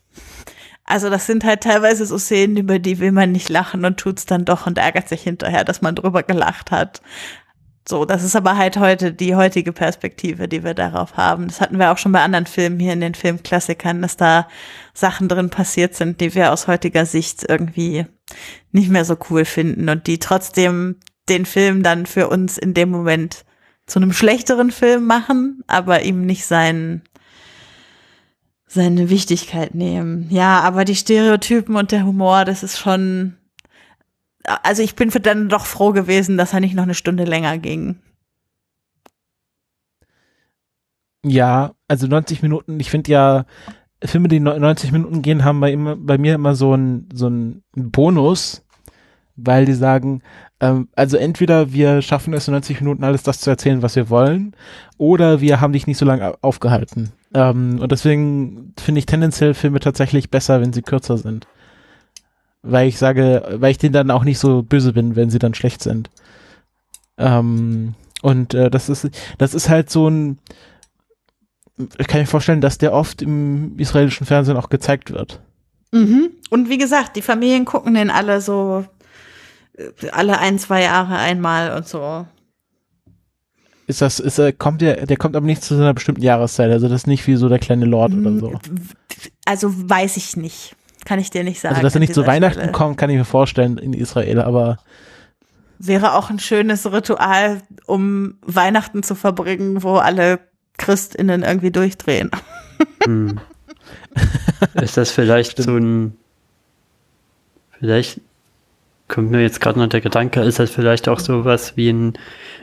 Also 0.84 1.10
das 1.10 1.26
sind 1.26 1.44
halt 1.44 1.62
teilweise 1.62 2.06
so 2.06 2.18
Szenen, 2.18 2.56
über 2.56 2.78
die 2.78 3.00
will 3.00 3.10
man 3.10 3.32
nicht 3.32 3.48
lachen 3.48 3.84
und 3.84 3.96
tut's 3.96 4.26
dann 4.26 4.44
doch 4.44 4.66
und 4.66 4.78
ärgert 4.78 5.08
sich 5.08 5.22
hinterher, 5.22 5.64
dass 5.64 5.82
man 5.82 5.96
drüber 5.96 6.22
gelacht 6.22 6.70
hat. 6.70 7.00
So, 7.86 8.06
das 8.06 8.24
ist 8.24 8.34
aber 8.34 8.56
halt 8.56 8.78
heute 8.78 9.12
die 9.12 9.34
heutige 9.34 9.72
Perspektive, 9.72 10.48
die 10.48 10.64
wir 10.64 10.72
darauf 10.72 11.18
haben. 11.18 11.48
Das 11.48 11.60
hatten 11.60 11.78
wir 11.78 11.92
auch 11.92 11.98
schon 11.98 12.12
bei 12.12 12.22
anderen 12.22 12.46
Filmen 12.46 12.80
hier 12.80 12.94
in 12.94 13.02
den 13.02 13.14
Filmklassikern, 13.14 14.00
dass 14.00 14.16
da 14.16 14.48
Sachen 14.94 15.28
drin 15.28 15.50
passiert 15.50 15.94
sind, 15.94 16.20
die 16.20 16.34
wir 16.34 16.52
aus 16.52 16.66
heutiger 16.66 17.04
Sicht 17.04 17.44
irgendwie 17.46 18.06
nicht 18.72 18.88
mehr 18.88 19.04
so 19.04 19.16
cool 19.28 19.44
finden 19.44 19.90
und 19.90 20.06
die 20.06 20.18
trotzdem 20.18 20.96
den 21.28 21.44
Film 21.44 21.82
dann 21.82 22.06
für 22.06 22.28
uns 22.28 22.56
in 22.56 22.72
dem 22.72 22.90
Moment 22.90 23.44
zu 23.86 23.98
einem 23.98 24.14
schlechteren 24.14 24.70
Film 24.70 25.06
machen, 25.06 25.62
aber 25.66 26.02
ihm 26.02 26.24
nicht 26.24 26.46
seinen 26.46 27.02
seine 28.66 29.08
Wichtigkeit 29.08 29.74
nehmen. 29.74 30.26
Ja, 30.30 30.60
aber 30.60 30.84
die 30.84 30.96
Stereotypen 30.96 31.76
und 31.76 31.92
der 31.92 32.04
Humor, 32.04 32.44
das 32.44 32.62
ist 32.62 32.78
schon 32.78 33.36
also 34.44 34.82
ich 34.82 34.94
bin 34.94 35.10
für 35.10 35.20
dann 35.20 35.48
doch 35.48 35.66
froh 35.66 35.92
gewesen, 35.92 36.36
dass 36.36 36.52
er 36.52 36.60
nicht 36.60 36.74
noch 36.74 36.84
eine 36.84 36.94
Stunde 36.94 37.24
länger 37.24 37.58
ging. 37.58 37.96
Ja, 41.24 41.72
also 41.88 42.06
90 42.06 42.42
Minuten, 42.42 42.78
ich 42.78 42.90
finde 42.90 43.10
ja, 43.10 43.44
Filme, 44.04 44.28
die 44.28 44.40
90 44.40 44.92
Minuten 44.92 45.22
gehen, 45.22 45.44
haben 45.44 45.60
bei, 45.60 45.72
immer, 45.72 45.96
bei 45.96 46.18
mir 46.18 46.34
immer 46.34 46.54
so 46.54 46.74
einen 46.74 47.08
so 47.12 47.30
Bonus, 47.74 48.62
weil 49.36 49.64
die 49.64 49.72
sagen, 49.72 50.22
ähm, 50.60 50.88
also 50.94 51.16
entweder 51.16 51.72
wir 51.72 52.02
schaffen 52.02 52.34
es 52.34 52.46
in 52.46 52.52
90 52.52 52.80
Minuten 52.80 53.04
alles 53.04 53.22
das 53.22 53.40
zu 53.40 53.48
erzählen, 53.48 53.82
was 53.82 53.96
wir 53.96 54.10
wollen, 54.10 54.54
oder 54.98 55.40
wir 55.40 55.60
haben 55.60 55.72
dich 55.72 55.86
nicht 55.86 55.98
so 55.98 56.04
lange 56.04 56.34
aufgehalten. 56.42 57.12
Ähm, 57.32 57.78
und 57.80 57.90
deswegen 57.90 58.74
finde 58.78 58.98
ich 58.98 59.06
tendenziell 59.06 59.54
Filme 59.54 59.80
tatsächlich 59.80 60.30
besser, 60.30 60.60
wenn 60.60 60.74
sie 60.74 60.82
kürzer 60.82 61.16
sind. 61.16 61.46
Weil 62.66 62.88
ich 62.88 62.98
sage, 62.98 63.56
weil 63.56 63.72
ich 63.72 63.78
denen 63.78 63.92
dann 63.92 64.10
auch 64.10 64.24
nicht 64.24 64.38
so 64.38 64.62
böse 64.62 64.92
bin, 64.92 65.16
wenn 65.16 65.30
sie 65.30 65.38
dann 65.38 65.54
schlecht 65.54 65.82
sind. 65.82 66.10
Ähm, 67.18 67.94
und 68.22 68.54
äh, 68.54 68.70
das 68.70 68.88
ist, 68.88 69.10
das 69.38 69.52
ist 69.52 69.68
halt 69.68 69.90
so 69.90 70.08
ein, 70.08 70.38
ich 71.98 72.06
kann 72.06 72.20
mir 72.20 72.26
vorstellen, 72.26 72.62
dass 72.62 72.78
der 72.78 72.92
oft 72.92 73.20
im 73.20 73.78
israelischen 73.78 74.26
Fernsehen 74.26 74.56
auch 74.56 74.70
gezeigt 74.70 75.12
wird. 75.12 75.40
Mhm. 75.92 76.30
Und 76.48 76.70
wie 76.70 76.78
gesagt, 76.78 77.16
die 77.16 77.22
Familien 77.22 77.66
gucken 77.66 77.94
den 77.94 78.10
alle 78.10 78.40
so 78.40 78.84
äh, 79.76 80.08
alle 80.10 80.38
ein, 80.38 80.58
zwei 80.58 80.82
Jahre 80.82 81.16
einmal 81.16 81.76
und 81.76 81.86
so. 81.86 82.26
Ist 83.86 84.00
das, 84.00 84.18
ist, 84.18 84.38
äh, 84.38 84.52
kommt 84.52 84.80
der, 84.80 85.04
der 85.06 85.16
kommt 85.16 85.36
aber 85.36 85.44
nicht 85.44 85.62
zu 85.62 85.74
einer 85.74 85.92
bestimmten 85.92 86.22
Jahreszeit, 86.22 86.70
also 86.70 86.88
das 86.88 87.02
ist 87.02 87.06
nicht 87.06 87.26
wie 87.26 87.36
so 87.36 87.48
der 87.50 87.58
kleine 87.58 87.84
Lord 87.84 88.14
oder 88.14 88.38
so. 88.38 88.58
Also 89.44 89.70
weiß 89.90 90.16
ich 90.16 90.36
nicht. 90.36 90.74
Kann 91.04 91.18
ich 91.18 91.30
dir 91.30 91.44
nicht 91.44 91.60
sagen. 91.60 91.74
Also, 91.74 91.82
dass 91.82 91.94
er 91.94 92.00
nicht 92.00 92.14
zu 92.14 92.26
Weihnachten 92.26 92.60
Stelle. 92.60 92.72
kommt, 92.72 92.96
kann 92.96 93.10
ich 93.10 93.16
mir 93.16 93.24
vorstellen 93.24 93.78
in 93.78 93.92
Israel, 93.92 94.40
aber 94.40 94.78
Wäre 95.78 96.14
auch 96.14 96.30
ein 96.30 96.38
schönes 96.38 96.90
Ritual, 96.90 97.60
um 97.86 98.36
Weihnachten 98.42 99.02
zu 99.02 99.14
verbringen, 99.14 99.82
wo 99.82 99.96
alle 99.96 100.38
ChristInnen 100.78 101.42
irgendwie 101.42 101.72
durchdrehen. 101.72 102.30
Hm. 103.04 103.40
Ist 104.74 104.96
das 104.96 105.10
vielleicht 105.10 105.58
so 105.58 105.76
ein, 105.76 106.16
vielleicht 107.78 108.20
kommt 109.08 109.30
mir 109.30 109.42
jetzt 109.42 109.60
gerade 109.60 109.78
noch 109.78 109.88
der 109.88 110.00
Gedanke, 110.00 110.40
ist 110.40 110.58
das 110.58 110.70
vielleicht 110.70 111.08
auch 111.08 111.20
sowas 111.20 111.76
wie 111.76 111.90
ein 111.90 112.14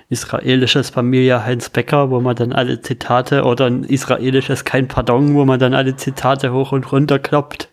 israelisches 0.10 0.90
Familie 0.90 1.46
Heinz 1.46 1.70
Becker, 1.70 2.10
wo 2.10 2.20
man 2.20 2.36
dann 2.36 2.52
alle 2.52 2.82
Zitate 2.82 3.44
oder 3.44 3.68
ein 3.68 3.84
israelisches 3.84 4.66
Kein 4.66 4.88
Pardon, 4.88 5.36
wo 5.36 5.46
man 5.46 5.60
dann 5.60 5.74
alle 5.74 5.96
Zitate 5.96 6.52
hoch 6.52 6.72
und 6.72 6.92
runter 6.92 7.20
kloppt? 7.20 7.70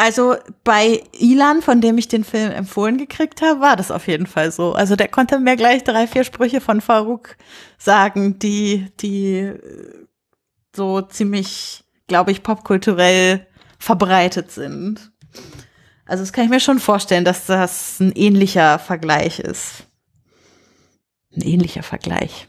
Also 0.00 0.36
bei 0.64 1.02
Ilan, 1.12 1.60
von 1.60 1.82
dem 1.82 1.98
ich 1.98 2.08
den 2.08 2.24
Film 2.24 2.52
empfohlen 2.52 2.96
gekriegt 2.96 3.42
habe, 3.42 3.60
war 3.60 3.76
das 3.76 3.90
auf 3.90 4.06
jeden 4.06 4.26
Fall 4.26 4.50
so. 4.50 4.72
Also 4.72 4.96
der 4.96 5.08
konnte 5.08 5.38
mir 5.38 5.56
gleich 5.56 5.84
drei, 5.84 6.06
vier 6.06 6.24
Sprüche 6.24 6.62
von 6.62 6.80
Farouk 6.80 7.36
sagen, 7.76 8.38
die, 8.38 8.90
die 9.00 9.40
äh, 9.40 10.06
so 10.74 11.02
ziemlich, 11.02 11.84
glaube 12.06 12.30
ich, 12.30 12.42
popkulturell 12.42 13.46
verbreitet 13.78 14.50
sind. 14.50 15.12
Also 16.06 16.22
das 16.22 16.32
kann 16.32 16.44
ich 16.44 16.50
mir 16.50 16.60
schon 16.60 16.78
vorstellen, 16.78 17.26
dass 17.26 17.44
das 17.44 18.00
ein 18.00 18.12
ähnlicher 18.12 18.78
Vergleich 18.78 19.38
ist. 19.38 19.84
Ein 21.36 21.42
ähnlicher 21.42 21.82
Vergleich. 21.82 22.48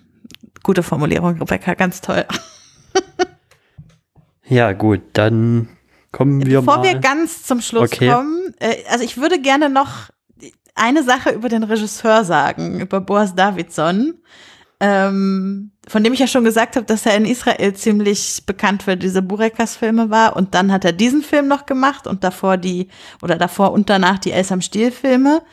Gute 0.64 0.84
Formulierung, 0.84 1.38
Rebecca, 1.38 1.74
ganz 1.74 2.00
toll. 2.00 2.26
Ja, 4.48 4.74
gut, 4.74 5.02
dann 5.14 5.70
kommen 6.12 6.46
wir 6.46 6.60
Bevor 6.60 6.78
mal. 6.78 6.84
wir 6.84 7.00
ganz 7.00 7.44
zum 7.44 7.62
Schluss 7.62 7.92
Okay. 7.92 8.10
kommen, 8.12 8.54
äh, 8.60 8.84
also 8.90 9.04
ich 9.04 9.18
würde 9.18 9.40
gerne 9.40 9.70
noch 9.70 10.10
eine 10.76 11.04
Sache 11.04 11.32
über 11.32 11.50
den 11.50 11.64
Regisseur 11.64 12.24
sagen, 12.24 12.80
über 12.80 13.02
Boas 13.02 13.36
Davidson, 13.36 14.16
ähm, 14.80 15.72
von 15.88 16.04
dem 16.04 16.14
ich 16.14 16.20
ja 16.20 16.28
schon 16.28 16.44
gesagt 16.44 16.76
habe, 16.76 16.86
dass 16.86 17.06
er 17.06 17.16
in 17.16 17.26
Israel 17.26 17.74
ziemlich 17.74 18.44
bekannt 18.46 18.84
für 18.84 18.98
diese 18.98 19.22
Burekas-Filme 19.22 20.10
war. 20.10 20.36
Und 20.36 20.56
dann 20.56 20.72
hat 20.72 20.86
er 20.86 20.94
diesen 20.94 21.22
Film 21.22 21.48
noch 21.48 21.66
gemacht 21.66 22.08
und 22.08 22.24
davor 22.24 22.58
die, 22.58 22.88
oder 23.22 23.38
davor 23.38 23.74
und 23.74 23.90
danach 23.90 24.20
die 24.20 24.32
Els 24.32 24.52
am 24.52 24.62
Stiel-Filme. 24.62 25.44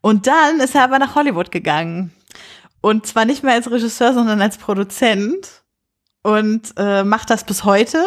Und 0.00 0.26
dann 0.26 0.60
ist 0.60 0.74
er 0.74 0.84
aber 0.84 0.98
nach 0.98 1.14
Hollywood 1.14 1.50
gegangen. 1.50 2.12
Und 2.80 3.06
zwar 3.06 3.26
nicht 3.26 3.42
mehr 3.42 3.54
als 3.54 3.70
Regisseur, 3.70 4.14
sondern 4.14 4.40
als 4.40 4.56
Produzent. 4.56 5.62
Und 6.22 6.74
äh, 6.76 7.04
macht 7.04 7.30
das 7.30 7.44
bis 7.44 7.64
heute 7.64 7.98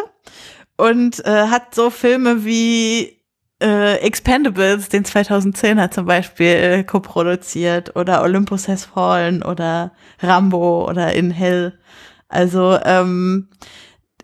und 0.83 1.25
äh, 1.25 1.47
hat 1.47 1.73
so 1.73 1.89
Filme 1.89 2.43
wie 2.43 3.17
äh, 3.61 3.99
Expendables, 3.99 4.89
den 4.89 5.05
2010er 5.05 5.91
zum 5.91 6.05
Beispiel, 6.05 6.47
äh, 6.47 6.83
co-produziert 6.83 7.95
oder 7.95 8.21
Olympus 8.21 8.67
Has 8.67 8.83
Fallen 8.83 9.43
oder 9.43 9.93
Rambo 10.19 10.89
oder 10.89 11.13
In 11.13 11.31
Hell. 11.31 11.79
Also 12.27 12.77
ähm, 12.83 13.47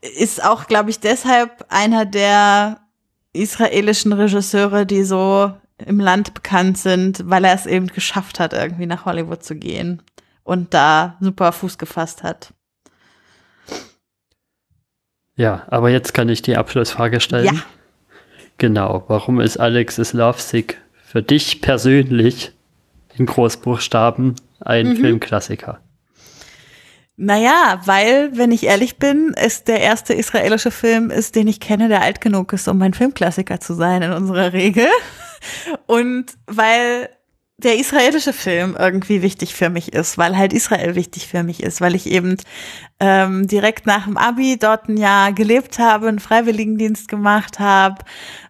ist 0.01 0.43
auch, 0.43 0.67
glaube 0.67 0.89
ich, 0.89 0.99
deshalb 0.99 1.65
einer 1.69 2.05
der 2.05 2.81
israelischen 3.31 4.11
Regisseure, 4.11 4.85
die 4.85 5.03
so 5.03 5.53
im 5.77 6.01
Land 6.01 6.33
bekannt 6.33 6.77
sind, 6.77 7.23
weil 7.25 7.45
er 7.45 7.53
es 7.53 7.67
eben 7.67 7.87
geschafft 7.87 8.37
hat, 8.37 8.51
irgendwie 8.51 8.85
nach 8.85 9.05
Hollywood 9.05 9.45
zu 9.45 9.55
gehen 9.55 10.01
und 10.43 10.73
da 10.73 11.15
super 11.21 11.53
Fuß 11.53 11.77
gefasst 11.77 12.23
hat. 12.23 12.53
Ja, 15.39 15.63
aber 15.67 15.89
jetzt 15.89 16.13
kann 16.13 16.27
ich 16.27 16.41
die 16.41 16.57
Abschlussfrage 16.57 17.21
stellen. 17.21 17.45
Ja. 17.45 17.53
Genau, 18.57 19.05
warum 19.07 19.39
ist 19.39 19.55
Alex 19.55 19.97
is 19.97 20.11
Lovesick 20.11 20.77
für 21.01 21.23
dich 21.23 21.61
persönlich 21.61 22.51
in 23.15 23.25
Großbuchstaben 23.25 24.35
ein 24.59 24.89
Mhm. 24.89 24.95
Filmklassiker? 24.97 25.79
Naja, 27.15 27.79
weil, 27.85 28.35
wenn 28.37 28.51
ich 28.51 28.65
ehrlich 28.65 28.97
bin, 28.97 29.33
es 29.33 29.63
der 29.63 29.79
erste 29.79 30.13
israelische 30.13 30.71
Film 30.71 31.09
ist, 31.09 31.37
den 31.37 31.47
ich 31.47 31.61
kenne, 31.61 31.87
der 31.87 32.01
alt 32.01 32.19
genug 32.19 32.51
ist, 32.51 32.67
um 32.67 32.81
ein 32.81 32.93
Filmklassiker 32.93 33.61
zu 33.61 33.75
sein 33.75 34.01
in 34.01 34.11
unserer 34.11 34.51
Regel. 34.51 34.87
Und 35.85 36.25
weil 36.47 37.07
der 37.63 37.77
israelische 37.77 38.33
Film 38.33 38.75
irgendwie 38.79 39.21
wichtig 39.21 39.53
für 39.53 39.69
mich 39.69 39.93
ist, 39.93 40.17
weil 40.17 40.37
halt 40.37 40.53
Israel 40.53 40.95
wichtig 40.95 41.27
für 41.27 41.43
mich 41.43 41.61
ist, 41.61 41.81
weil 41.81 41.93
ich 41.93 42.07
eben 42.07 42.37
ähm, 43.01 43.47
direkt 43.47 43.85
nach 43.85 44.05
dem 44.05 44.17
Abi 44.17 44.57
dort 44.57 44.87
ein 44.87 44.97
Jahr 44.97 45.33
gelebt 45.33 45.77
habe, 45.77 46.07
einen 46.07 46.19
Freiwilligendienst 46.19 47.07
gemacht 47.07 47.59
habe, 47.59 48.03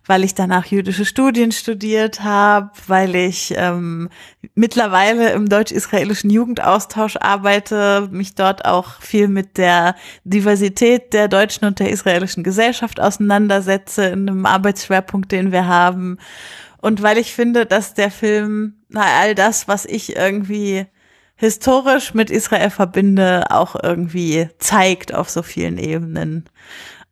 weil 0.06 0.24
ich 0.24 0.36
danach 0.36 0.66
jüdische 0.66 1.06
Studien 1.06 1.52
studiert 1.52 2.24
habe, 2.24 2.72
weil 2.88 3.16
ich 3.16 3.54
ähm, 3.58 4.10
mittlerweile 4.56 5.32
im 5.32 5.50
deutsch-israelischen 5.50 6.30
Jugendaustausch 6.30 7.18
arbeite, 7.18 8.10
mich 8.12 8.36
dort 8.36 8.66
auch 8.66 9.02
viel 9.02 9.28
mit 9.28 9.58
der 9.58 9.96
Diversität 10.24 11.14
der 11.14 11.28
deutschen 11.28 11.66
und 11.66 11.80
der 11.80 11.90
israelischen 11.90 12.44
Gesellschaft 12.44 13.00
auseinandersetze, 13.00 14.06
in 14.06 14.30
einem 14.30 14.46
Arbeitsschwerpunkt, 14.46 15.32
den 15.32 15.52
wir 15.52 15.68
haben. 15.68 16.18
Und 16.82 17.02
weil 17.02 17.18
ich 17.18 17.34
finde, 17.34 17.66
dass 17.66 17.94
der 17.94 18.12
Film 18.12 18.76
na, 18.90 19.04
all 19.20 19.36
das, 19.36 19.68
was 19.68 19.86
ich 19.86 20.16
irgendwie 20.16 20.86
historisch 21.36 22.14
mit 22.14 22.30
Israel 22.30 22.70
verbinde, 22.70 23.46
auch 23.50 23.76
irgendwie 23.82 24.50
zeigt 24.58 25.14
auf 25.14 25.30
so 25.30 25.42
vielen 25.42 25.78
Ebenen. 25.78 26.46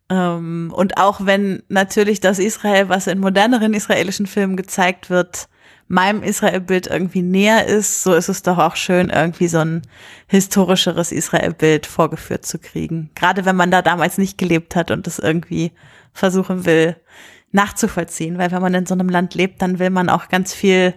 Ähm, 0.10 0.72
und 0.76 0.98
auch 0.98 1.26
wenn 1.26 1.64
natürlich 1.70 2.20
das 2.20 2.40
Israel, 2.40 2.90
was 2.90 3.08
in 3.08 3.20
moderneren 3.20 3.74
israelischen 3.74 4.26
Filmen 4.26 4.58
gezeigt 4.58 5.10
wird, 5.10 5.48
meinem 5.88 6.24
Israelbild 6.24 6.88
irgendwie 6.88 7.22
näher 7.22 7.66
ist, 7.66 8.04
so 8.04 8.14
ist 8.14 8.28
es 8.28 8.42
doch 8.42 8.58
auch 8.58 8.76
schön, 8.76 9.10
irgendwie 9.10 9.48
so 9.48 9.60
ein 9.60 9.84
historischeres 10.28 11.14
Israelbild 11.14 11.86
vorgeführt 11.86 12.46
zu 12.46 12.60
kriegen. 12.60 13.10
Gerade 13.16 13.46
wenn 13.46 13.56
man 13.56 13.72
da 13.72 13.82
damals 13.82 14.18
nicht 14.18 14.38
gelebt 14.38 14.76
hat 14.76 14.92
und 14.92 15.08
es 15.08 15.20
irgendwie 15.20 15.72
versuchen 16.12 16.66
will, 16.66 16.98
nachzuvollziehen. 17.52 18.38
Weil 18.38 18.52
wenn 18.52 18.62
man 18.62 18.74
in 18.74 18.86
so 18.86 18.94
einem 18.94 19.10
Land 19.10 19.36
lebt, 19.36 19.62
dann 19.62 19.80
will 19.80 19.90
man 19.90 20.10
auch 20.10 20.30
ganz 20.30 20.54
viel 20.54 20.94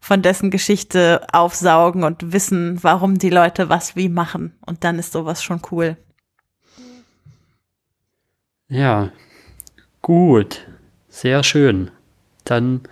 von 0.00 0.22
dessen 0.22 0.50
Geschichte 0.50 1.26
aufsaugen 1.32 2.04
und 2.04 2.32
wissen, 2.32 2.82
warum 2.82 3.18
die 3.18 3.30
Leute 3.30 3.68
was 3.68 3.96
wie 3.96 4.08
machen. 4.08 4.54
Und 4.64 4.84
dann 4.84 4.98
ist 4.98 5.12
sowas 5.12 5.42
schon 5.42 5.60
cool. 5.70 5.96
Ja, 8.68 9.12
gut, 10.02 10.66
sehr 11.08 11.42
schön. 11.42 11.90
Dann, 12.44 12.82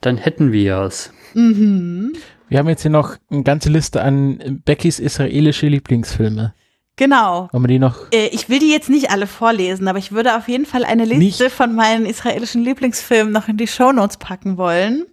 dann 0.00 0.16
hätten 0.16 0.52
wir 0.52 0.78
es. 0.80 1.12
Mhm. 1.34 2.14
wir 2.48 2.58
haben 2.58 2.68
jetzt 2.68 2.82
hier 2.82 2.90
noch 2.90 3.16
eine 3.30 3.42
ganze 3.42 3.68
Liste 3.68 4.02
an 4.02 4.62
Beckys 4.64 4.98
israelische 4.98 5.68
Lieblingsfilme. 5.68 6.54
Genau. 6.98 7.48
Wollen 7.52 7.62
wir 7.62 7.68
die 7.68 7.78
noch? 7.78 8.10
Äh, 8.12 8.26
Ich 8.32 8.48
will 8.48 8.58
die 8.58 8.70
jetzt 8.70 8.90
nicht 8.90 9.10
alle 9.10 9.26
vorlesen, 9.26 9.86
aber 9.88 9.98
ich 9.98 10.12
würde 10.12 10.36
auf 10.36 10.48
jeden 10.48 10.66
Fall 10.66 10.84
eine 10.84 11.04
Liste 11.04 11.44
Nicht? 11.44 11.54
von 11.54 11.74
meinen 11.74 12.04
israelischen 12.04 12.62
Lieblingsfilmen 12.62 13.32
noch 13.32 13.48
in 13.48 13.56
die 13.56 13.68
Shownotes 13.68 14.16
packen 14.18 14.58
wollen. 14.58 15.06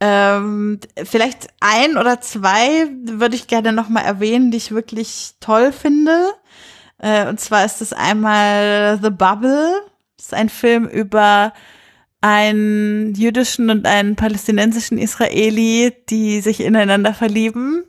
Ähm, 0.00 0.80
vielleicht 1.04 1.48
ein 1.60 1.96
oder 1.98 2.20
zwei 2.20 2.88
würde 3.04 3.36
ich 3.36 3.46
gerne 3.46 3.72
noch 3.72 3.88
mal 3.88 4.00
erwähnen, 4.00 4.50
die 4.50 4.56
ich 4.56 4.72
wirklich 4.72 5.34
toll 5.40 5.72
finde. 5.72 6.32
Äh, 6.98 7.28
und 7.28 7.38
zwar 7.38 7.64
ist 7.64 7.82
es 7.82 7.92
einmal 7.92 8.98
The 9.02 9.10
Bubble. 9.10 9.72
Das 10.16 10.26
ist 10.26 10.34
ein 10.34 10.48
Film 10.48 10.86
über 10.88 11.52
einen 12.22 13.14
jüdischen 13.14 13.68
und 13.68 13.86
einen 13.86 14.16
palästinensischen 14.16 14.96
Israeli, 14.96 15.92
die 16.08 16.40
sich 16.40 16.60
ineinander 16.60 17.12
verlieben. 17.12 17.84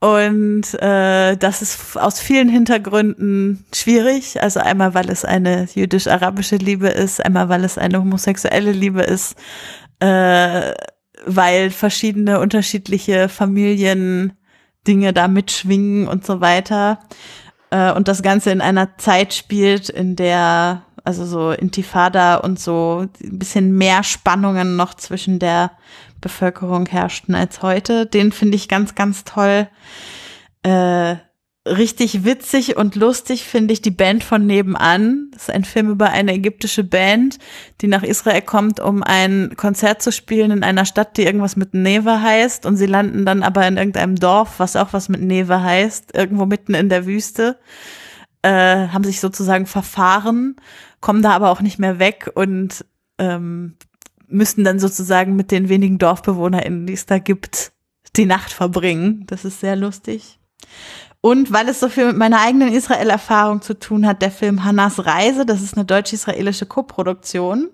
Und 0.00 0.74
äh, 0.74 1.36
das 1.36 1.62
ist 1.62 1.96
aus 1.96 2.20
vielen 2.20 2.48
Hintergründen 2.48 3.64
schwierig. 3.74 4.42
Also 4.42 4.60
einmal, 4.60 4.94
weil 4.94 5.10
es 5.10 5.24
eine 5.24 5.66
jüdisch-arabische 5.74 6.56
Liebe 6.56 6.88
ist, 6.88 7.24
einmal, 7.24 7.48
weil 7.48 7.64
es 7.64 7.78
eine 7.78 7.98
homosexuelle 7.98 8.72
Liebe 8.72 9.02
ist, 9.02 9.36
äh, 10.00 10.72
weil 11.24 11.70
verschiedene 11.70 12.40
unterschiedliche 12.40 13.28
Familien 13.28 14.36
Dinge 14.86 15.12
da 15.12 15.28
mitschwingen 15.28 16.08
und 16.08 16.26
so 16.26 16.40
weiter. 16.40 17.00
Äh, 17.70 17.92
und 17.92 18.08
das 18.08 18.22
Ganze 18.22 18.50
in 18.50 18.60
einer 18.60 18.98
Zeit 18.98 19.32
spielt, 19.32 19.88
in 19.88 20.14
der 20.14 20.82
also 21.04 21.24
so 21.24 21.52
Intifada 21.52 22.36
und 22.36 22.58
so 22.58 23.06
ein 23.22 23.38
bisschen 23.38 23.72
mehr 23.72 24.02
Spannungen 24.02 24.74
noch 24.76 24.94
zwischen 24.94 25.38
der 25.38 25.70
Bevölkerung 26.20 26.86
herrschten 26.86 27.34
als 27.34 27.62
heute. 27.62 28.06
Den 28.06 28.32
finde 28.32 28.56
ich 28.56 28.68
ganz, 28.68 28.94
ganz 28.94 29.24
toll. 29.24 29.68
Äh, 30.62 31.16
richtig 31.66 32.24
witzig 32.24 32.76
und 32.76 32.94
lustig 32.94 33.44
finde 33.44 33.72
ich 33.72 33.82
die 33.82 33.90
Band 33.90 34.22
von 34.22 34.46
nebenan. 34.46 35.30
Das 35.32 35.42
ist 35.42 35.50
ein 35.50 35.64
Film 35.64 35.90
über 35.90 36.10
eine 36.10 36.34
ägyptische 36.34 36.84
Band, 36.84 37.38
die 37.80 37.88
nach 37.88 38.02
Israel 38.02 38.42
kommt, 38.42 38.78
um 38.78 39.02
ein 39.02 39.54
Konzert 39.56 40.02
zu 40.02 40.12
spielen 40.12 40.50
in 40.50 40.62
einer 40.62 40.84
Stadt, 40.84 41.16
die 41.16 41.24
irgendwas 41.24 41.56
mit 41.56 41.74
Neve 41.74 42.22
heißt. 42.22 42.66
Und 42.66 42.76
sie 42.76 42.86
landen 42.86 43.24
dann 43.24 43.42
aber 43.42 43.66
in 43.66 43.76
irgendeinem 43.76 44.16
Dorf, 44.16 44.58
was 44.58 44.76
auch 44.76 44.92
was 44.92 45.08
mit 45.08 45.22
Neve 45.22 45.62
heißt, 45.62 46.14
irgendwo 46.14 46.46
mitten 46.46 46.74
in 46.74 46.88
der 46.88 47.06
Wüste. 47.06 47.58
Äh, 48.42 48.88
haben 48.88 49.04
sich 49.04 49.20
sozusagen 49.20 49.66
verfahren 49.66 50.56
kommen 51.06 51.22
da 51.22 51.30
aber 51.32 51.50
auch 51.50 51.60
nicht 51.60 51.78
mehr 51.78 52.00
weg 52.00 52.30
und 52.34 52.84
ähm, 53.18 53.76
müssten 54.28 54.64
dann 54.64 54.78
sozusagen 54.78 55.36
mit 55.36 55.50
den 55.50 55.68
wenigen 55.68 55.98
DorfbewohnerInnen, 55.98 56.86
die 56.86 56.92
es 56.92 57.06
da 57.06 57.18
gibt, 57.18 57.72
die 58.16 58.26
Nacht 58.26 58.52
verbringen. 58.52 59.24
Das 59.26 59.44
ist 59.44 59.60
sehr 59.60 59.76
lustig. 59.76 60.38
Und 61.20 61.52
weil 61.52 61.68
es 61.68 61.80
so 61.80 61.88
viel 61.88 62.06
mit 62.06 62.16
meiner 62.16 62.40
eigenen 62.40 62.72
Israel-Erfahrung 62.72 63.60
zu 63.60 63.78
tun 63.78 64.06
hat, 64.06 64.22
der 64.22 64.30
Film 64.30 64.64
Hannas 64.64 65.04
Reise, 65.06 65.44
das 65.44 65.62
ist 65.62 65.76
eine 65.76 65.84
deutsch-israelische 65.84 66.66
Koproduktion, 66.66 67.70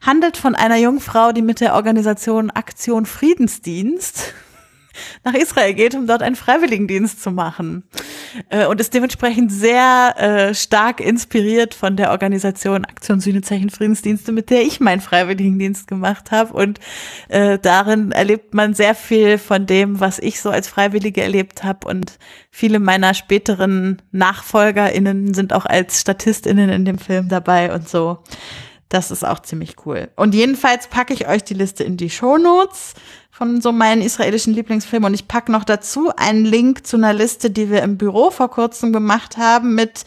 handelt 0.00 0.36
von 0.36 0.54
einer 0.54 0.76
jungen 0.76 1.00
Frau, 1.00 1.32
die 1.32 1.42
mit 1.42 1.60
der 1.60 1.74
Organisation 1.74 2.50
Aktion 2.50 3.06
Friedensdienst 3.06 4.34
nach 5.24 5.34
Israel 5.34 5.74
geht, 5.74 5.94
um 5.94 6.06
dort 6.06 6.22
einen 6.22 6.36
Freiwilligendienst 6.36 7.22
zu 7.22 7.30
machen. 7.30 7.84
Äh, 8.48 8.66
und 8.66 8.80
ist 8.80 8.94
dementsprechend 8.94 9.52
sehr 9.52 10.14
äh, 10.18 10.54
stark 10.54 11.00
inspiriert 11.00 11.74
von 11.74 11.96
der 11.96 12.10
Organisation 12.10 12.84
Aktion 12.84 13.20
Sühnezeichen 13.20 13.70
Friedensdienste, 13.70 14.32
mit 14.32 14.50
der 14.50 14.62
ich 14.62 14.80
meinen 14.80 15.00
Freiwilligendienst 15.00 15.86
gemacht 15.86 16.30
habe. 16.30 16.52
Und 16.52 16.80
äh, 17.28 17.58
darin 17.58 18.12
erlebt 18.12 18.54
man 18.54 18.74
sehr 18.74 18.94
viel 18.94 19.38
von 19.38 19.66
dem, 19.66 20.00
was 20.00 20.18
ich 20.18 20.40
so 20.40 20.50
als 20.50 20.68
Freiwillige 20.68 21.22
erlebt 21.22 21.64
habe. 21.64 21.86
Und 21.88 22.18
viele 22.50 22.78
meiner 22.78 23.14
späteren 23.14 24.02
NachfolgerInnen 24.12 25.34
sind 25.34 25.52
auch 25.52 25.66
als 25.66 26.00
StatistInnen 26.00 26.70
in 26.70 26.84
dem 26.84 26.98
Film 26.98 27.28
dabei 27.28 27.72
und 27.72 27.88
so. 27.88 28.18
Das 28.90 29.12
ist 29.12 29.24
auch 29.24 29.38
ziemlich 29.38 29.86
cool. 29.86 30.08
Und 30.16 30.34
jedenfalls 30.34 30.88
packe 30.88 31.14
ich 31.14 31.28
euch 31.28 31.44
die 31.44 31.54
Liste 31.54 31.84
in 31.84 31.96
die 31.96 32.10
Show 32.10 32.38
Notes 32.38 32.94
von 33.40 33.62
so 33.62 33.72
meinen 33.72 34.02
israelischen 34.02 34.52
Lieblingsfilmen. 34.52 35.06
Und 35.06 35.14
ich 35.14 35.26
packe 35.26 35.50
noch 35.50 35.64
dazu 35.64 36.12
einen 36.14 36.44
Link 36.44 36.86
zu 36.86 36.98
einer 36.98 37.14
Liste, 37.14 37.50
die 37.50 37.70
wir 37.70 37.82
im 37.82 37.96
Büro 37.96 38.30
vor 38.30 38.50
kurzem 38.50 38.92
gemacht 38.92 39.38
haben 39.38 39.74
mit 39.74 40.04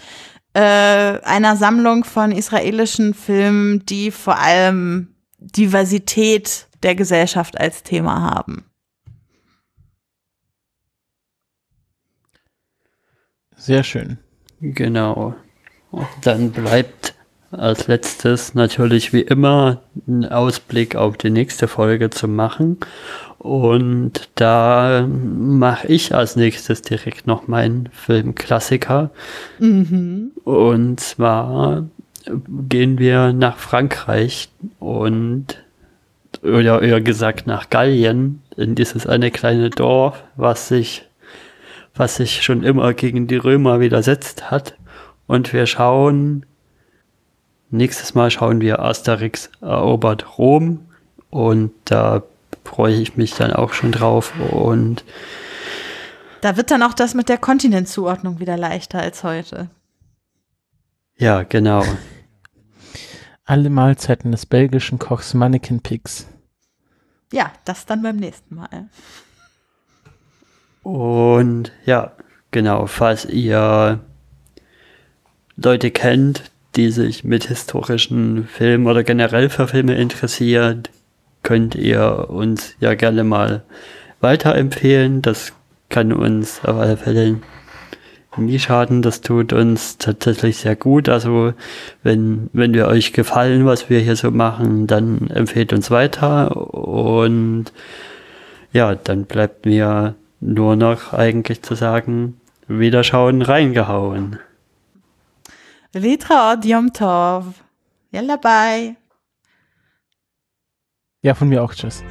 äh, 0.54 0.60
einer 0.60 1.56
Sammlung 1.56 2.04
von 2.04 2.32
israelischen 2.32 3.16
Filmen, 3.16 3.84
die 3.88 4.12
vor 4.12 4.38
allem 4.38 5.16
Diversität 5.40 6.68
der 6.84 6.94
Gesellschaft 6.94 7.60
als 7.60 7.82
Thema 7.82 8.22
haben. 8.22 8.66
Sehr 13.56 13.84
schön. 13.84 14.20
Genau. 14.62 15.34
Und 15.90 16.08
dann 16.22 16.52
bleibt 16.52 17.16
als 17.54 17.88
letztes 17.88 18.54
natürlich 18.54 19.14
wie 19.14 19.22
immer 19.22 19.82
einen 20.08 20.26
Ausblick 20.26 20.96
auf 20.96 21.18
die 21.18 21.30
nächste 21.30 21.68
Folge 21.68 22.10
zu 22.10 22.28
machen. 22.28 22.78
Und 23.38 24.30
da 24.36 25.08
mache 25.08 25.88
ich 25.88 26.16
als 26.16 26.36
nächstes 26.36 26.82
direkt 26.82 27.28
noch 27.28 27.48
meinen 27.48 27.90
Filmklassiker. 27.92 29.12
Mhm. 29.60 30.32
Und 30.44 31.00
zwar 31.00 31.86
gehen 32.70 33.00
wir 33.00 33.34
nach 33.34 33.58
Frankreich 33.58 34.50
und 34.80 35.58
oder 36.42 36.82
eher 36.82 37.02
gesagt 37.02 37.48
nach 37.48 37.70
Gallien, 37.70 38.42
in 38.58 38.76
dieses 38.76 39.06
eine 39.08 39.32
kleine 39.32 39.70
Dorf, 39.70 40.24
was 40.36 40.68
sich, 40.68 41.06
was 41.96 42.16
sich 42.16 42.44
schon 42.44 42.64
immer 42.64 42.94
gegen 42.94 43.28
die 43.28 43.38
Römer 43.38 43.80
widersetzt 43.80 44.52
hat. 44.52 44.76
Und 45.28 45.54
wir 45.54 45.66
schauen 45.66 46.46
Nächstes 47.74 48.14
Mal 48.14 48.30
schauen 48.30 48.62
wir 48.62 48.84
Asterix 48.84 49.50
erobert 49.60 50.38
Rom 50.38 50.86
und 51.32 51.72
da 51.86 52.22
freue 52.64 52.94
ich 52.94 53.18
mich 53.18 53.34
dann 53.34 53.52
auch 53.52 53.74
schon 53.74 53.92
drauf 53.92 54.32
und 54.52 55.04
da 56.42 56.56
wird 56.56 56.70
dann 56.70 56.84
auch 56.84 56.94
das 56.94 57.16
mit 57.16 57.30
der 57.30 57.40
Kontinentzuordnung 57.40 58.40
wieder 58.40 58.58
leichter 58.58 59.00
als 59.00 59.24
heute. 59.24 59.72
Ja, 61.18 61.42
genau. 61.42 61.84
Alle 63.44 63.72
Mahlzeiten 63.72 64.32
des 64.32 64.46
belgischen 64.46 65.00
Kochs 65.00 65.34
Mannequin 65.34 65.82
Pigs. 65.82 66.28
Ja, 67.32 67.52
das 67.66 67.88
dann 67.88 68.04
beim 68.04 68.18
nächsten 68.18 68.54
Mal. 68.54 68.88
Und 70.84 71.72
ja, 71.86 72.12
genau, 72.52 72.86
falls 72.86 73.26
ihr 73.26 74.00
Leute 75.56 75.90
kennt, 75.90 76.53
die 76.76 76.90
sich 76.90 77.24
mit 77.24 77.46
historischen 77.46 78.48
Filmen 78.48 78.88
oder 78.88 79.04
generell 79.04 79.50
für 79.50 79.68
Filme 79.68 79.96
interessiert, 79.96 80.90
könnt 81.44 81.76
ihr 81.76 82.30
uns 82.30 82.76
ja 82.80 82.96
gerne 82.96 83.24
mal 83.24 83.64
weiterempfehlen. 84.22 85.22
Das 85.22 85.54
kann 85.90 86.12
uns 86.12 86.64
auf 86.64 86.78
alle 86.78 86.98
Fälle 86.98 87.40
nie 88.38 88.60
schaden. 88.60 89.02
Das 89.02 89.22
tut 89.22 89.54
uns 89.54 89.98
tatsächlich 89.98 90.58
sehr 90.58 90.76
gut. 90.76 91.10
Also 91.10 91.54
wenn, 92.02 92.50
wenn 92.54 92.74
wir 92.74 92.88
euch 92.88 93.14
gefallen, 93.14 93.66
was 93.66 93.90
wir 93.90 94.00
hier 94.00 94.16
so 94.16 94.32
machen, 94.32 94.88
dann 94.88 95.30
empfehlt 95.30 95.74
uns 95.74 95.92
weiter. 95.92 96.56
Und 96.74 97.66
ja, 98.72 98.96
dann 98.96 99.26
bleibt 99.26 99.66
mir 99.66 100.16
nur 100.40 100.76
noch 100.76 101.14
eigentlich 101.14 101.62
zu 101.62 101.76
sagen, 101.76 102.40
Wiederschauen 102.68 103.42
reingehauen. 103.42 104.40
Letraod 105.96 106.66
Yom 106.66 106.92
Tov. 106.92 107.64
Yalla, 108.12 108.38
bye. 108.38 108.96
Ja, 111.22 111.36
von 111.36 111.50
mir 111.50 111.64
auch. 111.64 111.74
Tschüss. 111.74 112.04